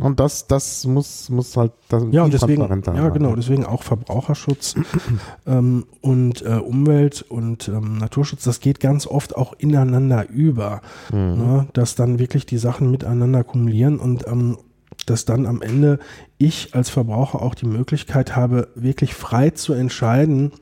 Und 0.00 0.18
das, 0.18 0.46
das 0.46 0.86
muss, 0.86 1.28
muss 1.28 1.56
halt 1.56 1.72
das 1.88 2.04
Ja, 2.10 2.24
und 2.24 2.32
deswegen, 2.32 2.62
ja, 2.96 3.08
genau, 3.10 3.36
deswegen 3.36 3.66
auch 3.66 3.82
Verbraucherschutz 3.82 4.74
ähm, 5.46 5.84
und 6.00 6.42
äh, 6.42 6.54
Umwelt 6.54 7.22
und 7.28 7.68
ähm, 7.68 7.98
Naturschutz, 7.98 8.44
das 8.44 8.60
geht 8.60 8.80
ganz 8.80 9.06
oft 9.06 9.36
auch 9.36 9.52
ineinander 9.58 10.28
über, 10.28 10.80
ne, 11.12 11.66
dass 11.74 11.96
dann 11.96 12.18
wirklich 12.18 12.46
die 12.46 12.56
Sachen 12.56 12.90
miteinander 12.90 13.44
kumulieren 13.44 13.98
und 13.98 14.26
ähm, 14.26 14.56
dass 15.06 15.24
dann 15.24 15.46
am 15.46 15.60
Ende 15.60 15.98
ich 16.38 16.74
als 16.74 16.88
Verbraucher 16.88 17.42
auch 17.42 17.54
die 17.54 17.66
Möglichkeit 17.66 18.36
habe, 18.36 18.68
wirklich 18.74 19.14
frei 19.14 19.50
zu 19.50 19.74
entscheiden 19.74 20.52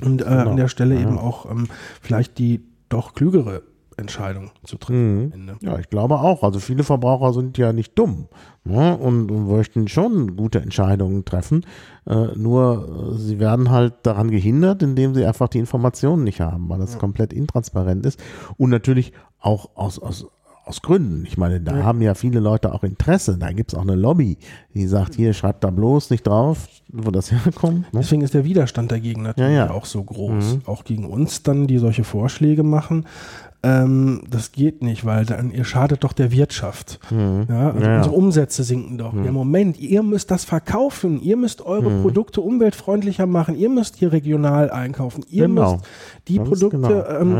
und 0.00 0.22
äh, 0.22 0.24
an 0.24 0.56
der 0.56 0.68
Stelle 0.68 0.98
eben 0.98 1.18
auch 1.18 1.48
ähm, 1.50 1.68
vielleicht 2.00 2.38
die 2.38 2.64
doch 2.88 3.14
klügere 3.14 3.62
Entscheidung 4.02 4.50
zu 4.64 4.76
treffen. 4.76 5.32
Mhm. 5.34 5.58
Ja, 5.60 5.78
ich 5.78 5.88
glaube 5.88 6.20
auch. 6.20 6.42
Also 6.42 6.60
viele 6.60 6.84
Verbraucher 6.84 7.32
sind 7.32 7.56
ja 7.58 7.72
nicht 7.72 7.98
dumm 7.98 8.28
ne? 8.64 8.96
und, 8.96 9.30
und 9.30 9.48
möchten 9.48 9.88
schon 9.88 10.36
gute 10.36 10.60
Entscheidungen 10.60 11.24
treffen. 11.24 11.64
Äh, 12.06 12.36
nur 12.36 13.14
äh, 13.14 13.18
sie 13.18 13.40
werden 13.40 13.70
halt 13.70 13.94
daran 14.02 14.30
gehindert, 14.30 14.82
indem 14.82 15.14
sie 15.14 15.24
einfach 15.24 15.48
die 15.48 15.58
Informationen 15.58 16.24
nicht 16.24 16.40
haben, 16.40 16.68
weil 16.68 16.78
das 16.78 16.94
ja. 16.94 16.98
komplett 16.98 17.32
intransparent 17.32 18.04
ist. 18.04 18.22
Und 18.58 18.70
natürlich 18.70 19.12
auch 19.40 19.70
aus, 19.74 19.98
aus 19.98 20.26
aus 20.64 20.80
Gründen. 20.80 21.24
Ich 21.26 21.36
meine, 21.36 21.60
da 21.60 21.78
ja. 21.78 21.84
haben 21.84 22.00
ja 22.02 22.14
viele 22.14 22.40
Leute 22.40 22.72
auch 22.72 22.84
Interesse. 22.84 23.36
Da 23.36 23.52
gibt 23.52 23.72
es 23.72 23.78
auch 23.78 23.82
eine 23.82 23.96
Lobby, 23.96 24.38
die 24.74 24.86
sagt, 24.86 25.14
hier 25.14 25.32
schreibt 25.32 25.64
da 25.64 25.70
bloß 25.70 26.10
nicht 26.10 26.26
drauf, 26.26 26.68
wo 26.88 27.10
das 27.10 27.32
herkommt. 27.44 27.92
Ne? 27.92 28.00
Deswegen 28.00 28.22
ist 28.22 28.34
der 28.34 28.44
Widerstand 28.44 28.92
dagegen 28.92 29.22
natürlich 29.22 29.56
ja, 29.56 29.66
ja. 29.66 29.70
auch 29.72 29.86
so 29.86 30.02
groß. 30.02 30.54
Mhm. 30.54 30.62
Auch 30.66 30.84
gegen 30.84 31.04
uns 31.04 31.42
dann, 31.42 31.66
die 31.66 31.78
solche 31.78 32.04
Vorschläge 32.04 32.62
machen. 32.62 33.06
Ähm, 33.64 34.22
das 34.28 34.50
geht 34.50 34.82
nicht, 34.82 35.04
weil 35.04 35.24
dann 35.24 35.52
ihr 35.52 35.64
schadet 35.64 36.02
doch 36.02 36.12
der 36.12 36.32
Wirtschaft. 36.32 36.98
Mhm. 37.10 37.46
Ja, 37.48 37.70
also 37.70 37.86
ja, 37.86 37.96
unsere 37.98 38.14
Umsätze 38.14 38.64
sinken 38.64 38.98
doch. 38.98 39.12
Mhm. 39.12 39.24
Ja, 39.24 39.30
Moment, 39.30 39.78
ihr 39.78 40.02
müsst 40.02 40.32
das 40.32 40.44
verkaufen, 40.44 41.20
ihr 41.22 41.36
müsst 41.36 41.62
eure 41.64 41.90
mhm. 41.90 42.02
Produkte 42.02 42.40
umweltfreundlicher 42.40 43.26
machen, 43.26 43.56
ihr 43.56 43.68
müsst 43.68 43.96
hier 43.96 44.10
regional 44.12 44.70
einkaufen, 44.70 45.24
ihr 45.30 45.46
genau. 45.46 45.74
müsst 45.74 45.84
die 46.26 46.38
Ganz 46.38 46.48
Produkte, 46.48 46.78
genau. 46.78 47.20
ähm, 47.20 47.36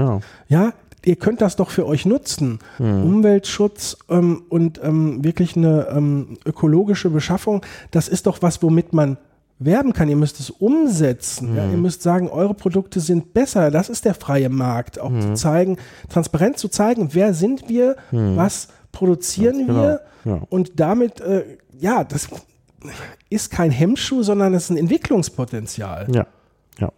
ja. 0.49 0.62
ja. 0.64 0.73
ihr 1.05 1.16
könnt 1.16 1.41
das 1.41 1.57
doch 1.57 1.70
für 1.70 1.87
euch 1.87 2.07
nutzen. 2.07 2.61
Mhm. 2.79 3.03
Umweltschutz 3.03 3.97
ähm, 4.09 4.43
und 4.49 4.81
ähm, 4.85 5.25
wirklich 5.25 5.57
eine 5.57 5.89
ähm, 5.89 6.39
ökologische 6.47 7.11
Beschaffung, 7.11 7.62
das 7.91 8.07
ist 8.07 8.27
doch 8.27 8.43
was, 8.43 8.62
womit 8.62 8.93
man 8.93 9.16
werben 9.59 9.92
kann. 9.92 10.09
Ihr 10.09 10.16
müsst 10.16 10.40
es 10.40 10.50
umsetzen. 10.50 11.53
Mhm. 11.53 11.57
Ja? 11.57 11.70
Ihr 11.70 11.76
müsst 11.76 12.03
sagen, 12.03 12.28
eure 12.28 12.55
Produkte 12.55 13.00
sind 13.00 13.32
besser. 13.32 13.70
Das 13.70 13.88
ist 13.88 14.05
der 14.05 14.14
freie 14.14 14.48
Markt. 14.48 15.00
Auch 15.00 15.11
mhm. 15.11 15.20
zu 15.20 15.34
zeigen, 15.34 15.76
transparent 16.09 16.59
zu 16.59 16.68
zeigen, 16.68 17.11
wer 17.12 17.34
sind 17.34 17.68
wir, 17.68 17.96
mhm. 18.11 18.36
was 18.36 18.68
produzieren 18.92 19.66
genau. 19.66 19.82
wir. 19.82 20.00
Ja. 20.24 20.42
Und 20.50 20.78
damit, 20.78 21.20
äh, 21.20 21.59
ja, 21.78 22.05
das 22.05 22.28
ist 23.30 23.50
kein 23.50 23.70
Hemmschuh, 23.70 24.22
sondern 24.22 24.55
es 24.55 24.64
ist 24.64 24.70
ein 24.70 24.76
Entwicklungspotenzial. 24.76 26.09
Ja. 26.12 26.26
ja, 26.78 26.92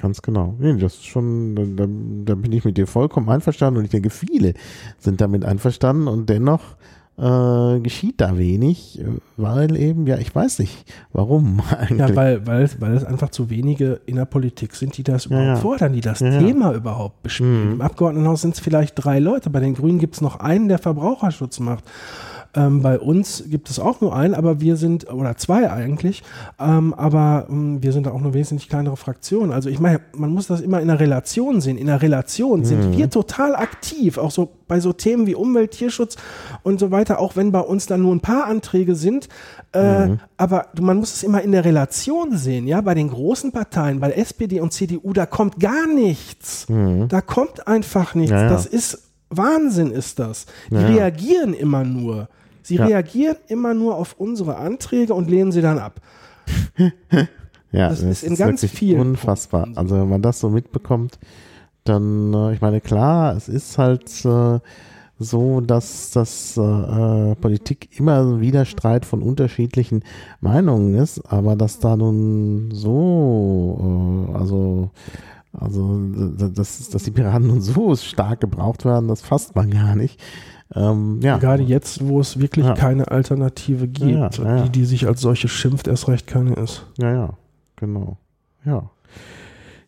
Ganz 0.00 0.20
genau. 0.22 0.54
Nee, 0.58 0.76
das 0.76 0.94
ist 0.94 1.06
schon, 1.06 1.54
da, 1.76 1.86
da, 2.32 2.34
bin 2.34 2.52
ich 2.52 2.64
mit 2.64 2.76
dir 2.76 2.86
vollkommen 2.86 3.28
einverstanden 3.28 3.78
und 3.78 3.84
ich 3.84 3.90
denke, 3.90 4.10
viele 4.10 4.54
sind 4.98 5.20
damit 5.20 5.44
einverstanden 5.44 6.08
und 6.08 6.28
dennoch 6.28 6.76
äh, 7.18 7.80
geschieht 7.80 8.20
da 8.20 8.36
wenig, 8.36 9.00
weil 9.36 9.74
eben, 9.76 10.06
ja, 10.06 10.18
ich 10.18 10.34
weiß 10.34 10.58
nicht, 10.58 10.84
warum 11.12 11.62
eigentlich. 11.78 11.98
Ja, 11.98 12.14
weil, 12.14 12.46
weil, 12.46 12.68
weil 12.78 12.94
es 12.94 13.04
einfach 13.04 13.30
zu 13.30 13.48
wenige 13.48 14.00
in 14.06 14.16
der 14.16 14.26
Politik 14.26 14.74
sind, 14.74 14.96
die 14.98 15.02
das 15.02 15.24
ja, 15.24 15.30
überhaupt 15.30 15.48
ja. 15.48 15.56
fordern, 15.56 15.92
die 15.94 16.02
das 16.02 16.20
ja, 16.20 16.38
Thema 16.38 16.72
überhaupt 16.72 17.22
bespielen. 17.22 17.66
Mhm. 17.66 17.72
Im 17.72 17.80
Abgeordnetenhaus 17.80 18.42
sind 18.42 18.54
es 18.54 18.60
vielleicht 18.60 18.94
drei 18.96 19.18
Leute, 19.18 19.50
bei 19.50 19.60
den 19.60 19.74
Grünen 19.74 19.98
gibt 19.98 20.16
es 20.16 20.20
noch 20.20 20.40
einen, 20.40 20.68
der 20.68 20.78
Verbraucherschutz 20.78 21.58
macht. 21.60 21.84
Ähm, 22.56 22.80
bei 22.80 22.98
uns 22.98 23.44
gibt 23.48 23.68
es 23.68 23.78
auch 23.78 24.00
nur 24.00 24.16
einen, 24.16 24.34
aber 24.34 24.60
wir 24.60 24.76
sind, 24.76 25.12
oder 25.12 25.36
zwei 25.36 25.70
eigentlich, 25.70 26.22
ähm, 26.58 26.94
aber 26.94 27.46
ähm, 27.50 27.82
wir 27.82 27.92
sind 27.92 28.06
da 28.06 28.12
auch 28.12 28.20
eine 28.20 28.32
wesentlich 28.32 28.68
kleinere 28.68 28.96
Fraktion. 28.96 29.52
Also 29.52 29.68
ich 29.68 29.78
meine, 29.78 30.00
man 30.16 30.30
muss 30.30 30.46
das 30.46 30.62
immer 30.62 30.80
in 30.80 30.88
der 30.88 30.98
Relation 30.98 31.60
sehen. 31.60 31.76
In 31.76 31.86
der 31.86 32.00
Relation 32.00 32.60
mhm. 32.60 32.64
sind 32.64 32.96
wir 32.96 33.10
total 33.10 33.54
aktiv, 33.54 34.16
auch 34.16 34.30
so 34.30 34.48
bei 34.68 34.80
so 34.80 34.92
Themen 34.92 35.26
wie 35.26 35.34
Umwelt, 35.34 35.72
Tierschutz 35.72 36.16
und 36.62 36.80
so 36.80 36.90
weiter, 36.90 37.20
auch 37.20 37.36
wenn 37.36 37.52
bei 37.52 37.60
uns 37.60 37.86
dann 37.86 38.02
nur 38.02 38.14
ein 38.14 38.20
paar 38.20 38.46
Anträge 38.46 38.94
sind. 38.94 39.28
Äh, 39.72 40.06
mhm. 40.06 40.20
Aber 40.38 40.68
man 40.80 40.96
muss 40.96 41.12
es 41.12 41.22
immer 41.22 41.42
in 41.42 41.52
der 41.52 41.64
Relation 41.64 42.36
sehen, 42.36 42.66
ja. 42.66 42.80
Bei 42.80 42.94
den 42.94 43.10
großen 43.10 43.52
Parteien, 43.52 44.00
bei 44.00 44.12
SPD 44.12 44.60
und 44.60 44.72
CDU, 44.72 45.12
da 45.12 45.26
kommt 45.26 45.60
gar 45.60 45.86
nichts. 45.86 46.68
Mhm. 46.68 47.08
Da 47.08 47.20
kommt 47.20 47.68
einfach 47.68 48.14
nichts. 48.14 48.30
Ja, 48.30 48.42
ja. 48.42 48.48
Das 48.48 48.64
ist 48.64 49.02
Wahnsinn, 49.28 49.90
ist 49.90 50.18
das. 50.18 50.46
Die 50.70 50.76
ja, 50.76 50.86
reagieren 50.86 51.52
immer 51.52 51.84
nur. 51.84 52.28
Sie 52.66 52.76
ja. 52.76 52.86
reagieren 52.86 53.36
immer 53.46 53.74
nur 53.74 53.94
auf 53.94 54.16
unsere 54.18 54.56
Anträge 54.56 55.14
und 55.14 55.30
lehnen 55.30 55.52
sie 55.52 55.62
dann 55.62 55.78
ab. 55.78 56.00
ja, 57.70 57.88
das, 57.90 58.00
das 58.00 58.02
ist 58.02 58.22
in 58.24 58.32
ist 58.32 58.38
ganz 58.40 58.64
vielen. 58.64 59.00
Unfassbar. 59.00 59.62
Punkten. 59.62 59.78
Also 59.78 59.94
wenn 60.00 60.08
man 60.08 60.20
das 60.20 60.40
so 60.40 60.50
mitbekommt, 60.50 61.20
dann, 61.84 62.34
äh, 62.34 62.54
ich 62.54 62.60
meine, 62.60 62.80
klar, 62.80 63.36
es 63.36 63.48
ist 63.48 63.78
halt 63.78 64.10
äh, 64.24 64.58
so, 65.16 65.60
dass 65.60 66.10
das 66.10 66.56
äh, 66.56 67.36
Politik 67.36 68.00
immer 68.00 68.20
ein 68.20 68.40
Widerstreit 68.40 69.06
von 69.06 69.22
unterschiedlichen 69.22 70.02
Meinungen 70.40 70.96
ist, 70.96 71.20
aber 71.20 71.54
dass 71.54 71.78
da 71.78 71.96
nun 71.96 72.72
so, 72.72 74.28
äh, 74.32 74.36
also 74.36 74.90
also, 75.58 75.98
dass, 76.36 76.90
dass 76.90 77.02
die 77.04 77.10
Piraten 77.10 77.46
nun 77.46 77.62
so 77.62 77.96
stark 77.96 78.40
gebraucht 78.40 78.84
werden, 78.84 79.08
das 79.08 79.22
fasst 79.22 79.54
man 79.54 79.70
gar 79.70 79.94
nicht. 79.94 80.20
Ähm, 80.74 81.20
ja. 81.22 81.38
Gerade 81.38 81.62
jetzt, 81.62 82.06
wo 82.06 82.20
es 82.20 82.40
wirklich 82.40 82.66
ja. 82.66 82.74
keine 82.74 83.08
Alternative 83.08 83.86
gibt, 83.86 84.38
ja, 84.38 84.62
die, 84.62 84.70
die 84.70 84.84
sich 84.84 85.06
als 85.06 85.20
solche 85.20 85.48
schimpft, 85.48 85.86
erst 85.86 86.08
recht 86.08 86.26
keine 86.26 86.54
ist. 86.54 86.86
Ja, 86.98 87.12
ja, 87.12 87.30
genau. 87.76 88.16
Ja. 88.64 88.90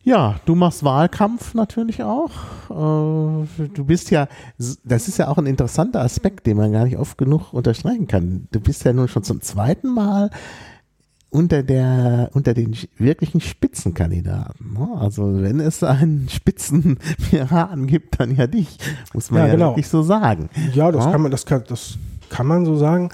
Ja, 0.01 0.39
du 0.45 0.55
machst 0.55 0.83
Wahlkampf 0.83 1.53
natürlich 1.53 2.03
auch. 2.03 2.31
Äh, 2.69 3.67
du 3.73 3.85
bist 3.85 4.09
ja, 4.09 4.27
das 4.57 5.07
ist 5.07 5.17
ja 5.17 5.27
auch 5.27 5.37
ein 5.37 5.45
interessanter 5.45 6.01
Aspekt, 6.01 6.47
den 6.47 6.57
man 6.57 6.71
gar 6.71 6.85
nicht 6.85 6.97
oft 6.97 7.17
genug 7.17 7.53
unterstreichen 7.53 8.07
kann. 8.07 8.47
Du 8.51 8.61
bist 8.61 8.85
ja 8.85 8.93
nun 8.93 9.09
schon 9.09 9.23
zum 9.23 9.41
zweiten 9.41 9.93
Mal 9.93 10.31
unter 11.29 11.63
der 11.63 12.29
unter 12.33 12.53
den 12.53 12.75
wirklichen 12.97 13.41
Spitzenkandidaten. 13.41 14.73
Ne? 14.73 14.87
Also 14.99 15.41
wenn 15.41 15.59
es 15.59 15.83
einen 15.83 16.27
Spitzenpiraten 16.29 17.87
gibt, 17.87 18.19
dann 18.19 18.35
ja 18.35 18.47
dich, 18.47 18.77
muss 19.13 19.29
man 19.31 19.41
ja, 19.41 19.47
ja 19.47 19.53
genau. 19.53 19.69
wirklich 19.71 19.87
so 19.87 20.01
sagen. 20.01 20.49
Ja, 20.73 20.91
das 20.91 21.05
ja? 21.05 21.11
kann 21.11 21.21
man, 21.21 21.31
das 21.31 21.45
kann, 21.45 21.63
das 21.67 21.97
kann 22.29 22.47
man 22.47 22.65
so 22.65 22.75
sagen. 22.75 23.09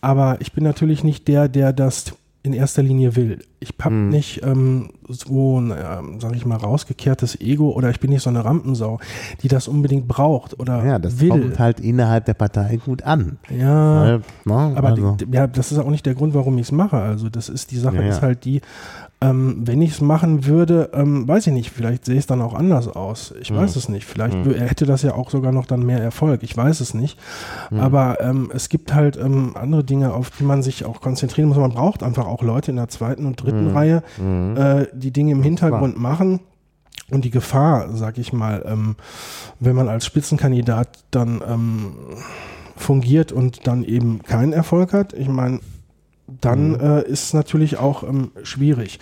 Aber 0.00 0.40
ich 0.40 0.52
bin 0.52 0.64
natürlich 0.64 1.04
nicht 1.04 1.28
der, 1.28 1.48
der 1.48 1.72
das 1.72 2.14
in 2.42 2.52
erster 2.52 2.82
Linie 2.82 3.16
will. 3.16 3.40
Ich 3.60 3.74
habe 3.80 3.94
hm. 3.94 4.08
nicht 4.10 4.42
ähm, 4.44 4.90
so 5.08 5.60
ein, 5.60 5.72
ähm, 5.72 6.20
sag 6.20 6.34
ich 6.36 6.46
mal, 6.46 6.56
rausgekehrtes 6.56 7.40
Ego 7.40 7.70
oder 7.70 7.90
ich 7.90 7.98
bin 7.98 8.10
nicht 8.10 8.22
so 8.22 8.30
eine 8.30 8.44
Rampensau, 8.44 9.00
die 9.42 9.48
das 9.48 9.66
unbedingt 9.66 10.06
braucht 10.06 10.58
oder 10.58 10.84
ja, 10.84 10.98
das 10.98 11.20
will. 11.20 11.30
kommt 11.30 11.58
halt 11.58 11.80
innerhalb 11.80 12.24
der 12.26 12.34
Partei 12.34 12.76
gut 12.76 13.02
an. 13.02 13.38
Ja, 13.50 14.02
Weil, 14.02 14.22
na, 14.44 14.68
ne, 14.68 14.76
aber 14.76 14.88
also. 14.88 15.16
die, 15.16 15.26
ja, 15.32 15.46
das 15.46 15.72
ist 15.72 15.78
auch 15.78 15.90
nicht 15.90 16.06
der 16.06 16.14
Grund, 16.14 16.34
warum 16.34 16.56
ich 16.58 16.66
es 16.66 16.72
mache. 16.72 16.96
Also 16.96 17.28
das 17.28 17.48
ist 17.48 17.72
die 17.72 17.78
Sache, 17.78 17.96
ja, 17.96 18.02
ja. 18.02 18.08
ist 18.08 18.22
halt 18.22 18.44
die, 18.44 18.60
ähm, 19.20 19.62
wenn 19.64 19.82
ich 19.82 19.92
es 19.92 20.00
machen 20.00 20.46
würde, 20.46 20.90
ähm, 20.94 21.26
weiß 21.26 21.48
ich 21.48 21.52
nicht, 21.52 21.70
vielleicht 21.70 22.04
sehe 22.04 22.18
es 22.18 22.26
dann 22.26 22.40
auch 22.40 22.54
anders 22.54 22.86
aus. 22.86 23.34
Ich 23.40 23.50
mhm. 23.50 23.56
weiß 23.56 23.74
es 23.74 23.88
nicht. 23.88 24.06
Vielleicht 24.06 24.36
mhm. 24.36 24.54
hätte 24.54 24.86
das 24.86 25.02
ja 25.02 25.14
auch 25.14 25.30
sogar 25.30 25.50
noch 25.50 25.66
dann 25.66 25.84
mehr 25.84 26.00
Erfolg. 26.00 26.44
Ich 26.44 26.56
weiß 26.56 26.80
es 26.80 26.94
nicht. 26.94 27.18
Mhm. 27.70 27.80
Aber 27.80 28.20
ähm, 28.20 28.50
es 28.54 28.68
gibt 28.68 28.94
halt 28.94 29.16
ähm, 29.16 29.56
andere 29.56 29.82
Dinge, 29.82 30.14
auf 30.14 30.30
die 30.30 30.44
man 30.44 30.62
sich 30.62 30.84
auch 30.84 31.00
konzentrieren 31.00 31.48
muss. 31.48 31.58
Man 31.58 31.72
braucht 31.72 32.04
einfach 32.04 32.26
auch 32.26 32.42
Leute 32.42 32.70
in 32.70 32.76
der 32.76 32.88
zweiten 32.88 33.26
und 33.26 33.42
dritten 33.42 33.70
mhm. 33.70 33.76
Reihe, 33.76 34.02
mhm. 34.18 34.56
äh, 34.56 34.86
die 34.92 35.10
Dinge 35.10 35.32
im 35.32 35.42
Hintergrund 35.42 35.98
machen. 35.98 36.40
Und 37.10 37.24
die 37.24 37.30
Gefahr, 37.30 37.88
sag 37.94 38.18
ich 38.18 38.34
mal, 38.34 38.64
ähm, 38.68 38.96
wenn 39.60 39.74
man 39.74 39.88
als 39.88 40.04
Spitzenkandidat 40.04 41.04
dann 41.10 41.40
ähm, 41.48 41.94
fungiert 42.76 43.32
und 43.32 43.66
dann 43.66 43.82
eben 43.82 44.22
keinen 44.22 44.52
Erfolg 44.52 44.92
hat, 44.92 45.14
ich 45.14 45.28
meine, 45.28 45.60
dann 46.40 46.72
mhm. 46.72 46.80
äh, 46.80 47.02
ist 47.02 47.24
es 47.24 47.34
natürlich 47.34 47.78
auch 47.78 48.02
ähm, 48.02 48.30
schwierig. 48.42 48.98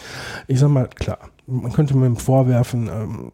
Ich 0.46 0.60
sag 0.60 0.70
mal, 0.70 0.88
klar, 0.88 1.18
man 1.46 1.72
könnte 1.72 1.96
mir 1.96 2.14
vorwerfen, 2.16 2.88
ähm, 2.88 3.30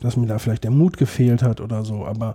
dass 0.00 0.16
mir 0.16 0.26
da 0.26 0.38
vielleicht 0.38 0.64
der 0.64 0.70
Mut 0.70 0.96
gefehlt 0.96 1.42
hat 1.42 1.60
oder 1.60 1.84
so. 1.84 2.06
Aber 2.06 2.34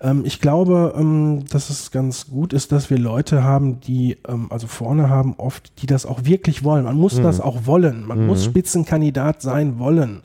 ähm, 0.00 0.22
ich 0.24 0.40
glaube, 0.40 0.94
ähm, 0.96 1.44
dass 1.50 1.70
es 1.70 1.90
ganz 1.90 2.28
gut 2.28 2.52
ist, 2.52 2.72
dass 2.72 2.90
wir 2.90 2.98
Leute 2.98 3.44
haben, 3.44 3.80
die, 3.80 4.18
ähm, 4.26 4.48
also 4.50 4.66
vorne 4.66 5.08
haben 5.08 5.34
oft, 5.36 5.80
die 5.80 5.86
das 5.86 6.06
auch 6.06 6.24
wirklich 6.24 6.64
wollen. 6.64 6.84
Man 6.84 6.96
muss 6.96 7.18
mhm. 7.18 7.22
das 7.22 7.40
auch 7.40 7.66
wollen. 7.66 8.04
Man 8.04 8.22
mhm. 8.22 8.26
muss 8.26 8.44
Spitzenkandidat 8.44 9.42
sein 9.42 9.78
wollen. 9.78 10.22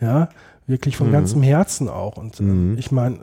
Ja, 0.00 0.30
wirklich 0.66 0.96
von 0.96 1.08
mhm. 1.08 1.12
ganzem 1.12 1.42
Herzen 1.42 1.88
auch. 1.88 2.16
Und 2.16 2.40
ähm, 2.40 2.72
mhm. 2.72 2.78
ich 2.78 2.90
meine. 2.90 3.18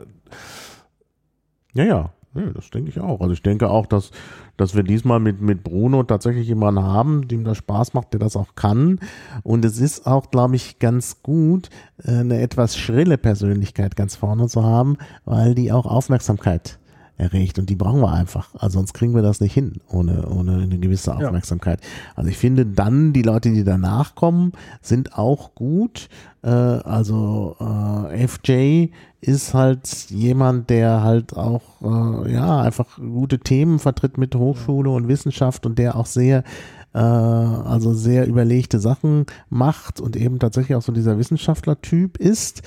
Ja, 1.74 1.84
ja. 1.84 2.10
Ja, 2.36 2.50
das 2.54 2.68
denke 2.70 2.90
ich 2.90 3.00
auch. 3.00 3.20
Also 3.20 3.32
ich 3.32 3.42
denke 3.42 3.70
auch, 3.70 3.86
dass, 3.86 4.10
dass 4.56 4.74
wir 4.74 4.82
diesmal 4.82 5.20
mit, 5.20 5.40
mit 5.40 5.62
Bruno 5.62 6.02
tatsächlich 6.02 6.48
jemanden 6.48 6.82
haben, 6.82 7.28
dem 7.28 7.44
das 7.44 7.58
Spaß 7.58 7.94
macht, 7.94 8.12
der 8.12 8.20
das 8.20 8.36
auch 8.36 8.54
kann. 8.54 9.00
Und 9.42 9.64
es 9.64 9.80
ist 9.80 10.06
auch, 10.06 10.30
glaube 10.30 10.56
ich, 10.56 10.78
ganz 10.78 11.22
gut, 11.22 11.70
äh, 12.02 12.12
eine 12.12 12.40
etwas 12.40 12.76
schrille 12.76 13.18
Persönlichkeit 13.18 13.96
ganz 13.96 14.16
vorne 14.16 14.48
zu 14.48 14.64
haben, 14.64 14.96
weil 15.24 15.54
die 15.54 15.72
auch 15.72 15.86
Aufmerksamkeit 15.86 16.78
erregt 17.18 17.58
und 17.58 17.70
die 17.70 17.76
brauchen 17.76 18.00
wir 18.00 18.12
einfach. 18.12 18.54
Also 18.54 18.78
sonst 18.78 18.92
kriegen 18.92 19.14
wir 19.14 19.22
das 19.22 19.40
nicht 19.40 19.54
hin 19.54 19.80
ohne, 19.90 20.28
ohne 20.28 20.62
eine 20.62 20.78
gewisse 20.78 21.14
Aufmerksamkeit. 21.14 21.80
Ja. 21.82 21.88
Also 22.16 22.30
ich 22.30 22.36
finde 22.36 22.66
dann, 22.66 23.12
die 23.12 23.22
Leute, 23.22 23.50
die 23.50 23.64
danach 23.64 24.14
kommen, 24.14 24.52
sind 24.82 25.16
auch 25.16 25.54
gut. 25.54 26.08
Äh, 26.42 26.48
also 26.48 27.56
äh, 27.60 28.28
FJ 28.28 28.88
ist 29.20 29.54
halt 29.54 30.10
jemand, 30.10 30.70
der 30.70 31.02
halt 31.02 31.36
auch 31.36 31.62
äh, 31.82 32.32
ja 32.32 32.60
einfach 32.60 32.96
gute 32.96 33.38
Themen 33.38 33.78
vertritt 33.78 34.18
mit 34.18 34.34
Hochschule 34.34 34.90
und 34.90 35.08
Wissenschaft 35.08 35.66
und 35.66 35.78
der 35.78 35.96
auch 35.96 36.06
sehr 36.06 36.44
äh, 36.92 36.98
also 36.98 37.92
sehr 37.92 38.26
überlegte 38.26 38.78
Sachen 38.78 39.26
macht 39.50 40.00
und 40.00 40.16
eben 40.16 40.38
tatsächlich 40.38 40.76
auch 40.76 40.82
so 40.82 40.92
dieser 40.92 41.18
Wissenschaftler-Typ 41.18 42.18
ist. 42.18 42.62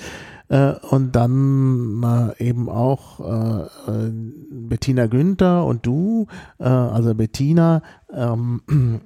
Äh, 0.50 0.72
und 0.90 1.14
dann 1.14 2.02
äh, 2.38 2.48
eben 2.48 2.68
auch 2.68 3.20
äh, 3.20 3.62
äh 3.62 4.10
Bettina 4.50 5.06
Günther 5.06 5.64
und 5.64 5.86
du, 5.86 6.26
äh, 6.58 6.64
also 6.64 7.14
Bettina, 7.14 7.82
ähm, 8.12 8.60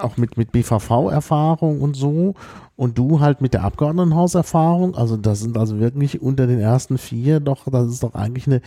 auch 0.00 0.16
mit, 0.16 0.38
mit 0.38 0.52
BVV-Erfahrung 0.52 1.82
und 1.82 1.96
so 1.96 2.34
und 2.76 2.96
du 2.96 3.20
halt 3.20 3.42
mit 3.42 3.52
der 3.52 3.64
Abgeordnetenhauserfahrung. 3.64 4.94
Also 4.94 5.18
das 5.18 5.40
sind 5.40 5.58
also 5.58 5.78
wirklich 5.78 6.22
unter 6.22 6.46
den 6.46 6.60
ersten 6.60 6.96
vier 6.96 7.40
doch, 7.40 7.70
das 7.70 7.88
ist 7.88 8.02
doch 8.02 8.14
eigentlich 8.14 8.46
eine, 8.46 8.62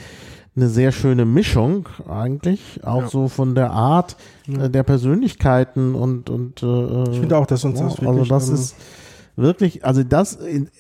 eine 0.56 0.68
sehr 0.68 0.92
schöne 0.92 1.26
Mischung 1.26 1.90
eigentlich, 2.08 2.82
auch 2.84 3.04
ja. 3.04 3.08
so 3.08 3.28
von 3.28 3.56
der 3.56 3.72
Art 3.72 4.18
ja. 4.46 4.66
äh, 4.66 4.70
der 4.70 4.84
Persönlichkeiten 4.84 5.96
und 5.96 6.30
und 6.30 6.62
äh, 6.62 7.10
ich 7.10 7.20
finde 7.20 7.38
auch, 7.38 7.48
dass 7.48 7.64
uns 7.66 7.80
ja, 7.80 7.86
das 7.86 8.02
wirklich, 8.02 8.08
also 8.08 8.26
das 8.26 8.50
ähm, 8.50 8.54
ist 8.54 8.76
wirklich, 9.40 9.86
also 9.86 10.04
das, 10.04 10.38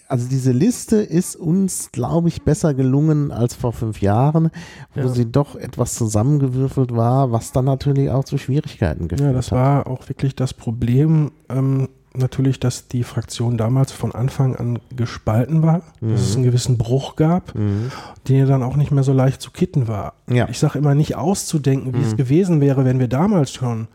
also 0.07 0.27
diese 0.29 0.51
Liste 0.51 0.97
ist 0.97 1.35
uns, 1.35 1.91
glaube 1.91 2.27
ich, 2.27 2.43
besser 2.43 2.73
gelungen 2.73 3.31
als 3.31 3.55
vor 3.55 3.73
fünf 3.73 4.01
Jahren, 4.01 4.51
wo 4.93 5.01
ja. 5.01 5.07
sie 5.07 5.31
doch 5.31 5.55
etwas 5.55 5.95
zusammengewürfelt 5.95 6.95
war, 6.95 7.31
was 7.31 7.51
dann 7.51 7.65
natürlich 7.65 8.09
auch 8.09 8.23
zu 8.23 8.37
Schwierigkeiten 8.37 9.07
geführt 9.07 9.27
hat. 9.27 9.33
Ja, 9.33 9.35
das 9.35 9.51
hat. 9.51 9.57
war 9.57 9.87
auch 9.87 10.07
wirklich 10.09 10.35
das 10.35 10.53
Problem. 10.53 11.31
Ähm, 11.49 11.89
natürlich, 12.13 12.59
dass 12.59 12.87
die 12.87 13.03
Fraktion 13.03 13.57
damals 13.57 13.91
von 13.91 14.13
Anfang 14.13 14.55
an 14.55 14.79
gespalten 14.95 15.61
war, 15.61 15.81
mhm. 16.01 16.11
dass 16.11 16.21
es 16.21 16.35
einen 16.35 16.45
gewissen 16.45 16.77
Bruch 16.77 17.15
gab, 17.15 17.55
mhm. 17.55 17.91
der 18.27 18.45
dann 18.45 18.63
auch 18.63 18.75
nicht 18.75 18.91
mehr 18.91 19.03
so 19.03 19.13
leicht 19.13 19.41
zu 19.41 19.51
kitten 19.51 19.87
war. 19.87 20.13
Ja. 20.27 20.47
Ich 20.49 20.59
sage 20.59 20.79
immer 20.79 20.95
nicht 20.95 21.15
auszudenken, 21.15 21.93
wie 21.93 21.99
mhm. 21.99 22.05
es 22.05 22.17
gewesen 22.17 22.61
wäre, 22.61 22.85
wenn 22.85 22.99
wir 22.99 23.07
damals 23.07 23.51
schon 23.51 23.87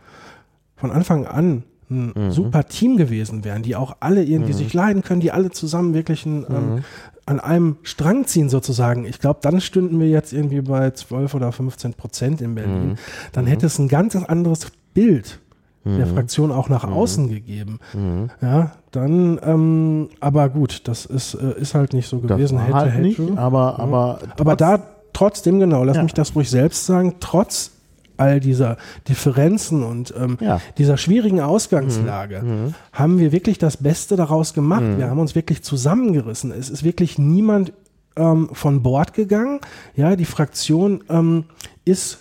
von 0.76 0.90
Anfang 0.90 1.26
an 1.26 1.64
ein 1.94 2.12
mhm. 2.14 2.30
super 2.30 2.64
Team 2.64 2.96
gewesen 2.96 3.44
wären, 3.44 3.62
die 3.62 3.76
auch 3.76 3.96
alle 4.00 4.24
irgendwie 4.24 4.52
mhm. 4.52 4.58
sich 4.58 4.74
leiden 4.74 5.02
können, 5.02 5.20
die 5.20 5.32
alle 5.32 5.50
zusammen 5.50 5.94
wirklich 5.94 6.26
ein, 6.26 6.44
ähm, 6.48 6.74
mhm. 6.74 6.84
an 7.26 7.40
einem 7.40 7.76
Strang 7.82 8.26
ziehen 8.26 8.48
sozusagen. 8.48 9.04
Ich 9.04 9.20
glaube, 9.20 9.40
dann 9.42 9.60
stünden 9.60 9.98
wir 10.00 10.08
jetzt 10.08 10.32
irgendwie 10.32 10.60
bei 10.60 10.90
12 10.90 11.34
oder 11.34 11.52
15 11.52 11.94
Prozent 11.94 12.40
in 12.40 12.54
Berlin. 12.54 12.88
Mhm. 12.88 12.94
Dann 13.32 13.46
hätte 13.46 13.66
es 13.66 13.78
ein 13.78 13.88
ganz 13.88 14.16
anderes 14.16 14.66
Bild 14.92 15.40
der 15.84 16.06
mhm. 16.06 16.14
Fraktion 16.14 16.50
auch 16.50 16.70
nach 16.70 16.86
mhm. 16.86 16.94
außen 16.94 17.28
gegeben. 17.28 17.78
Ja, 18.40 18.72
dann, 18.90 19.38
ähm, 19.44 20.08
aber 20.20 20.48
gut, 20.48 20.88
das 20.88 21.04
ist, 21.04 21.34
äh, 21.34 21.60
ist 21.60 21.74
halt 21.74 21.92
nicht 21.92 22.08
so 22.08 22.20
gewesen. 22.20 22.56
Das 22.56 22.66
hätte, 22.66 22.74
halt 22.74 22.92
hätte. 22.92 23.02
Nicht, 23.02 23.20
aber, 23.36 23.78
aber, 23.78 24.20
aber 24.38 24.56
da 24.56 24.78
trotzdem, 25.12 25.60
genau, 25.60 25.84
lass 25.84 25.96
ja. 25.96 26.02
mich 26.02 26.14
das 26.14 26.34
ruhig 26.34 26.48
selbst 26.48 26.86
sagen, 26.86 27.16
trotz 27.20 27.70
all 28.16 28.40
dieser 28.40 28.76
Differenzen 29.08 29.82
und 29.82 30.14
ähm, 30.16 30.38
ja. 30.40 30.60
dieser 30.78 30.96
schwierigen 30.96 31.40
Ausgangslage 31.40 32.42
mhm. 32.42 32.48
mhm. 32.48 32.74
haben 32.92 33.18
wir 33.18 33.32
wirklich 33.32 33.58
das 33.58 33.76
Beste 33.76 34.16
daraus 34.16 34.54
gemacht. 34.54 34.82
Mhm. 34.82 34.98
Wir 34.98 35.10
haben 35.10 35.18
uns 35.18 35.34
wirklich 35.34 35.62
zusammengerissen. 35.62 36.52
Es 36.52 36.70
ist 36.70 36.84
wirklich 36.84 37.18
niemand 37.18 37.72
ähm, 38.16 38.48
von 38.52 38.82
Bord 38.82 39.14
gegangen. 39.14 39.60
Ja, 39.96 40.16
die 40.16 40.24
Fraktion 40.24 41.02
ähm, 41.08 41.44
ist 41.84 42.18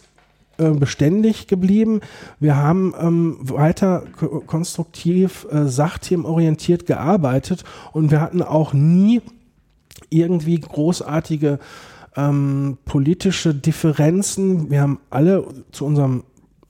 äh, 0.58 0.70
beständig 0.70 1.48
geblieben. 1.48 2.02
Wir 2.40 2.58
haben 2.58 2.94
ähm, 3.00 3.38
weiter 3.42 4.04
konstruktiv, 4.46 5.48
äh, 5.52 5.66
sachthemenorientiert 5.66 6.86
gearbeitet 6.86 7.64
und 7.92 8.12
wir 8.12 8.22
hatten 8.22 8.42
auch 8.42 8.74
nie 8.74 9.22
irgendwie 10.10 10.60
großartige 10.60 11.58
ähm, 12.16 12.78
politische 12.86 13.54
Differenzen. 13.54 14.70
Wir 14.70 14.82
haben 14.82 15.00
alle 15.10 15.46
zu 15.72 15.86
unserem 15.86 16.24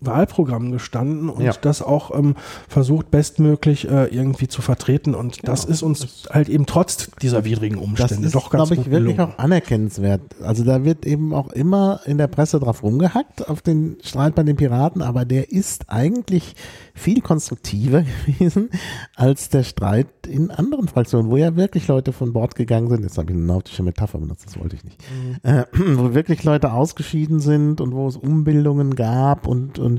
Wahlprogramm 0.05 0.71
gestanden 0.71 1.29
und 1.29 1.43
ja. 1.43 1.53
das 1.59 1.81
auch 1.81 2.17
ähm, 2.17 2.35
versucht 2.67 3.11
bestmöglich 3.11 3.89
äh, 3.89 4.05
irgendwie 4.05 4.47
zu 4.47 4.61
vertreten 4.61 5.15
und 5.15 5.47
das 5.47 5.65
ist 5.65 5.83
uns 5.83 5.99
das 5.99 6.29
halt 6.29 6.49
eben 6.49 6.65
trotz 6.65 7.09
dieser 7.21 7.45
widrigen 7.45 7.77
Umstände 7.77 8.15
das 8.15 8.25
ist, 8.25 8.35
doch 8.35 8.49
ganz 8.49 8.69
glaube 8.69 8.81
ich 8.81 8.91
wirklich 8.91 9.19
auch 9.19 9.37
anerkennenswert. 9.37 10.21
Also 10.41 10.63
da 10.63 10.83
wird 10.83 11.05
eben 11.05 11.33
auch 11.33 11.51
immer 11.51 12.01
in 12.05 12.17
der 12.17 12.27
Presse 12.27 12.59
drauf 12.59 12.83
rumgehackt 12.83 13.47
auf 13.49 13.61
den 13.61 13.97
Streit 14.03 14.35
bei 14.35 14.43
den 14.43 14.55
Piraten, 14.55 15.01
aber 15.01 15.25
der 15.25 15.51
ist 15.51 15.89
eigentlich 15.89 16.55
viel 16.93 17.21
konstruktiver 17.21 18.03
gewesen 18.25 18.69
als 19.15 19.49
der 19.49 19.63
Streit 19.63 20.07
in 20.27 20.51
anderen 20.51 20.87
Fraktionen, 20.87 21.29
wo 21.29 21.37
ja 21.37 21.55
wirklich 21.55 21.87
Leute 21.87 22.13
von 22.13 22.33
Bord 22.33 22.55
gegangen 22.55 22.89
sind. 22.89 23.03
Jetzt 23.03 23.17
habe 23.17 23.31
ich 23.31 23.37
eine 23.37 23.45
nautische 23.45 23.83
Metapher 23.83 24.19
benutzt, 24.19 24.45
das 24.45 24.59
wollte 24.59 24.75
ich 24.75 24.83
nicht. 24.83 25.01
Mhm. 25.11 25.49
Äh, 25.49 25.65
wo 25.97 26.13
wirklich 26.13 26.43
Leute 26.43 26.73
ausgeschieden 26.73 27.39
sind 27.39 27.81
und 27.81 27.93
wo 27.93 28.07
es 28.07 28.15
Umbildungen 28.15 28.95
gab 28.95 29.47
und, 29.47 29.79
und 29.79 29.92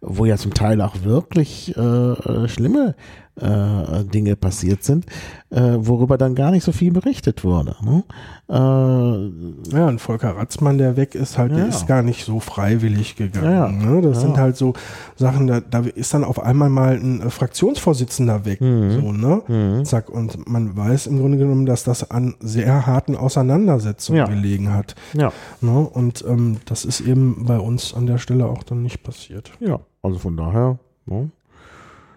wo 0.00 0.24
ja 0.24 0.36
zum 0.36 0.54
Teil 0.54 0.80
auch 0.80 1.02
wirklich 1.02 1.76
äh, 1.76 1.80
äh 1.80 2.48
schlimme 2.48 2.94
äh, 3.40 4.04
Dinge 4.04 4.36
passiert 4.36 4.84
sind, 4.84 5.06
äh, 5.50 5.76
worüber 5.78 6.18
dann 6.18 6.34
gar 6.34 6.50
nicht 6.50 6.64
so 6.64 6.72
viel 6.72 6.92
berichtet 6.92 7.44
wurde. 7.44 7.76
Ne? 7.82 8.04
Äh, 8.48 9.76
ja, 9.76 9.88
und 9.88 10.00
Volker 10.00 10.36
Ratzmann, 10.36 10.78
der 10.78 10.96
weg 10.96 11.14
ist, 11.14 11.38
halt, 11.38 11.52
ja. 11.52 11.58
der 11.58 11.68
ist 11.68 11.86
gar 11.86 12.02
nicht 12.02 12.24
so 12.24 12.40
freiwillig 12.40 13.16
gegangen. 13.16 13.52
Ja, 13.52 13.68
ne? 13.68 14.02
Das 14.02 14.16
ja. 14.16 14.20
sind 14.22 14.38
halt 14.38 14.56
so 14.56 14.74
Sachen, 15.16 15.46
da, 15.46 15.60
da 15.60 15.80
ist 15.80 16.14
dann 16.14 16.24
auf 16.24 16.42
einmal 16.42 16.68
mal 16.68 16.96
ein 16.96 17.22
äh, 17.22 17.30
Fraktionsvorsitzender 17.30 18.44
weg. 18.44 18.60
Mhm. 18.60 18.90
So, 18.92 19.12
ne? 19.12 19.42
Mhm. 19.46 19.84
Zack, 19.84 20.10
und 20.10 20.48
man 20.48 20.76
weiß 20.76 21.06
im 21.06 21.18
Grunde 21.18 21.38
genommen, 21.38 21.66
dass 21.66 21.84
das 21.84 22.10
an 22.10 22.34
sehr 22.40 22.86
harten 22.86 23.16
Auseinandersetzungen 23.16 24.26
gelegen 24.28 24.72
hat. 24.72 24.94
Ja. 25.14 25.32
Ne? 25.60 25.78
Und 25.78 26.24
ähm, 26.26 26.58
das 26.66 26.84
ist 26.84 27.00
eben 27.00 27.44
bei 27.46 27.58
uns 27.58 27.94
an 27.94 28.06
der 28.06 28.18
Stelle 28.18 28.46
auch 28.46 28.62
dann 28.62 28.82
nicht 28.82 29.02
passiert. 29.02 29.52
Ja, 29.60 29.80
also 30.02 30.18
von 30.18 30.36
daher, 30.36 30.78
ne? 31.06 31.30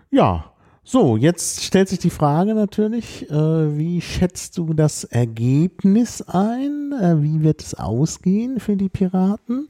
ja, 0.10 0.51
so, 0.84 1.16
jetzt 1.16 1.64
stellt 1.64 1.90
sich 1.90 2.00
die 2.00 2.10
Frage 2.10 2.56
natürlich, 2.56 3.30
äh, 3.30 3.78
wie 3.78 4.02
schätzt 4.02 4.58
du 4.58 4.74
das 4.74 5.04
Ergebnis 5.04 6.24
ein? 6.24 6.92
Äh, 7.00 7.22
wie 7.22 7.44
wird 7.44 7.62
es 7.62 7.76
ausgehen 7.76 8.60
für 8.60 8.76
die 8.76 8.90
Piraten? 8.90 9.70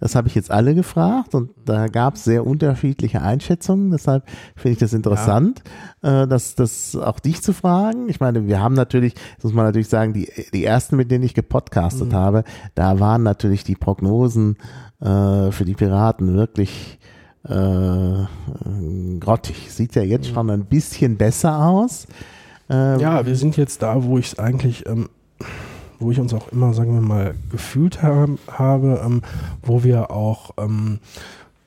Das 0.00 0.14
habe 0.14 0.28
ich 0.28 0.34
jetzt 0.34 0.50
alle 0.50 0.74
gefragt 0.74 1.34
und 1.34 1.50
da 1.64 1.88
gab 1.88 2.14
es 2.14 2.24
sehr 2.24 2.46
unterschiedliche 2.46 3.22
Einschätzungen. 3.22 3.90
Deshalb 3.90 4.24
finde 4.54 4.72
ich 4.72 4.78
das 4.78 4.92
interessant, 4.92 5.62
ja. 6.02 6.24
äh, 6.24 6.28
das, 6.28 6.54
das 6.54 6.94
auch 6.94 7.20
dich 7.20 7.42
zu 7.42 7.54
fragen. 7.54 8.08
Ich 8.10 8.20
meine, 8.20 8.46
wir 8.46 8.60
haben 8.60 8.74
natürlich, 8.74 9.14
das 9.36 9.44
muss 9.44 9.54
man 9.54 9.64
natürlich 9.64 9.88
sagen, 9.88 10.12
die, 10.12 10.30
die 10.52 10.64
ersten, 10.64 10.96
mit 10.96 11.10
denen 11.10 11.24
ich 11.24 11.34
gepodcastet 11.34 12.12
mhm. 12.12 12.16
habe, 12.16 12.44
da 12.74 13.00
waren 13.00 13.22
natürlich 13.22 13.64
die 13.64 13.76
Prognosen 13.76 14.56
äh, 15.00 15.50
für 15.52 15.64
die 15.64 15.74
Piraten 15.74 16.34
wirklich 16.34 16.98
grottig. 19.20 19.72
Sieht 19.72 19.94
ja 19.94 20.02
jetzt 20.02 20.28
schon 20.28 20.50
ein 20.50 20.66
bisschen 20.66 21.16
besser 21.16 21.64
aus. 21.66 22.06
Ähm, 22.68 23.00
ja, 23.00 23.26
wir 23.26 23.36
sind 23.36 23.56
jetzt 23.56 23.82
da, 23.82 24.04
wo 24.04 24.18
ich 24.18 24.32
es 24.32 24.38
eigentlich, 24.38 24.86
ähm, 24.86 25.08
wo 25.98 26.10
ich 26.10 26.20
uns 26.20 26.32
auch 26.32 26.52
immer, 26.52 26.72
sagen 26.72 26.94
wir 26.94 27.00
mal, 27.00 27.34
gefühlt 27.50 28.02
haben, 28.02 28.38
habe, 28.50 29.02
ähm, 29.04 29.22
wo 29.62 29.82
wir 29.82 30.10
auch 30.10 30.52
ähm, 30.58 31.00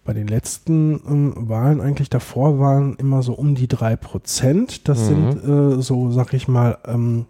bei 0.06 0.14
den 0.14 0.28
letzten 0.28 1.02
ähm, 1.08 1.34
Wahlen 1.36 1.82
eigentlich 1.82 2.10
davor 2.10 2.60
waren 2.60 2.96
immer 2.96 3.22
so 3.22 3.34
um 3.34 3.56
die 3.56 3.68
drei 3.68 3.96
Prozent. 3.96 4.88
Das 4.88 5.10
mhm. 5.10 5.32
sind 5.32 5.44
äh, 5.44 5.82
so, 5.82 6.12
sag 6.12 6.34
ich 6.34 6.48
mal, 6.48 6.78
ähm, 6.86 7.26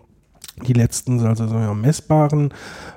die 0.62 0.74
letzten, 0.74 1.20
also 1.26 1.47
so 1.47 1.56
ja, 1.56 1.74
messbaren 1.74 2.54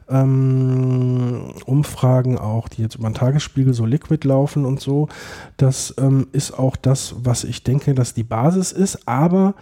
ähm, 0.09 1.55
Umfragen 1.65 2.39
auch, 2.39 2.69
die 2.69 2.83
jetzt 2.83 2.97
über 2.97 3.09
den 3.09 3.15
Tagesspiegel 3.15 3.73
so 3.73 3.87
liquid 3.87 4.27
laufen 4.27 4.65
und 4.65 4.81
so, 4.81 5.09
das 5.57 5.95
ähm, 5.99 6.27
ist 6.33 6.53
auch 6.53 6.77
das, 6.77 7.15
was 7.19 7.45
ich 7.45 7.63
denke, 7.63 7.95
dass 7.95 8.15
die 8.15 8.25
Basis 8.25 8.73
ist, 8.73 9.09
aber 9.09 9.55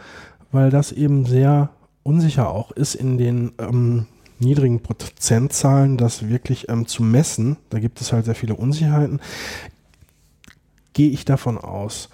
weil 0.51 0.70
das 0.70 0.92
eben 0.92 1.24
sehr 1.26 1.70
unsicher 2.03 2.51
auch 2.51 2.70
ist 2.72 2.95
in 2.95 3.16
den 3.16 3.53
ähm, 3.59 4.07
niedrigen 4.38 4.80
Prozentzahlen, 4.80 5.97
das 5.97 6.28
wirklich 6.28 6.68
ähm, 6.68 6.86
zu 6.86 7.03
messen, 7.03 7.57
da 7.70 7.78
gibt 7.78 8.01
es 8.01 8.12
halt 8.12 8.24
sehr 8.24 8.34
viele 8.34 8.57
Unsicherheiten, 8.57 9.20
gehe 10.92 11.11
ich 11.11 11.24
davon 11.24 11.59
aus, 11.59 12.09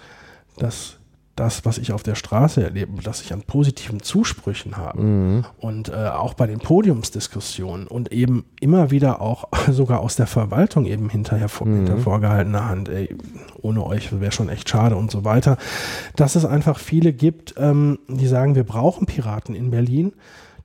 dass 0.57 0.97
das, 1.35 1.65
was 1.65 1.77
ich 1.77 1.93
auf 1.93 2.03
der 2.03 2.15
Straße 2.15 2.63
erlebe, 2.63 3.01
dass 3.01 3.21
ich 3.21 3.33
an 3.33 3.41
positiven 3.41 4.01
Zusprüchen 4.01 4.77
habe 4.77 5.01
mhm. 5.01 5.45
und 5.59 5.89
äh, 5.89 6.09
auch 6.09 6.33
bei 6.33 6.45
den 6.45 6.59
Podiumsdiskussionen 6.59 7.87
und 7.87 8.11
eben 8.11 8.45
immer 8.59 8.91
wieder 8.91 9.21
auch 9.21 9.47
sogar 9.71 10.01
aus 10.01 10.15
der 10.15 10.27
Verwaltung 10.27 10.85
eben 10.85 11.09
hinterher 11.09 11.49
vor, 11.49 11.67
mhm. 11.67 11.77
hinter 11.77 11.97
vorgehaltener 11.97 12.67
Hand, 12.67 12.89
ey, 12.89 13.15
ohne 13.61 13.85
euch 13.85 14.19
wäre 14.19 14.31
schon 14.31 14.49
echt 14.49 14.67
schade 14.67 14.95
und 14.95 15.09
so 15.09 15.23
weiter, 15.23 15.57
dass 16.15 16.35
es 16.35 16.45
einfach 16.45 16.77
viele 16.77 17.13
gibt, 17.13 17.55
ähm, 17.57 17.99
die 18.07 18.27
sagen, 18.27 18.55
wir 18.55 18.65
brauchen 18.65 19.05
Piraten 19.05 19.55
in 19.55 19.71
Berlin, 19.71 20.13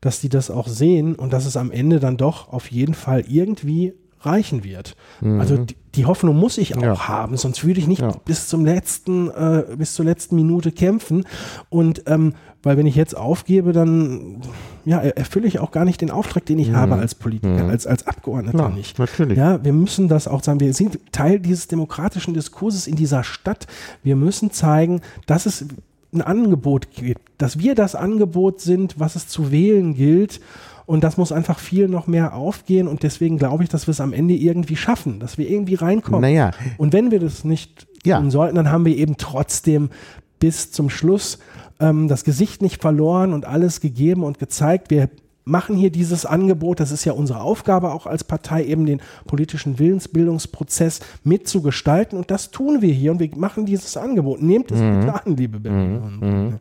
dass 0.00 0.20
die 0.20 0.28
das 0.28 0.50
auch 0.50 0.68
sehen 0.68 1.14
und 1.14 1.32
dass 1.32 1.46
es 1.46 1.56
am 1.56 1.70
Ende 1.70 2.00
dann 2.00 2.16
doch 2.16 2.52
auf 2.52 2.70
jeden 2.70 2.94
Fall 2.94 3.24
irgendwie 3.28 3.94
reichen 4.26 4.64
wird. 4.64 4.96
Mhm. 5.20 5.40
Also 5.40 5.56
die, 5.56 5.76
die, 5.94 6.04
Hoffnung 6.04 6.36
muss 6.36 6.58
ich 6.58 6.76
auch 6.76 6.82
ja. 6.82 7.08
haben, 7.08 7.36
sonst 7.36 7.64
würde 7.64 7.80
ich 7.80 7.86
nicht 7.86 8.02
ja. 8.02 8.12
bis 8.24 8.48
zum 8.48 8.64
letzten, 8.64 9.30
äh, 9.30 9.64
bis 9.76 9.94
zur 9.94 10.04
letzten 10.04 10.36
Minute 10.36 10.72
kämpfen. 10.72 11.24
Und 11.70 12.02
ähm, 12.06 12.34
weil 12.62 12.76
wenn 12.76 12.86
ich 12.86 12.96
jetzt 12.96 13.16
aufgebe, 13.16 13.72
dann 13.72 14.40
ja, 14.84 14.98
erfülle 14.98 15.46
ich 15.46 15.60
auch 15.60 15.70
gar 15.70 15.84
nicht 15.84 16.00
den 16.00 16.10
Auftrag, 16.10 16.44
den 16.46 16.58
ich 16.58 16.70
mhm. 16.70 16.76
habe 16.76 16.96
als 16.96 17.14
Politiker, 17.14 17.64
mhm. 17.64 17.70
als, 17.70 17.86
als 17.86 18.06
Abgeordneter 18.08 18.58
ja, 18.58 18.68
nicht. 18.68 18.98
Natürlich. 18.98 19.38
Ja, 19.38 19.64
wir 19.64 19.72
müssen 19.72 20.08
das 20.08 20.26
auch 20.26 20.42
sagen. 20.42 20.58
Wir 20.58 20.74
sind 20.74 20.98
Teil 21.12 21.38
dieses 21.38 21.68
demokratischen 21.68 22.34
Diskurses 22.34 22.88
in 22.88 22.96
dieser 22.96 23.22
Stadt. 23.22 23.68
Wir 24.02 24.16
müssen 24.16 24.50
zeigen, 24.50 25.00
dass 25.26 25.46
es 25.46 25.64
ein 26.12 26.22
Angebot 26.22 26.90
gibt, 26.90 27.22
dass 27.38 27.58
wir 27.58 27.74
das 27.74 27.94
Angebot 27.94 28.60
sind, 28.60 28.98
was 28.98 29.16
es 29.16 29.28
zu 29.28 29.52
wählen 29.52 29.94
gilt. 29.94 30.40
Und 30.86 31.02
das 31.02 31.16
muss 31.16 31.32
einfach 31.32 31.58
viel 31.58 31.88
noch 31.88 32.06
mehr 32.06 32.34
aufgehen. 32.34 32.86
Und 32.86 33.02
deswegen 33.02 33.38
glaube 33.38 33.64
ich, 33.64 33.68
dass 33.68 33.86
wir 33.88 33.90
es 33.92 34.00
am 34.00 34.12
Ende 34.12 34.34
irgendwie 34.34 34.76
schaffen, 34.76 35.18
dass 35.18 35.36
wir 35.36 35.50
irgendwie 35.50 35.74
reinkommen. 35.74 36.20
Naja. 36.20 36.52
Und 36.78 36.92
wenn 36.92 37.10
wir 37.10 37.18
das 37.20 37.44
nicht 37.44 37.86
Ja. 38.04 38.20
tun 38.20 38.30
sollten, 38.30 38.54
dann 38.54 38.70
haben 38.70 38.84
wir 38.84 38.96
eben 38.96 39.16
trotzdem 39.16 39.90
bis 40.38 40.70
zum 40.70 40.88
Schluss 40.90 41.38
ähm, 41.80 42.06
das 42.08 42.22
Gesicht 42.24 42.62
nicht 42.62 42.80
verloren 42.80 43.32
und 43.32 43.44
alles 43.46 43.80
gegeben 43.80 44.22
und 44.22 44.38
gezeigt. 44.38 44.90
Wir 44.90 45.10
machen 45.44 45.76
hier 45.76 45.90
dieses 45.90 46.24
Angebot, 46.26 46.80
das 46.80 46.90
ist 46.90 47.04
ja 47.04 47.12
unsere 47.12 47.40
Aufgabe 47.40 47.92
auch 47.92 48.06
als 48.06 48.24
Partei, 48.24 48.64
eben 48.64 48.84
den 48.86 49.00
politischen 49.26 49.78
Willensbildungsprozess 49.78 51.00
mitzugestalten 51.24 52.18
und 52.18 52.30
das 52.30 52.50
tun 52.50 52.82
wir 52.82 52.92
hier 52.92 53.12
und 53.12 53.20
wir 53.20 53.30
machen 53.36 53.64
dieses 53.66 53.96
Angebot. 53.96 54.42
Nehmt 54.42 54.70
es 54.72 54.80
Mhm. 54.80 55.00
bitte 55.00 55.14
an, 55.26 55.36
liebe 55.36 55.60
Berliner. 55.60 56.02
und 56.04 56.58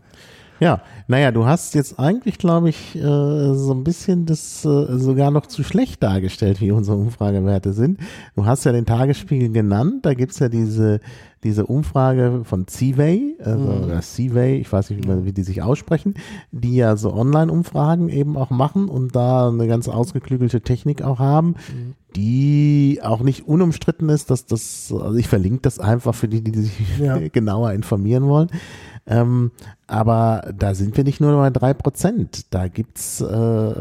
Ja, 0.65 0.81
naja, 1.07 1.29
du 1.29 1.45
hast 1.45 1.75
jetzt 1.75 1.99
eigentlich, 1.99 2.39
glaube 2.39 2.69
ich, 2.69 2.95
äh, 2.95 2.99
so 2.99 3.71
ein 3.71 3.83
bisschen 3.83 4.25
das 4.25 4.65
äh, 4.65 4.97
sogar 4.97 5.29
noch 5.29 5.45
zu 5.45 5.63
schlecht 5.63 6.01
dargestellt, 6.01 6.59
wie 6.59 6.71
unsere 6.71 6.97
Umfragewerte 6.97 7.71
sind. 7.71 7.99
Du 8.35 8.47
hast 8.47 8.63
ja 8.63 8.71
den 8.71 8.87
Tagesspiegel 8.87 9.51
genannt, 9.51 10.07
da 10.07 10.15
gibt's 10.15 10.39
ja 10.39 10.49
diese, 10.49 11.01
diese 11.43 11.67
Umfrage 11.67 12.41
von 12.45 12.65
Seaway, 12.67 13.35
also 13.43 13.63
oder 13.63 14.01
Seaway, 14.01 14.57
ich 14.57 14.73
weiß 14.73 14.89
nicht, 14.89 15.03
wie, 15.03 15.07
man, 15.07 15.25
wie 15.25 15.33
die 15.33 15.43
sich 15.43 15.61
aussprechen, 15.61 16.15
die 16.51 16.77
ja 16.77 16.97
so 16.97 17.13
Online-Umfragen 17.13 18.09
eben 18.09 18.35
auch 18.35 18.49
machen 18.49 18.89
und 18.89 19.15
da 19.15 19.49
eine 19.49 19.67
ganz 19.67 19.87
ausgeklügelte 19.87 20.61
Technik 20.61 21.03
auch 21.03 21.19
haben, 21.19 21.53
die 22.15 23.01
auch 23.03 23.21
nicht 23.21 23.47
unumstritten 23.47 24.09
ist, 24.09 24.31
dass 24.31 24.47
das, 24.47 24.91
also 24.91 25.15
ich 25.15 25.27
verlinke 25.27 25.59
das 25.61 25.77
einfach 25.77 26.15
für 26.15 26.27
die, 26.27 26.41
die 26.43 26.59
sich 26.59 26.71
Ja. 26.99 27.19
genauer 27.31 27.73
informieren 27.73 28.27
wollen. 28.27 28.49
Ähm, 29.07 29.51
aber 29.85 30.51
da 30.57 30.73
sind 30.73 30.97
wir 30.97 31.03
nicht 31.03 31.21
nur 31.21 31.35
bei 31.37 31.51
drei 31.51 31.73
Prozent. 31.75 32.51
Da 32.53 32.67
gibt's 32.67 33.21
äh, 33.21 33.25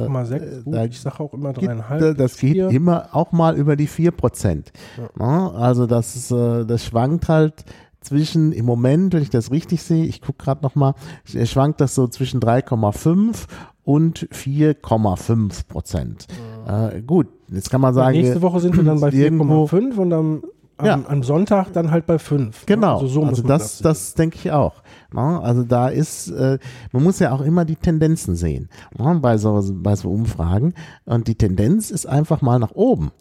Mal 0.09 0.27
sechs, 0.27 0.64
gut, 0.64 0.75
da 0.75 0.85
ich 0.85 1.01
sage 1.01 1.20
auch 1.20 1.33
immer 1.33 1.53
geht, 1.55 1.68
dreieinhalb. 1.68 2.03
äh, 2.03 2.14
das 2.14 2.33
geht 2.37 2.53
vier. 2.53 2.68
immer 2.70 3.09
auch 3.12 3.33
mal 3.33 3.57
über 3.57 3.75
die 3.77 3.87
vier 3.87 4.11
Prozent. 4.11 4.70
Ja, 5.18 5.51
Also 5.53 5.87
das, 5.87 6.14
ist, 6.14 6.31
äh, 6.31 6.66
das 6.66 6.85
schwankt 6.85 7.29
halt 7.29 7.64
zwischen, 8.03 8.53
im 8.53 8.66
Moment, 8.66 9.14
wenn 9.14 9.22
ich 9.22 9.31
das 9.31 9.51
richtig 9.51 9.83
sehe, 9.83 10.05
ich 10.05 10.20
gucke 10.20 10.45
gerade 10.45 10.62
nochmal, 10.62 10.93
schwankt 11.25 11.81
das 11.81 11.95
so 11.95 12.07
zwischen 12.07 12.39
3,5 12.41 13.47
und 13.83 14.29
4,5 14.31 15.66
Prozent. 15.68 16.27
Äh, 16.66 17.01
gut, 17.03 17.29
jetzt 17.49 17.70
kann 17.70 17.81
man 17.81 17.95
sagen, 17.95 18.16
Nächste 18.16 18.43
Woche 18.43 18.61
sind 18.61 18.77
wir 18.77 18.85
dann 18.85 19.01
bei 19.01 19.11
irgendwo- 19.12 19.64
4,5 19.68 19.97
und 19.97 20.12
am, 20.12 20.43
am, 20.77 20.87
Ja. 20.87 21.01
am 21.07 21.22
Sonntag 21.22 21.72
dann 21.72 21.91
halt 21.91 22.05
bei 22.07 22.18
5. 22.18 22.66
Genau, 22.66 22.95
Also 22.95 23.07
so 23.07 23.20
muss 23.20 23.31
also 23.39 23.49
das, 23.49 23.79
sehen. 23.79 23.85
das 23.85 24.14
denke 24.14 24.37
ich 24.37 24.53
auch. 24.53 24.83
Ne? 25.15 25.41
Also 25.41 25.62
da 25.62 25.89
ist, 25.89 26.29
äh, 26.31 26.59
man 26.93 27.03
muss 27.03 27.19
ja 27.21 27.33
auch 27.33 27.41
immer 27.41 27.65
die 27.65 27.77
Tendenzen 27.77 28.37
sehen 28.37 28.69
ne? 28.99 29.19
bei, 29.21 29.39
so, 29.39 29.62
bei 29.73 29.97
so 29.97 30.11
Umfragen. 30.11 30.75
Und 31.05 31.29
die 31.29 31.37
Tendenz 31.37 31.91
ist 31.91 32.07
einfach 32.07 32.43
mal 32.43 32.59
nach 32.59 32.73
oben. 32.73 33.12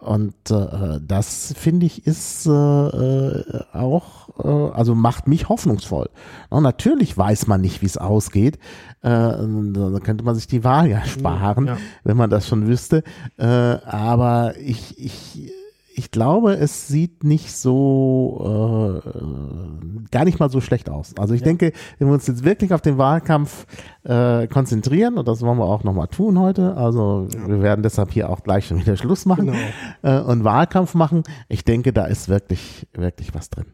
Und 0.00 0.34
äh, 0.50 1.00
das 1.04 1.52
finde 1.58 1.86
ich 1.86 2.06
ist 2.06 2.46
äh, 2.46 2.50
äh, 2.52 3.62
auch, 3.72 4.28
äh, 4.44 4.72
also 4.72 4.94
macht 4.94 5.26
mich 5.26 5.48
hoffnungsvoll. 5.48 6.08
Und 6.50 6.62
natürlich 6.62 7.18
weiß 7.18 7.48
man 7.48 7.60
nicht, 7.60 7.82
wie 7.82 7.86
es 7.86 7.96
ausgeht. 7.98 8.58
Äh, 9.02 9.08
da 9.10 9.98
könnte 10.00 10.22
man 10.24 10.36
sich 10.36 10.46
die 10.46 10.62
Wahl 10.62 10.86
ja 10.86 11.04
sparen, 11.04 11.66
Ja. 11.66 11.76
wenn 12.04 12.16
man 12.16 12.30
das 12.30 12.46
schon 12.46 12.68
wüsste. 12.68 13.02
Äh, 13.38 13.44
aber 13.44 14.54
ich, 14.58 14.96
ich, 15.04 15.50
ich 15.98 16.12
glaube, 16.12 16.54
es 16.54 16.86
sieht 16.86 17.24
nicht 17.24 17.52
so, 17.52 19.02
äh, 19.04 20.10
gar 20.12 20.24
nicht 20.24 20.38
mal 20.38 20.48
so 20.48 20.60
schlecht 20.60 20.88
aus. 20.88 21.12
Also 21.18 21.34
ich 21.34 21.42
denke, 21.42 21.72
wenn 21.98 22.06
wir 22.08 22.14
uns 22.14 22.26
jetzt 22.28 22.44
wirklich 22.44 22.72
auf 22.72 22.80
den 22.80 22.98
Wahlkampf 22.98 23.66
äh, 24.04 24.46
konzentrieren, 24.46 25.18
und 25.18 25.26
das 25.26 25.42
wollen 25.42 25.58
wir 25.58 25.64
auch 25.64 25.82
nochmal 25.82 26.06
tun 26.06 26.38
heute, 26.38 26.76
also 26.76 27.26
wir 27.46 27.62
werden 27.62 27.82
deshalb 27.82 28.12
hier 28.12 28.30
auch 28.30 28.44
gleich 28.44 28.66
schon 28.68 28.78
wieder 28.78 28.96
Schluss 28.96 29.26
machen 29.26 29.46
Genau. 29.46 29.58
äh, 30.02 30.22
und 30.22 30.44
Wahlkampf 30.44 30.94
machen, 30.94 31.24
ich 31.48 31.64
denke, 31.64 31.92
da 31.92 32.04
ist 32.06 32.28
wirklich, 32.28 32.86
wirklich 32.94 33.34
was 33.34 33.50
drin. 33.50 33.66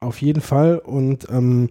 Auf 0.00 0.22
jeden 0.22 0.40
Fall. 0.40 0.78
Und 0.78 1.28
ähm, 1.30 1.68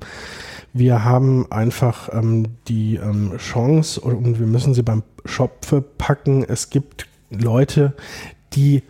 wir 0.71 1.03
haben 1.03 1.51
einfach 1.51 2.09
ähm, 2.13 2.45
die 2.67 2.95
ähm, 2.95 3.37
Chance 3.37 4.01
und 4.01 4.39
wir 4.39 4.47
müssen 4.47 4.73
sie 4.73 4.83
beim 4.83 5.03
Schopfe 5.25 5.81
packen. 5.81 6.43
Es 6.43 6.69
gibt 6.69 7.07
Leute, 7.29 7.93
die 8.53 8.83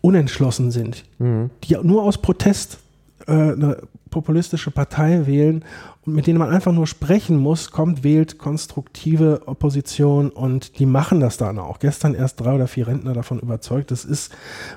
unentschlossen 0.00 0.70
sind, 0.70 1.04
die 1.18 1.76
nur 1.82 2.02
aus 2.02 2.18
Protest 2.18 2.78
äh, 3.26 3.32
eine 3.32 3.78
populistische 4.10 4.70
Partei 4.72 5.26
wählen 5.26 5.64
und 6.04 6.14
mit 6.14 6.26
denen 6.26 6.38
man 6.38 6.48
einfach 6.50 6.72
nur 6.72 6.86
sprechen 6.88 7.36
muss, 7.38 7.70
kommt, 7.70 8.02
wählt 8.02 8.38
konstruktive 8.38 9.42
Opposition 9.46 10.30
und 10.30 10.78
die 10.80 10.86
machen 10.86 11.20
das 11.20 11.36
dann 11.36 11.58
auch. 11.60 11.78
Gestern 11.78 12.14
erst 12.14 12.40
drei 12.40 12.54
oder 12.54 12.66
vier 12.66 12.88
Rentner 12.88 13.12
davon 13.12 13.38
überzeugt. 13.38 13.90
Das 13.92 14.04
ist, 14.04 14.32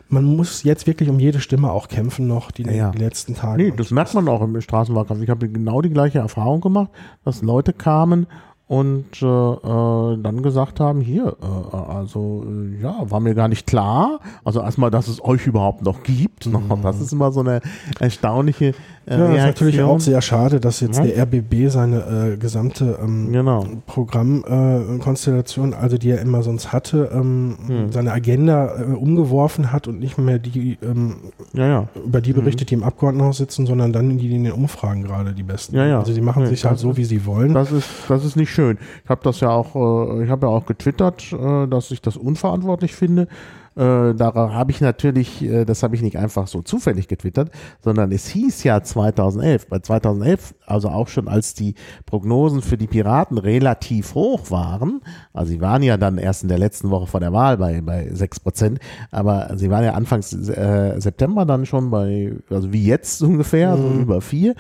man 0.10 0.24
muss 0.26 0.62
jetzt 0.64 0.86
wirklich 0.86 1.10
um 1.10 1.20
jede 1.20 1.40
Stimme 1.40 1.72
auch 1.72 1.88
kämpfen 1.88 2.28
noch 2.28 2.52
die, 2.52 2.64
Ja. 2.64 2.92
die 2.92 3.00
letzten 3.00 3.34
Tage. 3.34 3.64
Nee, 3.64 3.74
das 3.76 3.90
merkt 3.90 4.14
man 4.14 4.28
auch 4.28 4.42
im 4.42 4.60
Straßenwahlkampf. 4.62 5.24
Ich 5.24 5.30
habe 5.30 5.50
genau 5.50 5.82
die 5.82 5.90
gleiche 5.90 6.20
Erfahrung 6.20 6.62
gemacht, 6.62 6.90
dass 7.24 7.42
Leute 7.42 7.74
kamen 7.74 8.28
und 8.74 9.22
äh, 9.22 9.26
äh, 9.26 10.18
dann 10.18 10.42
gesagt 10.42 10.80
haben, 10.80 11.00
hier, 11.00 11.38
äh, 11.44 11.76
also 11.78 12.44
äh, 12.48 12.82
ja, 12.82 12.96
war 13.04 13.20
mir 13.20 13.36
gar 13.36 13.48
nicht 13.48 13.68
klar. 13.68 14.20
Also 14.44 14.62
erstmal, 14.62 14.90
dass 14.90 15.08
es 15.08 15.24
euch 15.24 15.46
überhaupt 15.46 15.84
noch 15.84 16.02
gibt. 16.02 16.50
Das 16.82 17.00
ist 17.00 17.14
immer 17.14 17.32
so 17.32 17.42
eine 17.42 17.62
erstaunliche 18.00 18.74
äh, 19.06 19.18
Ja, 19.18 19.34
ist 19.36 19.46
natürlich 19.46 19.82
auch 19.82 20.00
sehr 20.00 20.22
schade, 20.22 20.60
dass 20.60 20.80
jetzt 20.80 20.98
Ja. 21.00 21.06
der 21.06 21.24
RBB 21.24 21.70
seine 21.70 22.34
äh, 22.34 22.38
gesamte 22.38 22.98
ähm, 23.04 23.32
Genau. 23.32 23.66
Programmkonstellation, 23.86 25.74
äh, 25.74 25.76
also 25.76 25.98
die 25.98 26.10
er 26.12 26.22
immer 26.22 26.44
sonst 26.44 26.72
hatte, 26.72 27.10
ähm, 27.14 27.58
Hm. 27.68 27.92
seine 27.92 28.12
Agenda 28.12 28.80
äh, 28.80 28.84
umgeworfen 28.96 29.72
hat 29.72 29.88
und 29.88 30.00
nicht 30.00 30.18
mehr 30.18 30.40
die, 30.40 30.78
ähm, 30.82 31.16
Ja, 31.54 31.68
ja. 31.68 31.88
über 32.06 32.22
die 32.22 32.34
berichtet, 32.34 32.70
die 32.70 32.76
im 32.76 32.84
Abgeordnetenhaus 32.84 33.38
sitzen, 33.38 33.66
sondern 33.66 33.94
dann 33.94 34.10
die, 34.18 34.28
die 34.30 34.36
in 34.36 34.44
den 34.44 34.54
Umfragen 34.54 35.04
gerade 35.04 35.34
die 35.34 35.44
besten. 35.44 35.76
Ja, 35.76 35.86
ja. 35.86 36.00
Also 36.00 36.14
die 36.14 36.22
machen 36.22 36.44
Nee, 36.44 36.50
sich 36.50 36.66
halt 36.66 36.80
so, 36.80 36.98
wie 36.98 37.06
sie 37.06 37.26
wollen. 37.26 37.54
Das 37.54 37.72
ist, 37.72 37.88
das 38.08 38.26
ist 38.26 38.36
nicht 38.36 38.52
schön. 38.52 38.78
Ich 39.04 39.10
habe 39.10 39.22
das 39.24 39.40
ja 39.40 39.50
auch, 39.50 39.76
äh, 39.76 40.24
ich 40.26 40.30
habe 40.30 40.48
ja 40.48 40.52
auch 40.54 40.66
getwittert, 40.66 41.32
äh, 41.34 41.68
dass 41.68 41.92
ich 41.92 42.02
das 42.02 42.18
unverantwortlich 42.18 42.94
finde. 42.94 43.28
Äh, 43.76 44.14
da 44.14 44.34
habe 44.36 44.72
ich 44.72 44.82
natürlich, 44.82 45.44
äh, 45.44 45.66
das 45.66 45.84
habe 45.84 45.96
ich 45.96 46.02
nicht 46.02 46.18
einfach 46.18 46.48
so 46.48 46.62
zufällig 46.62 47.08
getwittert, 47.08 47.52
sondern 47.82 48.12
es 48.12 48.28
hieß 48.28 48.64
ja 48.64 48.84
2011, 48.84 49.68
bei 49.68 49.80
2011, 49.80 50.56
also 50.66 50.90
auch 50.90 51.08
schon 51.08 51.28
als 51.28 51.54
die 51.54 51.76
Prognosen 52.06 52.62
für 52.62 52.78
die 52.78 52.88
Piraten 52.88 53.38
relativ 53.38 54.14
hoch 54.16 54.52
waren, 54.52 55.02
also 55.34 55.52
sie 55.52 55.62
waren 55.62 55.82
ja 55.82 55.98
dann 55.98 56.18
erst 56.18 56.44
in 56.44 56.50
der 56.50 56.60
letzten 56.60 56.90
Woche 56.92 57.08
vor 57.08 57.20
der 57.20 57.34
Wahl 57.34 57.58
bei, 57.58 57.82
bei 57.82 58.10
6 58.12 58.40
Prozent, 58.42 58.80
aber 59.12 59.52
sie 59.56 59.70
waren 59.70 59.84
ja 59.84 59.94
Anfangs 59.94 60.34
äh, 60.34 61.00
September 61.00 61.46
dann 61.46 61.66
schon 61.66 61.90
bei, 61.90 62.34
also 62.50 62.72
wie 62.72 62.86
jetzt 62.86 63.22
ungefähr, 63.24 63.72
also 63.72 63.88
über 63.90 64.22
4. 64.22 64.56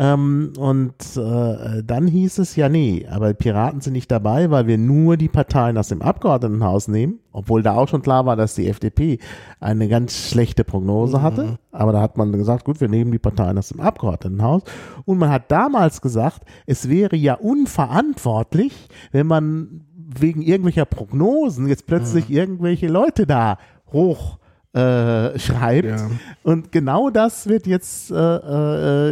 Ähm, 0.00 0.52
und 0.56 0.94
äh, 1.16 1.82
dann 1.82 2.06
hieß 2.06 2.38
es 2.38 2.54
ja, 2.54 2.68
nee, 2.68 3.04
aber 3.10 3.34
Piraten 3.34 3.80
sind 3.80 3.94
nicht 3.94 4.10
dabei, 4.12 4.48
weil 4.48 4.68
wir 4.68 4.78
nur 4.78 5.16
die 5.16 5.28
Parteien 5.28 5.76
aus 5.76 5.88
dem 5.88 6.02
Abgeordnetenhaus 6.02 6.86
nehmen, 6.86 7.18
obwohl 7.32 7.64
da 7.64 7.74
auch 7.74 7.88
schon 7.88 8.02
klar 8.02 8.24
war, 8.24 8.36
dass 8.36 8.54
die 8.54 8.68
FDP 8.68 9.18
eine 9.58 9.88
ganz 9.88 10.14
schlechte 10.28 10.62
Prognose 10.62 11.20
hatte. 11.20 11.58
Aber 11.72 11.92
da 11.92 12.00
hat 12.00 12.16
man 12.16 12.30
gesagt, 12.30 12.64
gut, 12.64 12.80
wir 12.80 12.88
nehmen 12.88 13.10
die 13.10 13.18
Parteien 13.18 13.58
aus 13.58 13.70
dem 13.70 13.80
Abgeordnetenhaus. 13.80 14.62
Und 15.04 15.18
man 15.18 15.30
hat 15.30 15.50
damals 15.50 16.00
gesagt, 16.00 16.42
es 16.66 16.88
wäre 16.88 17.16
ja 17.16 17.34
unverantwortlich, 17.34 18.88
wenn 19.10 19.26
man 19.26 19.80
wegen 19.96 20.42
irgendwelcher 20.42 20.84
Prognosen 20.84 21.66
jetzt 21.66 21.86
plötzlich 21.86 22.30
irgendwelche 22.30 22.86
Leute 22.86 23.26
da 23.26 23.58
hoch 23.92 24.38
äh, 24.72 25.38
schreibt. 25.38 25.88
Ja. 25.88 26.10
Und 26.42 26.72
genau 26.72 27.10
das 27.10 27.48
wird 27.48 27.66
jetzt 27.66 28.10
äh, 28.10 28.14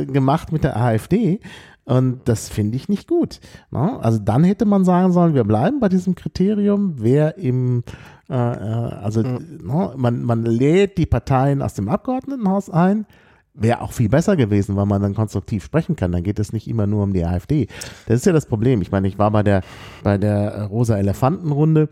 äh, 0.02 0.06
gemacht 0.06 0.52
mit 0.52 0.64
der 0.64 0.76
AfD. 0.76 1.40
Und 1.86 2.22
das 2.24 2.48
finde 2.48 2.76
ich 2.76 2.88
nicht 2.88 3.06
gut. 3.06 3.40
Ne? 3.70 3.98
Also 4.02 4.18
dann 4.18 4.42
hätte 4.42 4.64
man 4.64 4.84
sagen 4.84 5.12
sollen, 5.12 5.34
wir 5.34 5.44
bleiben 5.44 5.78
bei 5.78 5.88
diesem 5.88 6.16
Kriterium, 6.16 6.96
wer 6.98 7.38
im, 7.38 7.84
äh, 8.28 8.34
äh, 8.34 8.36
also 8.36 9.22
ne, 9.22 9.92
man, 9.96 10.22
man 10.24 10.44
lädt 10.44 10.98
die 10.98 11.06
Parteien 11.06 11.62
aus 11.62 11.74
dem 11.74 11.88
Abgeordnetenhaus 11.88 12.70
ein. 12.70 13.06
Wäre 13.54 13.80
auch 13.82 13.92
viel 13.92 14.08
besser 14.08 14.36
gewesen, 14.36 14.76
weil 14.76 14.84
man 14.84 15.00
dann 15.00 15.14
konstruktiv 15.14 15.64
sprechen 15.64 15.94
kann. 15.94 16.10
Dann 16.10 16.24
geht 16.24 16.40
es 16.40 16.52
nicht 16.52 16.68
immer 16.68 16.88
nur 16.88 17.04
um 17.04 17.12
die 17.12 17.24
AfD. 17.24 17.68
Das 18.06 18.16
ist 18.16 18.26
ja 18.26 18.32
das 18.32 18.46
Problem. 18.46 18.82
Ich 18.82 18.90
meine, 18.90 19.06
ich 19.06 19.18
war 19.18 19.30
bei 19.30 19.44
der, 19.44 19.62
bei 20.02 20.18
der 20.18 20.64
rosa 20.64 20.98
Elefantenrunde 20.98 21.88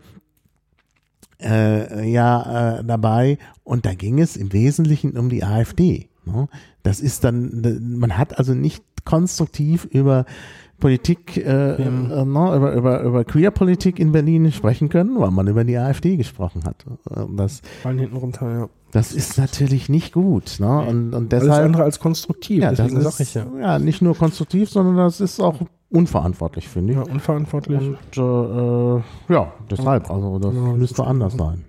äh, 1.41 2.09
ja 2.09 2.79
äh, 2.79 2.83
dabei 2.83 3.37
und 3.63 3.85
da 3.85 3.93
ging 3.93 4.19
es 4.19 4.37
im 4.37 4.53
Wesentlichen 4.53 5.17
um 5.17 5.29
die 5.29 5.43
AfD. 5.43 6.09
Ne? 6.25 6.47
Das 6.83 6.99
ist 6.99 7.23
dann, 7.23 7.79
man 7.97 8.17
hat 8.17 8.37
also 8.37 8.53
nicht 8.53 8.83
konstruktiv 9.05 9.85
über 9.85 10.25
Politik, 10.79 11.37
äh, 11.37 11.75
äh, 11.75 11.89
no, 11.89 12.55
über, 12.55 12.73
über, 12.73 13.01
über 13.01 13.23
Queerpolitik 13.23 13.97
in 13.97 14.11
Berlin 14.11 14.51
sprechen 14.51 14.89
können, 14.89 15.19
weil 15.19 15.31
man 15.31 15.47
über 15.47 15.63
die 15.63 15.77
AfD 15.77 16.17
gesprochen 16.17 16.63
hat. 16.65 16.85
Das, 17.35 17.61
Fallen 17.81 17.99
hinten 17.99 18.17
runter, 18.17 18.51
ja. 18.51 18.69
Das 18.91 19.13
ist 19.13 19.37
natürlich 19.37 19.89
nicht 19.89 20.13
gut. 20.13 20.57
Ne? 20.59 20.79
Und, 20.79 21.13
und 21.13 21.31
deshalb, 21.31 21.51
Alles 21.51 21.65
andere 21.65 21.83
als 21.83 21.99
konstruktiv, 21.99 22.61
ja, 22.63 22.69
deswegen 22.71 22.95
das 22.95 23.17
sage 23.17 23.23
ich 23.23 23.33
ja. 23.33 23.45
Ja, 23.59 23.79
nicht 23.79 24.01
nur 24.01 24.15
konstruktiv, 24.15 24.69
sondern 24.69 24.97
das 24.97 25.21
ist 25.21 25.39
auch 25.39 25.59
unverantwortlich, 25.95 26.67
finde 26.67 26.93
ich. 26.93 26.99
Ja, 26.99 27.05
unverantwortlich. 27.05 27.81
Und 27.81 28.17
äh, 28.17 29.33
ja, 29.33 29.53
deshalb, 29.69 30.09
also 30.09 30.39
das 30.39 30.53
müsste 30.53 31.05
anders 31.05 31.33
sein. 31.33 31.65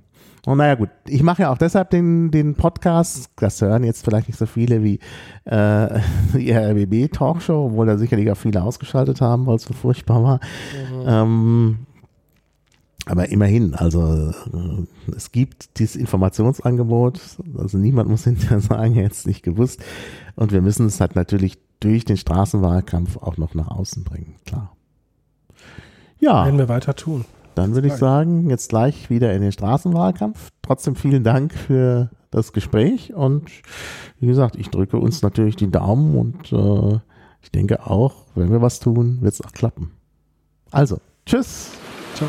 Und 0.47 0.59
naja 0.59 0.77
gut, 0.77 0.91
ich 1.09 1.24
mache 1.24 1.43
ja 1.43 1.51
auch 1.51 1.59
deshalb 1.59 1.91
den, 1.91 2.31
den 2.31 2.55
Podcast, 2.55 3.31
das 3.35 3.61
hören 3.61 3.83
jetzt 3.83 4.05
vielleicht 4.05 4.29
nicht 4.29 4.39
so 4.39 4.47
viele 4.47 4.85
wie 4.85 5.01
äh, 5.45 6.01
die 6.35 6.53
RBB-Talkshow, 6.53 7.66
obwohl 7.66 7.87
da 7.87 7.99
sicherlich 7.99 8.31
auch 8.31 8.37
viele 8.37 8.62
ausgeschaltet 8.62 9.20
haben, 9.20 9.47
weil 9.47 9.57
es 9.57 9.64
so 9.64 9.74
furchtbar 9.74 10.22
war. 10.22 10.41
Mhm. 10.93 11.05
Ähm, 11.09 11.79
aber 13.07 13.29
immerhin, 13.29 13.75
also 13.75 14.31
äh, 14.31 15.15
es 15.17 15.31
gibt 15.31 15.79
dieses 15.79 15.95
Informationsangebot, 15.95 17.21
also 17.57 17.79
niemand 17.79 18.11
muss 18.11 18.25
hinterher 18.25 18.61
sagen, 18.61 18.95
jetzt 18.97 19.27
nicht 19.27 19.43
gewusst. 19.43 19.83
Und 20.35 20.53
wir 20.53 20.61
müssen 20.61 20.87
es 20.87 21.01
halt 21.01 21.15
natürlich 21.15 21.59
durch 21.81 22.05
den 22.05 22.17
Straßenwahlkampf 22.17 23.17
auch 23.17 23.37
noch 23.37 23.55
nach 23.55 23.69
außen 23.69 24.05
bringen, 24.05 24.35
klar. 24.45 24.75
Ja. 26.19 26.45
Werden 26.45 26.59
wir 26.59 26.69
weiter 26.69 26.95
tun. 26.95 27.25
Dann 27.55 27.75
würde 27.75 27.89
ich 27.89 27.95
sagen, 27.95 28.51
jetzt 28.51 28.69
gleich 28.69 29.09
wieder 29.09 29.33
in 29.33 29.41
den 29.41 29.53
Straßenwahlkampf. 29.53 30.49
Trotzdem 30.63 30.95
vielen 30.95 31.25
Dank 31.25 31.55
für 31.55 32.11
das 32.31 32.53
Gespräch 32.53 33.15
und 33.15 33.51
wie 34.19 34.27
gesagt, 34.27 34.57
ich 34.57 34.69
drücke 34.69 34.99
uns 34.99 35.23
natürlich 35.23 35.57
die 35.57 35.71
Daumen 35.71 36.17
und 36.17 36.53
äh, 36.53 36.99
ich 37.41 37.51
denke 37.53 37.87
auch, 37.87 38.25
wenn 38.35 38.51
wir 38.51 38.61
was 38.61 38.81
tun, 38.81 39.19
wird 39.21 39.35
es 39.35 39.41
auch 39.41 39.53
klappen. 39.53 39.93
Also, 40.73 40.99
tschüss. 41.25 41.71
Ciao. 42.15 42.29